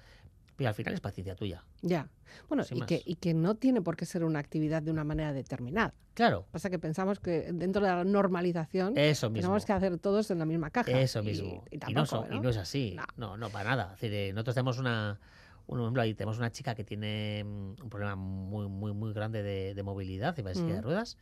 Pero 0.54 0.68
al 0.68 0.74
final 0.74 0.92
es 0.94 1.00
paciencia 1.00 1.34
tuya. 1.34 1.64
ya. 1.80 2.08
Bueno, 2.48 2.62
y 2.70 2.82
que, 2.82 3.02
y 3.04 3.14
que 3.16 3.32
no 3.34 3.54
tiene 3.56 3.80
por 3.82 3.96
qué 3.96 4.04
ser 4.06 4.22
una 4.22 4.38
actividad 4.38 4.82
de 4.82 4.90
una 4.90 5.02
manera 5.02 5.32
determinada. 5.32 5.94
Claro, 6.14 6.46
Pasa 6.52 6.68
que 6.70 6.78
pensamos 6.78 7.18
que 7.20 7.50
dentro 7.52 7.82
de 7.82 7.88
la 7.88 8.04
normalización 8.04 8.96
eso 8.98 9.30
mismo. 9.30 9.42
tenemos 9.42 9.64
que 9.64 9.72
hacer 9.72 9.98
todos 9.98 10.30
en 10.30 10.38
la 10.38 10.44
misma 10.44 10.70
caja. 10.70 10.90
Eso 10.92 11.22
mismo. 11.22 11.64
Y, 11.70 11.76
Y, 11.76 11.78
no, 11.78 12.04
tampoco, 12.04 12.06
son- 12.06 12.32
y 12.32 12.36
¿no? 12.36 12.42
no 12.42 12.48
es 12.50 12.56
así. 12.58 12.94
No. 12.96 13.04
No, 13.16 13.36
no, 13.38 13.48
para 13.50 13.70
nada. 13.70 13.84
Es 13.94 14.00
decir, 14.02 14.12
eh, 14.14 14.32
nosotros 14.34 14.54
tenemos 14.54 14.78
una, 14.78 15.18
un 15.66 15.80
ejemplo 15.80 16.02
ahí, 16.02 16.14
tenemos 16.14 16.38
una 16.38 16.50
chica 16.50 16.74
que 16.74 16.84
tiene 16.84 17.44
mm, 17.44 17.82
un 17.82 17.88
problema 17.90 18.16
muy, 18.16 18.68
muy, 18.68 18.92
muy 18.92 19.12
grande 19.12 19.42
de, 19.42 19.74
de 19.74 19.82
movilidad 19.82 20.36
y 20.36 20.42
silla 20.54 20.74
de 20.74 20.80
Mm. 20.80 20.84
ruedas. 20.84 21.16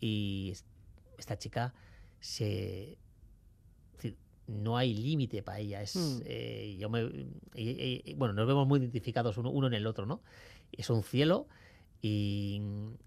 Y 0.00 0.50
es- 0.52 0.64
esta 1.18 1.36
chica 1.38 1.74
se. 2.20 2.92
es 2.92 2.98
decir, 3.96 4.16
no 4.46 4.76
hay 4.76 4.94
límite 4.94 5.42
para 5.42 5.58
ella. 5.58 5.82
Es, 5.82 5.96
Mm. 5.96 6.20
eh, 6.24 6.76
yo 6.78 6.88
me, 6.90 7.04
bueno, 8.16 8.34
nos 8.34 8.46
vemos 8.46 8.66
muy 8.66 8.80
identificados 8.80 9.36
uno, 9.38 9.50
uno 9.50 9.66
en 9.66 9.74
el 9.74 9.86
otro, 9.86 10.06
¿no? 10.06 10.22
Es 10.72 10.88
un 10.90 11.02
cielo 11.02 11.46
y 12.02 12.62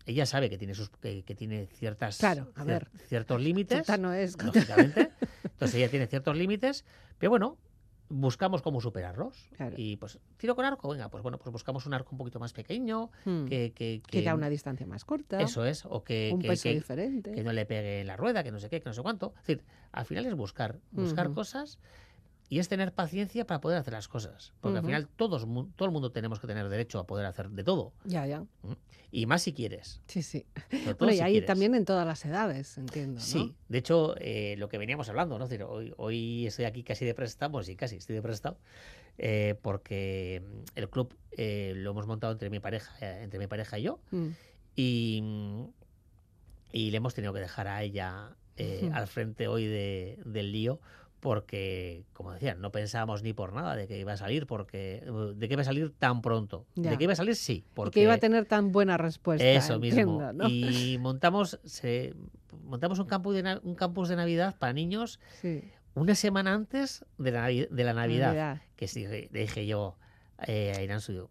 ella 0.06 0.26
sabe 0.28 0.50
que 0.52 0.58
tiene 0.60 0.76
sus 0.76 0.90
que, 0.90 1.24
que 1.24 1.34
tiene 1.34 1.66
ciertas 1.68 2.18
Claro, 2.20 2.52
a 2.56 2.62
cier- 2.64 2.66
ver. 2.68 2.92
ciertos 3.08 3.42
límites 3.42 3.88
no 4.00 4.14
es. 4.14 4.38
lógicamente. 4.44 5.10
Entonces 5.44 5.76
ella 5.76 5.90
tiene 5.90 6.06
ciertos 6.08 6.38
límites, 6.38 6.86
pero 7.18 7.32
bueno, 7.32 7.58
buscamos 8.14 8.62
cómo 8.62 8.80
superarlos. 8.80 9.50
Claro. 9.58 9.76
Y 9.78 9.98
pues, 9.98 10.20
tiro 10.38 10.56
con 10.56 10.66
arco, 10.66 10.88
venga, 10.90 11.10
pues 11.10 11.24
bueno, 11.24 11.38
pues 11.38 11.52
buscamos 11.52 11.86
un 11.86 11.94
arco 11.94 12.10
un 12.12 12.18
poquito 12.18 12.40
más 12.40 12.54
pequeño, 12.54 13.10
Mm, 13.26 13.46
que, 13.46 13.74
que, 13.74 14.02
que 14.06 14.20
que- 14.20 14.22
da 14.24 14.36
una 14.36 14.50
distancia 14.50 14.86
más 14.86 15.04
corta, 15.06 15.42
Eso 15.42 15.66
es, 15.66 15.86
o 15.86 16.04
que, 16.04 16.32
un 16.34 16.40
que- 16.42 16.48
peso 16.50 16.70
diferente. 16.70 17.32
que 17.32 17.44
no 17.44 17.52
le 17.54 17.66
pegue 17.66 18.04
la 18.04 18.16
rueda, 18.16 18.44
que 18.44 18.52
no 18.52 18.60
sé 18.60 18.70
qué, 18.70 18.80
que 18.82 18.90
no 18.90 18.94
sé 18.94 19.02
cuánto. 19.02 19.34
Es 19.42 19.48
decir, 19.48 19.64
al 19.92 20.06
final 20.06 20.26
es 20.26 20.36
buscar, 20.36 20.80
buscar 20.92 21.32
cosas 21.32 21.80
y 22.54 22.60
es 22.60 22.70
tener 22.70 22.94
paciencia 22.94 23.48
para 23.48 23.60
poder 23.62 23.80
hacer 23.80 23.94
las 23.94 24.08
cosas. 24.08 24.54
Porque 24.62 24.78
al 24.78 24.86
final 24.86 25.08
todos, 25.08 25.48
todo 25.76 25.86
el 25.88 25.92
mundo 25.92 26.12
tenemos 26.12 26.40
que 26.40 26.46
tener 26.46 26.70
derecho 26.70 27.00
a 27.00 27.08
poder 27.08 27.26
hacer 27.26 27.50
de 27.50 27.64
todo. 27.64 27.94
Ya, 28.04 28.28
ya. 28.28 28.46
Y 29.10 29.26
más 29.26 29.42
si 29.42 29.54
quieres. 29.54 30.02
Sí, 30.08 30.22
sí. 30.22 30.46
Bueno, 31.00 31.12
y 31.12 31.16
si 31.18 31.22
ahí 31.22 31.32
quieres. 31.34 31.48
también 31.48 31.74
en 31.74 31.84
todas 31.86 32.06
las 32.06 32.24
edades, 32.26 32.78
entiendo. 32.78 33.16
¿no? 33.16 33.26
Sí, 33.26 33.56
de 33.70 33.78
hecho, 33.80 34.14
eh, 34.20 34.54
lo 34.60 34.70
que 34.70 34.78
veníamos 34.78 35.10
hablando, 35.10 35.40
¿no? 35.40 35.46
Es 35.46 35.50
decir, 35.50 35.64
hoy, 35.66 35.94
hoy 35.98 36.46
estoy 36.46 36.66
aquí 36.66 36.84
casi 36.84 37.06
de 37.06 37.16
prestado, 37.16 37.52
bueno, 37.54 37.64
sí, 37.66 37.76
casi 37.76 37.96
estoy 37.96 38.16
de 38.18 38.22
prestado, 38.22 38.60
eh, 39.18 39.56
porque 39.62 40.44
mm, 40.46 40.64
el 40.76 40.90
club 40.92 41.18
eh, 41.32 41.74
lo 41.76 41.90
hemos 41.92 42.06
montado 42.06 42.34
entre 42.34 42.52
mi 42.52 42.60
pareja, 42.60 42.94
eh, 43.02 43.24
entre 43.24 43.40
mi 43.40 43.48
pareja 43.48 43.80
y 43.80 43.82
yo, 43.84 44.00
Mm, 44.12 44.28
y, 44.76 45.22
mm, 45.24 45.64
y 46.72 46.92
le 46.92 46.98
hemos 46.98 47.14
tenido 47.16 47.34
que 47.34 47.40
dejar 47.40 47.68
a 47.68 47.82
ella 47.84 48.36
al 48.94 49.08
frente 49.08 49.48
hoy 49.48 49.66
de- 49.66 50.20
del 50.26 50.52
lío, 50.52 50.80
porque, 51.24 52.04
como 52.12 52.34
decían, 52.34 52.60
no 52.60 52.74
pensábamos 52.74 53.24
ni 53.24 53.32
por 53.32 53.54
nada 53.54 53.78
de 53.78 53.88
que 53.88 53.98
iba 53.98 54.12
a 54.12 54.18
salir, 54.18 54.46
porque 54.46 55.02
de 55.36 55.48
que 55.48 55.54
iba 55.54 55.62
a 55.62 55.66
salir 55.66 55.94
tan 55.98 56.22
pronto. 56.22 56.66
Ya. 56.76 56.92
De 56.92 56.98
que 56.98 57.06
iba 57.06 57.14
a 57.14 57.16
salir, 57.16 57.38
sí, 57.38 57.64
Y 57.66 57.74
porque 57.74 57.92
que 57.92 58.04
iba 58.04 58.14
a 58.16 58.18
tener 58.18 58.46
tan 58.46 58.74
buena 58.74 58.98
respuesta. 58.98 59.48
eso 59.48 59.80
mismo. 59.80 60.22
Y 60.50 60.98
montamos, 61.00 61.62
se, 61.64 62.14
montamos 62.66 63.00
un 63.00 63.06
campus, 63.06 63.36
de, 63.36 63.62
un 63.64 63.74
campus 63.76 64.10
de 64.10 64.18
Navidad 64.18 64.58
para 64.60 64.74
niños 64.74 65.22
Sí, 65.42 65.64
una 65.96 66.14
semana 66.14 66.54
antes 66.54 67.06
de 67.18 67.32
la, 67.32 67.48
Navi- 67.48 67.70
de 67.70 67.84
la 67.86 67.94
Navidad. 67.94 68.28
Navidad. 68.28 68.62
Que 68.76 68.90
sí, 68.90 69.06
dije 69.32 69.66
yo 69.66 69.96
eh, 70.46 70.74
a 70.76 70.82
Irán 70.82 71.00
Suyo, 71.00 71.30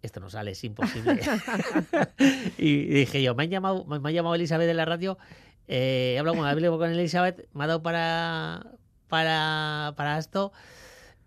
esto 0.00 0.20
no 0.20 0.30
sale, 0.30 0.52
es 0.52 0.64
imposible. 0.64 1.20
y 2.56 2.86
dije 2.86 3.22
yo, 3.22 3.34
me, 3.34 3.42
han 3.42 3.50
llamado, 3.50 3.84
me, 3.84 4.00
me 4.00 4.08
ha 4.08 4.12
llamado 4.12 4.34
Elizabeth 4.36 4.66
de 4.66 4.72
la 4.72 4.86
radio, 4.86 5.18
eh, 5.66 6.14
he 6.16 6.18
hablado 6.18 6.78
con 6.78 6.90
Elizabeth, 6.90 7.46
me 7.52 7.64
ha 7.64 7.66
dado 7.66 7.82
para, 7.82 8.66
para, 9.08 9.92
para 9.96 10.18
esto. 10.18 10.52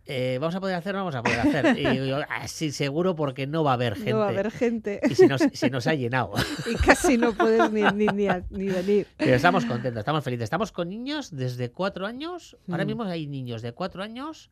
eh, 0.05 0.37
vamos 0.41 0.55
a 0.55 0.59
poder 0.59 0.75
hacer, 0.75 0.93
no 0.93 0.99
vamos 1.01 1.15
a 1.15 1.21
poder 1.23 1.39
hacer. 1.39 1.77
Y 1.77 1.83
yo, 2.09 2.19
"Ah, 2.29 2.47
sí, 2.47 2.71
seguro, 2.71 3.15
porque 3.15 3.45
no 3.47 3.63
va 3.63 3.71
a 3.71 3.73
haber 3.75 3.95
gente. 3.95 4.11
No 4.11 4.17
va 4.19 4.25
a 4.25 4.29
haber 4.29 4.51
gente 4.51 4.99
Y 5.09 5.15
se 5.15 5.27
nos, 5.27 5.41
se 5.53 5.69
nos 5.69 5.85
ha 5.87 5.93
llenado. 5.93 6.33
y 6.71 6.75
casi 6.75 7.17
no 7.17 7.33
puedes 7.33 7.71
ni, 7.71 7.83
ni, 7.93 8.07
ni, 8.07 8.27
a- 8.27 8.43
ni 8.49 8.65
venir. 8.67 9.07
Pero 9.17 9.35
estamos 9.35 9.65
contentos, 9.65 9.99
estamos 9.99 10.23
felices. 10.23 10.45
Estamos 10.45 10.71
con 10.71 10.89
niños 10.89 11.29
desde 11.35 11.71
cuatro 11.71 12.05
años. 12.07 12.57
Ahora 12.69 12.83
Mm. 12.83 12.87
mismo 12.87 13.03
hay 13.03 13.27
niños 13.27 13.61
de 13.61 13.73
cuatro 13.73 14.01
años 14.03 14.49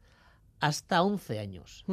hasta 0.59 1.01
11 1.01 1.39
años. 1.39 1.83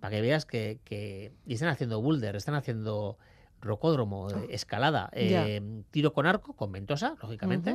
Para 0.00 0.14
que 0.14 0.20
veas 0.20 0.44
que, 0.46 0.80
que- 0.84 1.32
y 1.46 1.54
están 1.54 1.68
haciendo 1.70 2.00
boulder, 2.02 2.36
están 2.36 2.54
haciendo 2.54 3.18
rocódromo, 3.60 4.28
eh, 4.30 4.48
escalada, 4.50 5.08
eh, 5.12 5.60
tiro 5.90 6.12
con 6.12 6.26
arco, 6.26 6.52
con 6.54 6.70
ventosa, 6.70 7.16
lógicamente. 7.22 7.74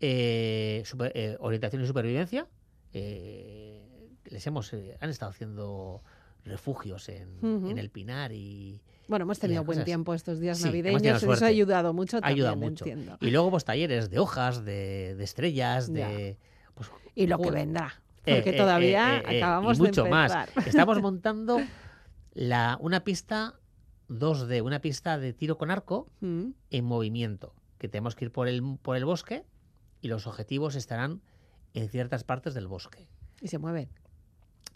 Eh, 0.00 0.82
super- 0.86 1.12
eh, 1.14 1.36
orientación 1.40 1.82
y 1.82 1.86
supervivencia. 1.86 2.46
eh, 2.92 3.86
les 4.26 4.46
hemos, 4.46 4.72
eh, 4.72 4.96
han 5.00 5.10
estado 5.10 5.30
haciendo 5.30 6.02
refugios 6.44 7.08
en, 7.08 7.38
el 7.76 7.90
Pinar 7.90 8.32
y 8.32 8.80
Bueno, 9.08 9.24
hemos 9.24 9.38
tenido 9.38 9.62
buen 9.64 9.76
cosas. 9.78 9.84
tiempo 9.84 10.14
estos 10.14 10.38
días 10.40 10.58
Sí, 10.58 10.64
navideños. 10.64 11.22
Eso 11.22 11.44
ha 11.44 11.48
ayudado 11.48 11.92
mucho 11.92 12.20
también, 12.20 12.46
ayuda 12.46 12.54
mucho. 12.56 12.84
entiendo. 12.84 13.16
Y 13.20 13.30
luego 13.30 13.50
pues 13.50 13.64
talleres 13.64 14.08
de 14.10 14.18
hojas, 14.18 14.64
de, 14.64 15.14
de 15.16 15.24
estrellas, 15.24 15.92
de... 15.92 16.38
Pues, 16.74 16.90
Y 17.14 17.26
lo 17.26 17.38
que 17.38 17.50
vendrá. 17.50 18.00
Porque 18.24 18.50
eh, 18.50 18.56
todavía 18.56 19.18
eh, 19.18 19.22
eh, 19.28 19.36
acabamos 19.42 19.78
y 19.78 19.82
mucho 19.82 20.04
de 20.04 20.10
más. 20.10 20.32
empezar. 20.32 20.68
Estamos 20.68 21.00
montando 21.02 21.60
la, 22.32 22.78
una 22.80 23.02
pista 23.04 23.58
2D, 24.08 24.62
una 24.62 24.80
pista 24.80 25.18
de 25.18 25.32
tiro 25.32 25.58
con 25.58 25.70
arco 25.70 26.08
Mm, 26.20 26.50
en 26.70 26.84
movimiento, 26.84 27.54
que 27.78 27.88
tenemos 27.88 28.14
que 28.14 28.26
ir 28.26 28.30
por 28.32 28.46
el, 28.48 28.62
por 28.82 28.96
el 28.96 29.04
bosque 29.04 29.44
y 30.00 30.08
los 30.08 30.26
objetivos 30.26 30.74
estarán 30.76 31.20
en 31.74 31.88
ciertas 31.88 32.24
partes 32.24 32.54
del 32.54 32.66
bosque. 32.66 33.08
Y 33.40 33.48
se 33.48 33.58
mueven. 33.58 33.88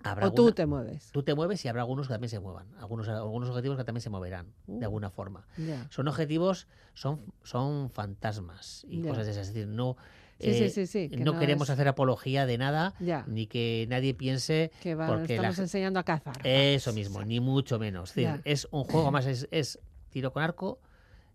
Habrá 0.03 0.27
O 0.27 0.33
tú 0.33 0.53
te 0.53 0.67
mueves. 0.67 1.11
tú 1.13 1.23
te 1.23 1.35
mueves 1.35 1.65
y 1.65 1.69
habrá 1.69 1.83
algunos 1.83 2.09
que 2.09 2.13
también 2.15 2.29
se 2.29 2.39
muevan, 2.39 2.67
algunos, 2.79 3.09
algunos 3.09 3.49
objetivos 3.49 3.79
que 3.79 3.85
también 3.85 4.03
se 4.03 4.11
moverán 4.11 4.53
Uh. 4.67 4.79
de 4.79 4.85
alguna 4.85 5.09
forma. 5.11 5.47
Son 5.89 6.07
objetivos, 6.09 6.67
son, 6.93 7.21
son 7.43 7.89
fantasmas 7.91 8.85
y 8.89 9.01
cosas 9.03 9.25
de 9.27 9.33
esas. 9.33 9.49
Es 9.49 9.55
decir, 9.55 9.69
no, 9.69 9.97
Sí, 10.41 10.51
eh, 10.51 10.69
sí, 10.69 10.87
sí, 10.87 11.09
que 11.09 11.17
no, 11.19 11.33
no 11.35 11.39
queremos 11.39 11.69
es- 11.69 11.73
hacer 11.75 11.87
apología 11.89 12.45
de 12.45 12.59
nada, 12.59 12.93
Ya. 13.01 13.25
ni 13.29 13.47
que 13.47 13.87
nadie 13.89 14.15
piense 14.15 14.73
Que 14.83 14.95
va, 14.97 15.07
porque 15.07 15.37
estamos 15.37 15.59
enseñando 15.61 16.01
a 16.01 16.03
cazar. 16.03 16.37
Eso 16.45 16.93
mismo, 16.93 17.23
ni 17.25 17.39
mucho 17.41 17.79
menos. 17.79 18.11
Es, 18.11 18.17
decir, 18.17 18.43
es 18.45 18.69
un 18.73 18.85
juego 18.85 19.11
más, 19.13 19.27
es, 19.27 19.47
es 19.53 19.79
tiro 20.11 20.33
con 20.33 20.43
arco. 20.43 20.81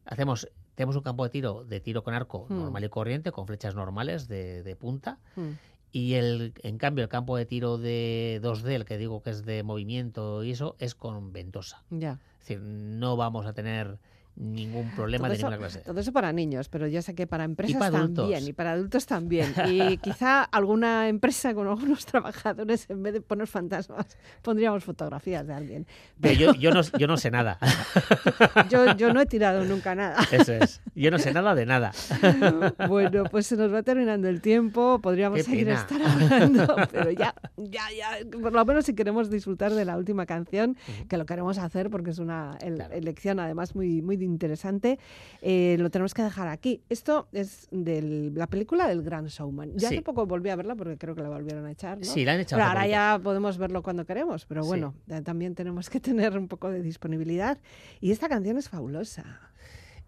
Hacemos, 0.05 0.49
tenemos 0.79 0.95
un 0.95 1.01
campo 1.01 1.25
de 1.25 1.29
tiro 1.29 1.65
de 1.65 1.81
tiro 1.81 2.03
con 2.05 2.13
arco 2.13 2.45
Hmm. 2.47 2.55
normal 2.57 2.85
y 2.85 2.89
corriente, 2.89 3.33
con 3.33 3.45
flechas 3.45 3.75
normales 3.75 4.29
de, 4.29 4.63
de 4.63 4.75
punta. 4.77 5.19
Mm, 5.35 5.49
Y 5.91 6.13
el, 6.13 6.53
en 6.63 6.77
cambio, 6.77 7.03
el 7.03 7.09
campo 7.09 7.35
de 7.35 7.45
tiro 7.45 7.77
de 7.77 8.39
2D, 8.41 8.69
el 8.75 8.85
que 8.85 8.97
digo 8.97 9.21
que 9.21 9.31
es 9.31 9.43
de 9.43 9.61
movimiento 9.63 10.41
y 10.45 10.51
eso, 10.51 10.77
es 10.79 10.95
con 10.95 11.33
ventosa. 11.33 11.83
Ya. 11.89 12.21
Es 12.39 12.47
decir, 12.47 12.61
no 12.61 13.17
vamos 13.17 13.45
a 13.45 13.51
tener 13.51 13.99
ningún 14.39 14.89
problema 14.95 15.27
Todo 15.27 15.29
de 15.31 15.37
eso, 15.37 15.49
ninguna 15.49 15.67
clase. 15.67 15.79
todo 15.85 15.99
eso 15.99 16.13
para 16.13 16.31
niños, 16.31 16.69
pero 16.69 16.87
yo 16.87 17.01
sé 17.01 17.13
que 17.13 17.27
para 17.27 17.43
empresas 17.43 17.77
para 17.77 17.97
adultos. 17.99 18.23
también 18.25 18.47
y 18.47 18.53
para 18.53 18.71
adultos 18.71 19.05
también. 19.05 19.53
Y 19.67 19.97
quizá 20.01 20.43
alguna 20.43 21.09
empresa 21.09 21.53
con 21.53 21.67
algunos 21.67 22.05
trabajadores, 22.05 22.89
en 22.89 23.03
vez 23.03 23.13
de 23.13 23.21
poner 23.21 23.47
fantasmas, 23.47 24.17
pondríamos 24.41 24.83
fotografías 24.83 25.45
de 25.45 25.53
alguien. 25.53 25.87
Pero 26.21 26.33
yo, 26.33 26.53
yo, 26.53 26.71
no, 26.71 26.81
yo 26.97 27.07
no 27.07 27.17
sé 27.17 27.29
nada. 27.31 27.59
Yo, 28.69 28.95
yo 28.95 29.13
no 29.13 29.21
he 29.21 29.25
tirado 29.25 29.65
nunca 29.65 29.95
nada. 29.95 30.17
Eso 30.31 30.53
es. 30.53 30.81
Yo 30.95 31.11
no 31.11 31.19
sé 31.19 31.33
nada 31.33 31.55
de 31.55 31.65
nada. 31.65 31.91
Bueno, 32.87 33.23
pues 33.25 33.47
se 33.47 33.55
nos 33.57 33.73
va 33.73 33.83
terminando 33.83 34.27
el 34.29 34.41
tiempo, 34.41 34.99
podríamos 35.01 35.41
seguir 35.41 35.69
estar 35.69 36.01
hablando, 36.01 36.75
pero 36.91 37.11
ya, 37.11 37.33
ya, 37.57 37.83
ya, 37.95 38.09
por 38.31 38.53
lo 38.53 38.65
menos 38.65 38.85
si 38.85 38.93
queremos 38.95 39.29
disfrutar 39.29 39.73
de 39.73 39.85
la 39.85 39.97
última 39.97 40.25
canción, 40.25 40.77
que 41.07 41.17
lo 41.17 41.25
queremos 41.25 41.57
hacer 41.57 41.89
porque 41.89 42.11
es 42.11 42.19
una 42.19 42.57
elección 42.91 43.39
además 43.39 43.75
muy, 43.75 44.01
muy 44.01 44.17
interesante, 44.29 44.97
eh, 45.41 45.75
lo 45.79 45.89
tenemos 45.89 46.13
que 46.13 46.21
dejar 46.23 46.47
aquí. 46.47 46.81
Esto 46.89 47.27
es 47.31 47.67
de 47.71 48.31
la 48.33 48.47
película 48.47 48.87
del 48.87 49.01
Gran 49.03 49.25
Showman. 49.27 49.73
Ya 49.75 49.89
Sí. 49.89 49.95
hace 49.95 50.01
poco 50.03 50.25
volví 50.25 50.49
a 50.49 50.55
verla 50.55 50.75
porque 50.75 50.97
creo 50.97 51.15
que 51.15 51.21
la 51.21 51.29
volvieron 51.29 51.65
a 51.65 51.71
echar, 51.71 51.97
¿no? 51.97 52.05
Sí, 52.05 52.23
la 52.25 52.33
han 52.33 52.39
echado. 52.39 52.59
Pero 52.59 52.69
ahora 52.69 52.87
ya 52.87 53.19
podemos 53.21 53.57
verlo 53.57 53.83
cuando 53.83 54.05
queremos, 54.05 54.45
pero 54.45 54.63
bueno, 54.63 54.95
eh, 55.09 55.21
también 55.21 55.55
tenemos 55.55 55.89
que 55.89 55.99
tener 55.99 56.37
un 56.37 56.47
poco 56.47 56.69
de 56.69 56.81
disponibilidad. 56.81 57.57
Y 57.99 58.11
esta 58.11 58.29
canción 58.29 58.57
es 58.57 58.69
fabulosa. 58.69 59.41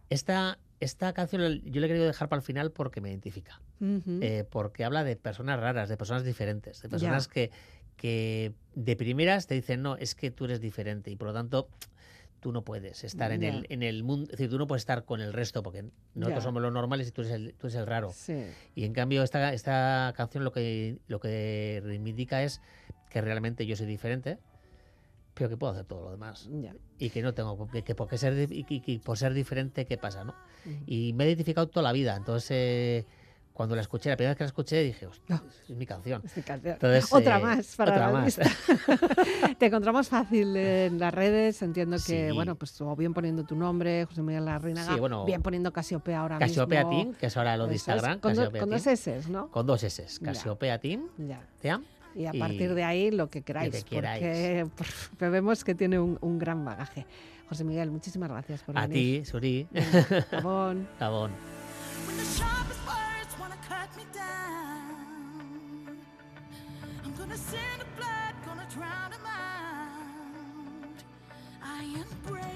Esta, 0.09 0.59
esta 0.79 1.13
canción 1.13 1.61
yo 1.63 1.79
la 1.79 1.85
he 1.85 1.89
querido 1.89 2.05
dejar 2.05 2.27
para 2.29 2.39
el 2.39 2.45
final 2.45 2.71
porque 2.71 2.99
me 3.01 3.09
identifica. 3.09 3.61
Eh, 3.81 4.45
porque 4.49 4.83
habla 4.83 5.03
de 5.03 5.15
personas 5.15 5.59
raras, 5.59 5.89
de 5.89 5.97
personas 5.97 6.23
diferentes, 6.23 6.81
de 6.81 6.89
personas 6.89 7.27
Ya. 7.27 7.33
que, 7.33 7.51
que 7.97 8.53
de 8.75 8.95
primeras 8.95 9.47
te 9.47 9.55
dicen, 9.55 9.81
no, 9.81 9.95
es 9.97 10.13
que 10.15 10.29
tú 10.31 10.45
eres 10.45 10.59
diferente 10.61 11.09
y 11.11 11.15
por 11.15 11.27
lo 11.29 11.33
tanto 11.33 11.67
tú 12.41 12.51
no 12.51 12.63
puedes 12.63 13.03
estar 13.05 13.31
en 13.31 13.43
el, 13.43 13.65
en 13.69 13.83
el 13.83 14.03
mundo, 14.03 14.25
es 14.25 14.31
decir, 14.31 14.49
tú 14.49 14.57
no 14.57 14.67
puedes 14.67 14.81
estar 14.81 15.05
con 15.05 15.21
el 15.21 15.31
resto 15.31 15.63
porque 15.63 15.83
nosotros 16.15 16.43
somos 16.43 16.61
los 16.61 16.73
normales 16.73 17.07
y 17.07 17.11
tú 17.11 17.21
eres 17.21 17.33
el, 17.33 17.53
tú 17.53 17.67
eres 17.67 17.75
el 17.79 17.85
raro. 17.85 18.11
Sí. 18.13 18.45
Y 18.75 18.83
en 18.85 18.93
cambio 18.93 19.21
esta, 19.23 19.53
esta 19.53 20.13
canción 20.17 20.43
lo 20.43 20.51
que, 20.51 20.97
lo 21.07 21.19
que 21.19 21.81
reivindica 21.85 22.43
es 22.43 22.59
que 23.09 23.21
realmente 23.21 23.65
yo 23.65 23.75
soy 23.75 23.85
diferente, 23.85 24.39
pero 25.33 25.49
que 25.49 25.57
puedo 25.57 25.71
hacer 25.73 25.85
todo 25.85 26.01
lo 26.03 26.11
demás. 26.11 26.47
Y 26.99 27.09
que 27.11 27.21
no 27.21 27.33
tengo, 27.33 27.69
que, 27.69 27.83
que 27.83 27.95
porque 27.95 28.17
ser, 28.17 28.51
y 28.51 28.63
que- 28.63 28.99
por 28.99 29.17
ser 29.17 29.33
diferente, 29.33 29.85
¿qué 29.85 29.97
pasa? 29.97 30.23
¿no? 30.23 30.35
Ujú. 30.65 30.83
Y 30.87 31.13
me 31.13 31.23
he 31.23 31.27
identificado 31.27 31.67
toda 31.69 31.83
la 31.83 31.91
vida. 31.93 32.15
Entonces, 32.15 32.51
eh, 32.51 33.05
cuando 33.61 33.75
la 33.75 33.81
escuché, 33.83 34.09
la 34.09 34.17
primera 34.17 34.31
vez 34.31 34.37
que 34.37 34.43
la 34.43 34.47
escuché, 34.47 34.83
dije, 34.83 35.05
"Hostia, 35.05 35.35
Ah. 35.35 35.43
es 35.69 35.75
mi 35.75 35.85
canción. 35.85 36.21
Esta 36.25 36.41
canción. 36.41 36.73
Entonces, 36.73 37.05
otra 37.13 37.37
eh, 37.39 37.41
más 37.43 37.75
para 37.75 37.91
otra 37.91 38.07
la 38.07 38.13
más. 38.13 38.25
lista. 38.25 38.43
Te 39.59 39.65
encontramos 39.67 40.09
fácil 40.09 40.55
en 40.57 40.97
las 40.99 41.13
redes, 41.13 41.61
entiendo 41.61 41.97
que, 41.97 42.29
Sí. 42.29 42.33
bueno, 42.35 42.55
pues 42.55 42.79
o 42.81 42.95
bien 42.95 43.13
poniendo 43.13 43.43
tu 43.43 43.55
nombre, 43.55 44.05
José 44.05 44.21
Miguel 44.23 44.45
Larrinaga, 44.45 44.93
Sí, 44.93 44.99
bueno, 44.99 45.25
bien 45.25 45.41
poniendo 45.41 45.71
Casiopea 45.71 46.21
ahora 46.21 46.39
Casiopea 46.39 46.85
mismo. 46.85 47.03
Team, 47.11 47.15
que 47.19 47.25
es 47.27 47.37
ahora 47.37 47.55
lo 47.57 47.67
de 47.67 47.75
es, 47.75 47.81
Instagram. 47.87 48.19
con, 48.19 48.33
do- 48.33 48.51
con 48.51 48.69
dos 48.69 48.87
S, 48.87 49.21
¿no? 49.29 49.49
con 49.51 49.65
dos 49.67 49.83
S. 49.83 50.05
Casiopea 50.23 50.79
Team, 50.79 51.07
Ya. 51.17 51.41
Team. 51.61 51.83
Y 52.15 52.25
a 52.25 52.31
Y- 52.35 52.39
partir 52.39 52.73
de 52.73 52.83
ahí 52.83 53.09
lo 53.11 53.29
que 53.29 53.41
queráis, 53.41 53.83
que 53.85 53.95
queráis. 53.95 54.67
porque 54.75 55.29
vemos 55.29 55.63
que 55.63 55.75
tiene 55.75 55.99
un, 55.99 56.17
un 56.21 56.39
gran 56.39 56.65
bagaje. 56.65 57.05
José 57.47 57.63
Miguel, 57.63 57.91
muchísimas 57.91 58.29
gracias 58.29 58.61
por 58.63 58.77
A 58.77 58.87
venir. 58.87 59.23
ti, 59.23 59.25
Suri. 59.29 59.67
Gabón. 60.31 60.87
Gabón. 60.99 61.31
Gonna 67.31 67.43
send 67.43 67.79
the 67.79 67.85
blood, 67.95 68.33
gonna 68.45 68.67
drown 68.69 69.13
'em 69.13 69.25
out. 69.25 71.03
I 71.63 71.83
am 71.83 72.05
brave, 72.27 72.50